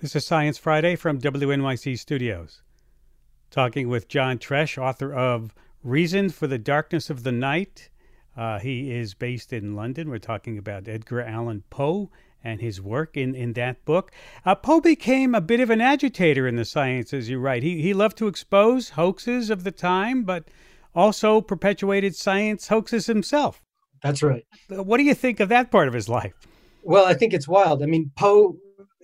This 0.00 0.14
is 0.14 0.24
Science 0.24 0.58
Friday 0.58 0.94
from 0.94 1.20
WNYC 1.20 1.98
Studios. 1.98 2.62
Talking 3.50 3.88
with 3.88 4.06
John 4.06 4.38
Tresch, 4.38 4.78
author 4.78 5.12
of 5.12 5.52
Reason 5.82 6.30
for 6.30 6.46
the 6.46 6.56
Darkness 6.56 7.10
of 7.10 7.24
the 7.24 7.32
Night 7.32 7.90
Uh, 8.36 8.60
he 8.60 8.92
is 8.92 9.14
based 9.14 9.52
in 9.52 9.74
London. 9.74 10.08
We're 10.08 10.18
talking 10.18 10.56
about 10.56 10.86
Edgar 10.86 11.22
Allan 11.22 11.64
Poe 11.68 12.12
and 12.44 12.60
his 12.60 12.80
work 12.80 13.16
in, 13.16 13.34
in 13.34 13.54
that 13.54 13.84
book. 13.84 14.12
Uh, 14.44 14.54
Poe 14.54 14.80
became 14.80 15.34
a 15.34 15.40
bit 15.40 15.58
of 15.58 15.68
an 15.68 15.80
agitator 15.80 16.46
in 16.46 16.54
the 16.54 16.64
sciences, 16.64 17.28
you 17.28 17.40
write. 17.40 17.64
He, 17.64 17.82
he 17.82 17.92
loved 17.92 18.16
to 18.18 18.28
expose 18.28 18.90
hoaxes 18.90 19.50
of 19.50 19.64
the 19.64 19.72
time, 19.72 20.22
but 20.22 20.44
also 20.94 21.40
perpetuated 21.40 22.14
science 22.14 22.68
hoaxes 22.68 23.06
himself. 23.06 23.60
That's 24.00 24.22
right. 24.22 24.44
What 24.68 24.98
do 24.98 25.02
you 25.02 25.14
think 25.14 25.40
of 25.40 25.48
that 25.48 25.72
part 25.72 25.88
of 25.88 25.94
his 25.94 26.08
life? 26.08 26.34
Well, 26.84 27.04
I 27.04 27.14
think 27.14 27.34
it's 27.34 27.48
wild. 27.48 27.82
I 27.82 27.86
mean, 27.86 28.12
Poe 28.14 28.56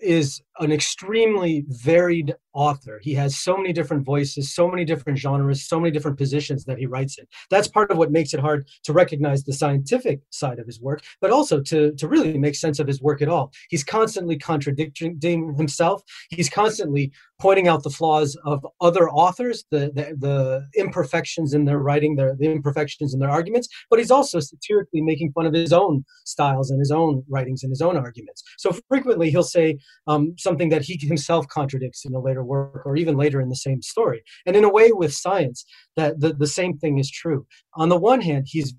is 0.04 0.42
an 0.60 0.70
extremely 0.72 1.64
varied 1.68 2.34
author. 2.54 3.00
He 3.02 3.14
has 3.14 3.36
so 3.36 3.56
many 3.56 3.72
different 3.72 4.04
voices, 4.04 4.54
so 4.54 4.68
many 4.68 4.84
different 4.84 5.18
genres, 5.18 5.66
so 5.68 5.78
many 5.78 5.90
different 5.90 6.16
positions 6.18 6.64
that 6.64 6.78
he 6.78 6.86
writes 6.86 7.18
in. 7.18 7.26
That's 7.50 7.68
part 7.68 7.90
of 7.90 7.98
what 7.98 8.12
makes 8.12 8.32
it 8.32 8.40
hard 8.40 8.68
to 8.84 8.92
recognize 8.92 9.44
the 9.44 9.52
scientific 9.52 10.20
side 10.30 10.58
of 10.58 10.66
his 10.66 10.80
work, 10.80 11.02
but 11.20 11.30
also 11.30 11.60
to, 11.62 11.92
to 11.92 12.08
really 12.08 12.38
make 12.38 12.54
sense 12.54 12.78
of 12.78 12.86
his 12.86 13.02
work 13.02 13.20
at 13.22 13.28
all. 13.28 13.52
He's 13.68 13.84
constantly 13.84 14.38
contradicting 14.38 15.54
himself. 15.56 16.02
He's 16.30 16.48
constantly 16.48 17.12
pointing 17.40 17.68
out 17.68 17.82
the 17.82 17.90
flaws 17.90 18.36
of 18.44 18.66
other 18.80 19.10
authors, 19.10 19.64
the, 19.70 19.90
the, 19.94 20.14
the 20.18 20.66
imperfections 20.80 21.52
in 21.52 21.64
their 21.64 21.78
writing, 21.78 22.14
their, 22.14 22.36
the 22.36 22.46
imperfections 22.46 23.12
in 23.12 23.20
their 23.20 23.30
arguments, 23.30 23.68
but 23.90 23.98
he's 23.98 24.10
also 24.10 24.38
satirically 24.40 25.00
making 25.00 25.32
fun 25.32 25.46
of 25.46 25.52
his 25.52 25.72
own 25.72 26.04
styles 26.24 26.70
and 26.70 26.78
his 26.78 26.90
own 26.90 27.24
writings 27.28 27.62
and 27.62 27.70
his 27.70 27.82
own 27.82 27.96
arguments. 27.96 28.42
So 28.58 28.72
frequently 28.88 29.30
he'll 29.30 29.42
say 29.42 29.78
um, 30.06 30.34
something 30.38 30.68
that 30.68 30.82
he 30.82 30.98
himself 31.00 31.48
contradicts 31.48 32.04
in 32.04 32.14
a 32.14 32.20
later 32.20 32.43
work 32.44 32.82
or 32.84 32.96
even 32.96 33.16
later 33.16 33.40
in 33.40 33.48
the 33.48 33.56
same 33.56 33.82
story. 33.82 34.22
And 34.46 34.56
in 34.56 34.64
a 34.64 34.70
way, 34.70 34.92
with 34.92 35.12
science, 35.12 35.64
that 35.96 36.20
the, 36.20 36.32
the 36.32 36.46
same 36.46 36.78
thing 36.78 36.98
is 36.98 37.10
true. 37.10 37.46
On 37.74 37.88
the 37.88 37.98
one 37.98 38.20
hand, 38.20 38.46
he's 38.48 38.74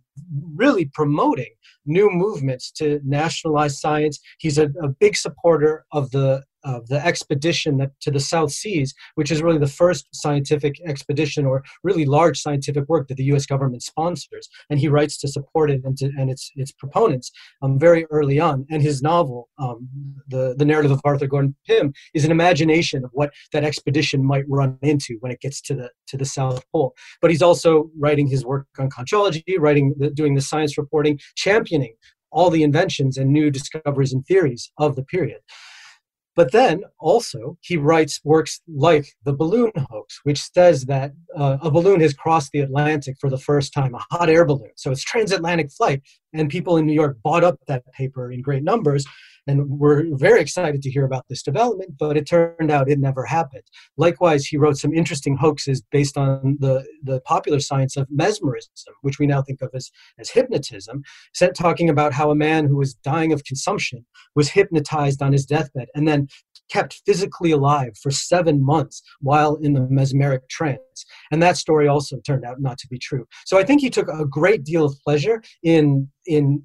really 0.56 0.86
promoting 0.86 1.54
new 1.86 2.10
movements 2.10 2.72
to 2.72 3.00
nationalize 3.04 3.80
science. 3.80 4.20
He's 4.40 4.58
a, 4.58 4.70
a 4.82 4.88
big 4.88 5.16
supporter 5.16 5.86
of 5.92 6.12
the 6.12 6.44
of 6.66 6.88
the 6.88 7.04
expedition 7.06 7.78
that, 7.78 7.92
to 8.02 8.12
the 8.12 8.20
South 8.20 8.52
Seas, 8.52 8.94
which 9.16 9.32
is 9.32 9.42
really 9.42 9.60
the 9.60 9.68
first 9.68 10.08
scientific 10.14 10.76
expedition 10.86 11.46
or 11.46 11.64
really 11.84 12.06
large 12.06 12.40
scientific 12.40 12.88
work 12.90 13.08
that 13.08 13.16
the 13.16 13.24
U.S. 13.26 13.46
government 13.46 13.84
sponsors. 13.84 14.50
And 14.70 14.80
he 14.80 14.88
writes 14.88 15.18
to 15.20 15.28
support 15.28 15.72
it 15.72 15.82
and, 15.84 15.98
to, 15.98 16.12
and 16.18 16.30
its 16.30 16.52
its 16.56 16.72
proponents 16.72 17.32
um, 17.62 17.80
very 17.80 18.06
early 18.12 18.40
on. 18.40 18.66
And 18.70 18.82
his 18.82 19.02
novel, 19.02 19.50
um, 19.58 19.88
the 20.28 20.56
the 20.58 20.66
narrative 20.66 20.92
of 20.92 21.02
Arthur 21.06 21.28
Gordon 21.28 21.56
Pym, 21.68 21.94
is 22.14 22.26
an 22.26 22.32
imagination 22.32 23.06
of 23.06 23.12
what 23.14 23.32
that 23.54 23.64
expedition 23.64 24.26
might 24.26 24.46
run 24.50 24.78
into 24.82 25.18
when 25.20 25.32
it 25.32 25.40
gets 25.40 25.62
to 25.62 25.76
the 25.76 25.90
to 26.08 26.18
the 26.18 26.26
South 26.26 26.64
Pole. 26.72 26.96
But 27.22 27.32
he's 27.32 27.42
also 27.42 27.90
writing 27.98 28.28
his 28.28 28.44
work 28.44 28.68
on 28.80 28.90
conchology, 28.90 29.44
writing 29.60 29.94
the, 29.98 30.10
doing 30.10 30.36
the 30.36 30.42
science 30.42 30.78
reporting, 30.78 31.20
championing 31.36 31.96
all 32.32 32.50
the 32.50 32.64
inventions 32.64 33.18
and 33.18 33.32
new 33.32 33.50
discoveries 33.50 34.12
and 34.12 34.26
theories 34.26 34.72
of 34.78 34.96
the 34.96 35.04
period. 35.04 35.40
But 36.36 36.52
then 36.52 36.84
also, 37.00 37.58
he 37.62 37.78
writes 37.78 38.20
works 38.24 38.62
like 38.68 39.16
The 39.24 39.34
Balloon 39.34 39.72
Hoax, 39.90 40.20
which 40.24 40.42
says 40.42 40.86
that 40.86 41.14
uh, 41.36 41.58
a 41.62 41.72
balloon 41.72 42.00
has 42.02 42.14
crossed 42.14 42.52
the 42.52 42.60
Atlantic 42.60 43.18
for 43.20 43.30
the 43.30 43.38
first 43.38 43.74
time, 43.74 43.94
a 43.94 44.06
hot 44.12 44.30
air 44.30 44.46
balloon. 44.46 44.72
So 44.76 44.92
it's 44.92 45.04
transatlantic 45.04 45.72
flight. 45.72 46.02
And 46.34 46.50
people 46.50 46.78
in 46.78 46.86
New 46.86 46.94
York 46.94 47.18
bought 47.24 47.44
up 47.44 47.60
that 47.68 47.84
paper 47.94 48.32
in 48.32 48.42
great 48.42 48.64
numbers 48.64 49.06
and 49.48 49.70
we're 49.70 50.06
very 50.16 50.42
excited 50.42 50.82
to 50.82 50.90
hear 50.90 51.06
about 51.06 51.26
this 51.30 51.44
development, 51.44 51.98
but 52.00 52.18
it 52.18 52.26
turned 52.28 52.72
out 52.72 52.90
it 52.90 53.00
never 53.00 53.26
happened. 53.26 53.64
Likewise, 53.98 54.46
he 54.46 54.58
wrote 54.58 54.78
some 54.78 54.94
interesting 54.94 55.38
hoaxes 55.38 55.84
based 55.92 56.18
on 56.18 56.58
the, 56.60 56.84
the 57.04 57.22
popular 57.22 57.60
science 57.60 57.96
of 57.96 58.08
mesmerism, 58.10 58.72
which 59.02 59.20
we 59.20 59.28
now 59.28 59.42
think 59.42 59.62
of 59.62 59.70
as, 59.74 59.92
as 60.18 60.30
hypnotism, 60.30 61.04
talking 61.56 61.90
about 61.90 62.14
how 62.14 62.32
a 62.32 62.36
man 62.36 62.66
who 62.66 62.78
was 62.78 62.96
dying 62.96 63.32
of 63.32 63.44
consumption 63.44 64.06
was 64.36 64.50
hypnotized 64.50 65.22
on 65.22 65.32
his 65.32 65.46
deathbed 65.46 65.88
and 65.94 66.08
then 66.08 66.28
kept 66.72 67.02
physically 67.06 67.52
alive 67.52 67.98
for 68.02 68.12
seven 68.12 68.64
months 68.64 69.02
while 69.22 69.56
in 69.56 69.74
the 69.74 69.88
mesmeric 69.90 70.48
trance. 70.50 71.06
And 71.32 71.42
that 71.42 71.58
story 71.58 71.88
also 71.88 72.18
turned 72.20 72.46
out 72.46 72.62
not 72.62 72.78
to 72.80 72.88
be 72.88 72.98
true. 72.98 73.26
So 73.46 73.58
I 73.58 73.64
think 73.64 73.82
he 73.82 73.90
took 73.90 74.08
a 74.08 74.26
great 74.26 74.64
deal 74.64 74.86
of 74.86 74.96
pleasure 75.04 75.42
in 75.64 76.10
in 76.26 76.64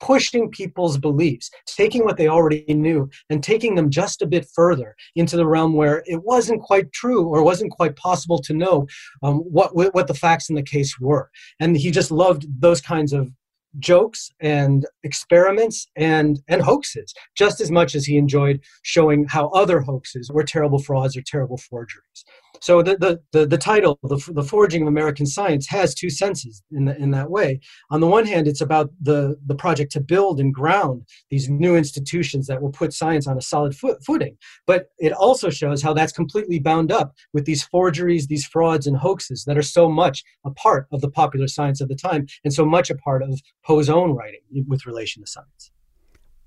pushing 0.00 0.50
people's 0.50 0.98
beliefs, 0.98 1.50
taking 1.66 2.04
what 2.04 2.16
they 2.16 2.26
already 2.26 2.64
knew 2.68 3.08
and 3.28 3.42
taking 3.42 3.74
them 3.74 3.90
just 3.90 4.22
a 4.22 4.26
bit 4.26 4.46
further 4.54 4.96
into 5.14 5.36
the 5.36 5.46
realm 5.46 5.74
where 5.74 6.02
it 6.06 6.22
wasn't 6.24 6.62
quite 6.62 6.90
true 6.92 7.28
or 7.28 7.42
wasn't 7.42 7.70
quite 7.70 7.96
possible 7.96 8.38
to 8.38 8.54
know 8.54 8.86
um, 9.22 9.40
what, 9.40 9.74
what 9.74 10.06
the 10.06 10.14
facts 10.14 10.48
in 10.48 10.56
the 10.56 10.62
case 10.62 10.98
were. 10.98 11.30
And 11.60 11.76
he 11.76 11.90
just 11.90 12.10
loved 12.10 12.46
those 12.60 12.80
kinds 12.80 13.12
of 13.12 13.30
jokes 13.78 14.30
and 14.40 14.86
experiments 15.04 15.86
and 15.96 16.40
and 16.48 16.62
hoaxes 16.62 17.14
just 17.36 17.60
as 17.60 17.70
much 17.70 17.94
as 17.94 18.04
he 18.04 18.16
enjoyed 18.16 18.60
showing 18.82 19.26
how 19.28 19.48
other 19.50 19.80
hoaxes 19.80 20.30
were 20.32 20.42
terrible 20.42 20.78
frauds 20.80 21.16
or 21.16 21.22
terrible 21.22 21.56
forgeries 21.56 22.24
so 22.60 22.82
the, 22.82 22.96
the, 22.96 23.20
the, 23.32 23.46
the, 23.46 23.58
title, 23.58 23.98
the, 24.02 24.32
the 24.34 24.42
Forging 24.42 24.82
of 24.82 24.88
American 24.88 25.26
Science, 25.26 25.66
has 25.68 25.94
two 25.94 26.10
senses 26.10 26.62
in, 26.70 26.84
the, 26.84 26.96
in 26.96 27.10
that 27.12 27.30
way. 27.30 27.60
On 27.90 28.00
the 28.00 28.06
one 28.06 28.26
hand, 28.26 28.46
it's 28.46 28.60
about 28.60 28.90
the, 29.00 29.36
the 29.46 29.54
project 29.54 29.92
to 29.92 30.00
build 30.00 30.40
and 30.40 30.52
ground 30.52 31.06
these 31.30 31.48
new 31.48 31.76
institutions 31.76 32.46
that 32.46 32.60
will 32.60 32.70
put 32.70 32.92
science 32.92 33.26
on 33.26 33.38
a 33.38 33.42
solid 33.42 33.74
foot, 33.74 34.04
footing. 34.04 34.36
But 34.66 34.90
it 34.98 35.12
also 35.12 35.50
shows 35.50 35.82
how 35.82 35.94
that's 35.94 36.12
completely 36.12 36.58
bound 36.58 36.92
up 36.92 37.14
with 37.32 37.46
these 37.46 37.62
forgeries, 37.64 38.26
these 38.26 38.46
frauds, 38.46 38.86
and 38.86 38.96
hoaxes 38.96 39.44
that 39.46 39.56
are 39.56 39.62
so 39.62 39.88
much 39.88 40.22
a 40.44 40.50
part 40.50 40.86
of 40.92 41.00
the 41.00 41.10
popular 41.10 41.48
science 41.48 41.80
of 41.80 41.88
the 41.88 41.94
time 41.96 42.26
and 42.44 42.52
so 42.52 42.64
much 42.64 42.90
a 42.90 42.94
part 42.94 43.22
of 43.22 43.40
Poe's 43.64 43.88
own 43.88 44.12
writing 44.12 44.40
with 44.68 44.86
relation 44.86 45.22
to 45.22 45.30
science. 45.30 45.70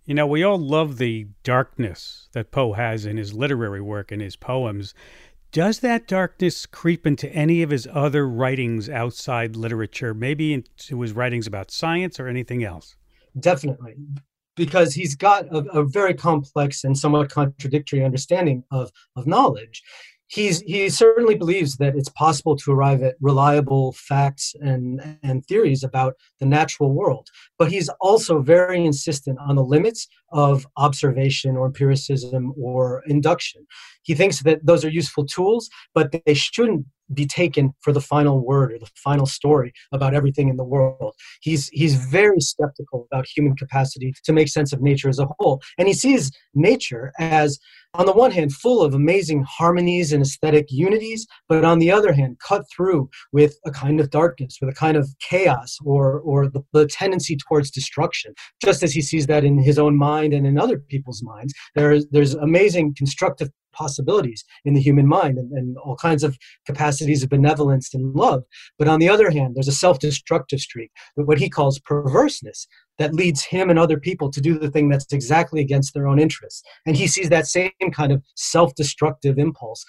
You 0.05 0.14
know, 0.14 0.28
we 0.28 0.43
all 0.43 0.59
love 0.59 0.97
the 0.97 1.28
darkness 1.43 2.28
that 2.34 2.51
Poe 2.51 2.74
has 2.74 3.05
in 3.05 3.16
his 3.16 3.34
literary 3.34 3.80
work 3.80 4.11
and 4.11 4.22
his 4.22 4.36
poems. 4.36 4.93
Does 5.53 5.81
that 5.81 6.07
darkness 6.07 6.65
creep 6.65 7.05
into 7.05 7.29
any 7.31 7.61
of 7.61 7.69
his 7.69 7.87
other 7.93 8.27
writings 8.27 8.89
outside 8.89 9.55
literature, 9.55 10.11
maybe 10.15 10.51
into 10.51 10.99
his 11.01 11.13
writings 11.13 11.45
about 11.45 11.69
science 11.69 12.19
or 12.19 12.27
anything 12.27 12.63
else? 12.63 12.95
Definitely, 13.39 13.93
because 14.55 14.95
he's 14.95 15.15
got 15.15 15.45
a, 15.53 15.59
a 15.69 15.83
very 15.83 16.15
complex 16.15 16.83
and 16.83 16.97
somewhat 16.97 17.29
contradictory 17.29 18.03
understanding 18.03 18.63
of, 18.71 18.89
of 19.15 19.27
knowledge 19.27 19.83
he's 20.28 20.61
he 20.61 20.89
certainly 20.89 21.36
believes 21.36 21.78
that 21.78 21.95
it's 21.95 22.09
possible 22.09 22.55
to 22.55 22.71
arrive 22.71 23.03
at 23.03 23.15
reliable 23.21 23.93
facts 23.93 24.55
and 24.61 25.17
and 25.24 25.45
theories 25.45 25.84
about 25.84 26.13
the 26.39 26.45
natural 26.45 26.91
world 26.91 27.28
but 27.57 27.71
he's 27.71 27.89
also 28.01 28.41
very 28.41 28.84
insistent 28.86 29.38
on 29.39 29.55
the 29.55 29.63
limits 29.63 30.07
of 30.32 30.65
observation 30.78 31.55
or 31.57 31.65
empiricism 31.65 32.53
or 32.57 33.03
induction 33.07 33.65
he 34.03 34.13
thinks 34.13 34.41
that 34.43 34.65
those 34.65 34.84
are 34.84 34.89
useful 34.89 35.26
tools 35.26 35.69
but 35.93 36.15
they 36.26 36.34
shouldn't 36.34 36.86
be 37.13 37.26
taken 37.26 37.74
for 37.82 37.91
the 37.91 38.01
final 38.01 38.45
word 38.45 38.71
or 38.71 38.80
the 38.80 38.89
final 38.95 39.26
story 39.26 39.74
about 39.91 40.13
everything 40.13 40.49
in 40.49 40.57
the 40.57 40.63
world. 40.63 41.15
He's 41.41 41.67
he's 41.69 41.95
very 41.95 42.39
skeptical 42.39 43.07
about 43.11 43.26
human 43.28 43.55
capacity 43.55 44.13
to 44.24 44.34
make 44.34 44.47
sense 44.47 44.74
of 44.74 44.82
nature 44.82 45.09
as 45.09 45.19
a 45.19 45.28
whole, 45.38 45.61
and 45.78 45.88
he 45.88 45.93
sees 45.93 46.32
nature 46.53 47.11
as 47.19 47.59
on 47.95 48.05
the 48.05 48.13
one 48.13 48.31
hand 48.31 48.53
full 48.53 48.81
of 48.81 48.93
amazing 48.93 49.43
harmonies 49.47 50.11
and 50.11 50.23
aesthetic 50.23 50.67
unities, 50.69 51.27
but 51.47 51.63
on 51.63 51.79
the 51.79 51.91
other 51.91 52.13
hand 52.13 52.37
cut 52.39 52.63
through 52.75 53.09
with 53.31 53.57
a 53.65 53.71
kind 53.71 53.99
of 53.99 54.09
darkness, 54.09 54.57
with 54.59 54.69
a 54.69 54.73
kind 54.73 54.97
of 54.97 55.09
chaos 55.19 55.77
or 55.85 56.19
or 56.21 56.47
the, 56.47 56.61
the 56.73 56.87
tendency 56.87 57.37
towards 57.37 57.69
destruction. 57.69 58.33
Just 58.61 58.83
as 58.83 58.93
he 58.93 59.01
sees 59.01 59.27
that 59.27 59.43
in 59.43 59.57
his 59.57 59.77
own 59.77 59.97
mind 59.97 60.33
and 60.33 60.47
in 60.47 60.57
other 60.57 60.79
people's 60.79 61.21
minds, 61.23 61.53
there's 61.75 62.05
there's 62.07 62.33
amazing 62.33 62.95
constructive 62.97 63.49
possibilities 63.74 64.45
in 64.65 64.74
the 64.74 64.82
human 64.82 65.07
mind 65.07 65.38
and, 65.38 65.51
and, 65.51 65.78
all 65.78 65.95
kinds 65.95 66.24
of 66.24 66.38
capacities 66.65 67.24
of 67.24 67.30
benevolence 67.30 67.93
and 67.93 68.13
love. 68.13 68.43
But 68.78 68.88
on 68.88 68.99
the 68.99 69.09
other 69.09 69.32
hand, 69.32 69.55
there's 69.55 69.67
a 69.67 69.74
self 69.74 69.99
destructive 69.99 70.59
streak, 70.59 70.91
what 71.15 71.39
he 71.39 71.49
calls 71.49 71.80
perverseness, 71.80 72.67
that 72.99 73.13
leads 73.13 73.43
him 73.43 73.69
and 73.69 73.80
other 73.80 73.99
people 73.99 74.30
to 74.32 74.39
do 74.39 74.57
the 74.57 74.69
thing 74.69 74.89
that's 74.89 75.11
exactly 75.11 75.59
against 75.61 75.93
their 75.93 76.07
own 76.07 76.19
interests. 76.19 76.61
And 76.86 76.95
he 76.95 77.07
sees 77.07 77.30
that 77.30 77.47
same 77.47 77.71
kind 77.91 78.11
of 78.11 78.24
self 78.36 78.76
destructive 78.76 79.38
impulse 79.38 79.84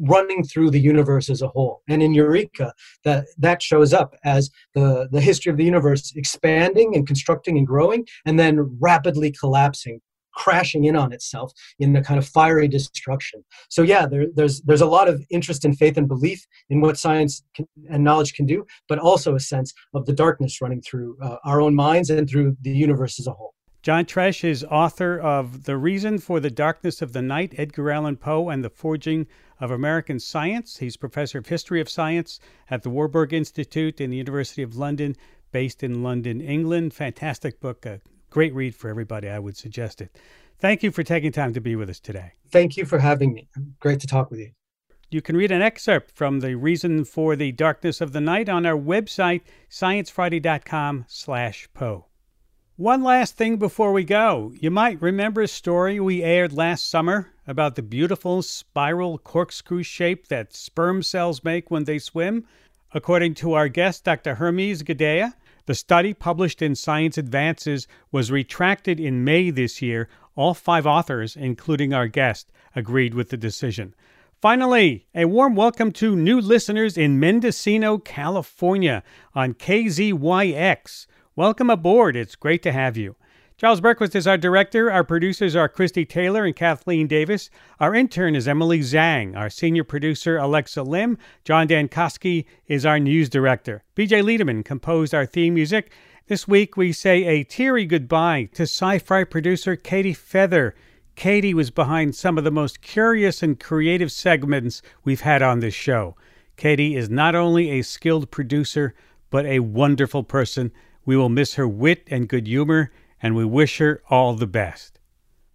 running 0.00 0.44
through 0.44 0.70
the 0.70 0.80
universe 0.80 1.28
as 1.28 1.42
a 1.42 1.48
whole. 1.48 1.82
And 1.88 2.02
in 2.02 2.14
Eureka, 2.14 2.72
that, 3.04 3.26
that 3.38 3.62
shows 3.62 3.92
up 3.92 4.14
as 4.24 4.50
the, 4.74 5.08
the 5.10 5.20
history 5.20 5.50
of 5.50 5.56
the 5.56 5.64
universe 5.64 6.12
expanding 6.14 6.94
and 6.94 7.06
constructing 7.06 7.58
and 7.58 7.66
growing, 7.66 8.06
and 8.24 8.38
then 8.38 8.76
rapidly 8.80 9.32
collapsing 9.32 10.00
crashing 10.38 10.84
in 10.84 10.96
on 10.96 11.12
itself 11.12 11.52
in 11.78 11.94
a 11.96 12.02
kind 12.08 12.18
of 12.18 12.26
fiery 12.26 12.68
destruction. 12.68 13.44
So 13.68 13.82
yeah, 13.82 14.06
there, 14.06 14.26
there's 14.36 14.56
there's 14.62 14.86
a 14.88 14.92
lot 14.98 15.06
of 15.12 15.16
interest 15.30 15.64
in 15.64 15.72
faith 15.74 15.96
and 15.98 16.08
belief 16.08 16.40
in 16.70 16.80
what 16.80 16.96
science 16.96 17.42
can, 17.54 17.66
and 17.90 18.04
knowledge 18.04 18.32
can 18.38 18.46
do, 18.46 18.58
but 18.88 18.98
also 18.98 19.34
a 19.34 19.40
sense 19.40 19.74
of 19.94 20.06
the 20.06 20.16
darkness 20.24 20.60
running 20.62 20.80
through 20.80 21.16
uh, 21.22 21.36
our 21.44 21.60
own 21.60 21.74
minds 21.74 22.08
and 22.10 22.30
through 22.30 22.56
the 22.62 22.70
universe 22.70 23.18
as 23.20 23.26
a 23.26 23.32
whole. 23.32 23.54
John 23.82 24.04
Tresch 24.04 24.42
is 24.44 24.64
author 24.64 25.18
of 25.18 25.64
The 25.64 25.76
Reason 25.76 26.18
for 26.18 26.40
the 26.40 26.50
Darkness 26.50 27.00
of 27.00 27.12
the 27.12 27.22
Night, 27.22 27.54
Edgar 27.56 27.90
Allan 27.90 28.16
Poe 28.16 28.48
and 28.48 28.62
the 28.64 28.70
Forging 28.70 29.26
of 29.60 29.70
American 29.70 30.18
Science. 30.18 30.78
He's 30.78 30.96
professor 30.96 31.38
of 31.38 31.46
history 31.46 31.80
of 31.80 31.88
science 31.88 32.40
at 32.70 32.82
the 32.82 32.90
Warburg 32.90 33.32
Institute 33.32 34.00
in 34.00 34.10
the 34.10 34.16
University 34.16 34.62
of 34.62 34.76
London, 34.76 35.16
based 35.52 35.82
in 35.82 36.02
London, 36.02 36.40
England. 36.40 36.92
Fantastic 36.92 37.60
book, 37.60 37.86
a 37.86 38.00
great 38.30 38.54
read 38.54 38.74
for 38.74 38.88
everybody. 38.88 39.28
I 39.28 39.38
would 39.38 39.56
suggest 39.56 40.00
it. 40.00 40.16
Thank 40.58 40.82
you 40.82 40.90
for 40.90 41.02
taking 41.02 41.32
time 41.32 41.54
to 41.54 41.60
be 41.60 41.76
with 41.76 41.88
us 41.88 42.00
today. 42.00 42.32
Thank 42.50 42.76
you 42.76 42.84
for 42.84 42.98
having 42.98 43.32
me. 43.32 43.48
Great 43.80 44.00
to 44.00 44.06
talk 44.06 44.30
with 44.30 44.40
you. 44.40 44.50
You 45.10 45.22
can 45.22 45.36
read 45.36 45.52
an 45.52 45.62
excerpt 45.62 46.10
from 46.10 46.40
The 46.40 46.54
Reason 46.56 47.04
for 47.04 47.34
the 47.34 47.52
Darkness 47.52 48.00
of 48.00 48.12
the 48.12 48.20
Night 48.20 48.48
on 48.48 48.66
our 48.66 48.76
website, 48.76 49.40
sciencefriday.com 49.70 51.06
slash 51.08 51.68
Poe. 51.72 52.08
One 52.76 53.02
last 53.02 53.36
thing 53.36 53.56
before 53.56 53.92
we 53.92 54.04
go. 54.04 54.52
You 54.60 54.70
might 54.70 55.00
remember 55.00 55.40
a 55.40 55.48
story 55.48 55.98
we 55.98 56.22
aired 56.22 56.52
last 56.52 56.88
summer 56.88 57.32
about 57.46 57.74
the 57.74 57.82
beautiful 57.82 58.42
spiral 58.42 59.16
corkscrew 59.18 59.82
shape 59.82 60.28
that 60.28 60.54
sperm 60.54 61.02
cells 61.02 61.42
make 61.42 61.70
when 61.70 61.84
they 61.84 61.98
swim. 61.98 62.44
According 62.92 63.34
to 63.36 63.54
our 63.54 63.68
guest, 63.68 64.04
Dr. 64.04 64.34
Hermes 64.34 64.82
Gadêlha, 64.82 65.34
the 65.68 65.74
study 65.74 66.14
published 66.14 66.62
in 66.62 66.74
Science 66.74 67.18
Advances 67.18 67.86
was 68.10 68.32
retracted 68.32 68.98
in 68.98 69.22
May 69.22 69.50
this 69.50 69.82
year. 69.82 70.08
All 70.34 70.54
five 70.54 70.86
authors, 70.86 71.36
including 71.36 71.92
our 71.92 72.08
guest, 72.08 72.50
agreed 72.74 73.12
with 73.12 73.28
the 73.28 73.36
decision. 73.36 73.94
Finally, 74.40 75.06
a 75.14 75.26
warm 75.26 75.54
welcome 75.54 75.92
to 75.92 76.16
new 76.16 76.40
listeners 76.40 76.96
in 76.96 77.20
Mendocino, 77.20 77.98
California 77.98 79.02
on 79.34 79.52
KZYX. 79.52 81.06
Welcome 81.36 81.68
aboard. 81.68 82.16
It's 82.16 82.34
great 82.34 82.62
to 82.62 82.72
have 82.72 82.96
you. 82.96 83.16
Charles 83.58 83.80
Bergquist 83.80 84.14
is 84.14 84.28
our 84.28 84.38
director. 84.38 84.88
Our 84.88 85.02
producers 85.02 85.56
are 85.56 85.68
Christie 85.68 86.04
Taylor 86.04 86.44
and 86.44 86.54
Kathleen 86.54 87.08
Davis. 87.08 87.50
Our 87.80 87.92
intern 87.92 88.36
is 88.36 88.46
Emily 88.46 88.78
Zhang. 88.78 89.36
Our 89.36 89.50
senior 89.50 89.82
producer, 89.82 90.36
Alexa 90.36 90.84
Lim. 90.84 91.18
John 91.42 91.66
Dankosky 91.66 92.44
is 92.68 92.86
our 92.86 93.00
news 93.00 93.28
director. 93.28 93.82
BJ 93.96 94.22
Liederman 94.22 94.62
composed 94.62 95.12
our 95.12 95.26
theme 95.26 95.54
music. 95.54 95.90
This 96.28 96.46
week, 96.46 96.76
we 96.76 96.92
say 96.92 97.24
a 97.24 97.42
teary 97.42 97.84
goodbye 97.84 98.48
to 98.54 98.62
SciFri 98.62 99.28
producer 99.28 99.74
Katie 99.74 100.14
Feather. 100.14 100.76
Katie 101.16 101.52
was 101.52 101.72
behind 101.72 102.14
some 102.14 102.38
of 102.38 102.44
the 102.44 102.52
most 102.52 102.80
curious 102.80 103.42
and 103.42 103.58
creative 103.58 104.12
segments 104.12 104.82
we've 105.02 105.22
had 105.22 105.42
on 105.42 105.58
this 105.58 105.74
show. 105.74 106.14
Katie 106.56 106.94
is 106.94 107.10
not 107.10 107.34
only 107.34 107.70
a 107.70 107.82
skilled 107.82 108.30
producer, 108.30 108.94
but 109.30 109.46
a 109.46 109.58
wonderful 109.58 110.22
person 110.22 110.70
we 111.04 111.16
will 111.16 111.28
miss 111.28 111.54
her 111.54 111.66
wit 111.66 112.04
and 112.06 112.28
good 112.28 112.46
humor, 112.46 112.92
and 113.22 113.34
we 113.34 113.44
wish 113.44 113.78
her 113.78 114.02
all 114.10 114.34
the 114.34 114.46
best. 114.46 114.98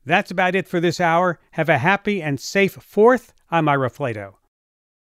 That's 0.06 0.32
about 0.32 0.56
it 0.56 0.68
for 0.68 0.80
this 0.80 1.00
hour. 1.00 1.40
Have 1.52 1.70
a 1.70 1.78
happy 1.78 2.22
and 2.22 2.40
safe 2.40 2.76
4th. 2.76 3.30
I'm 3.50 3.70
Ira 3.70 3.90
Flatow. 3.90 4.34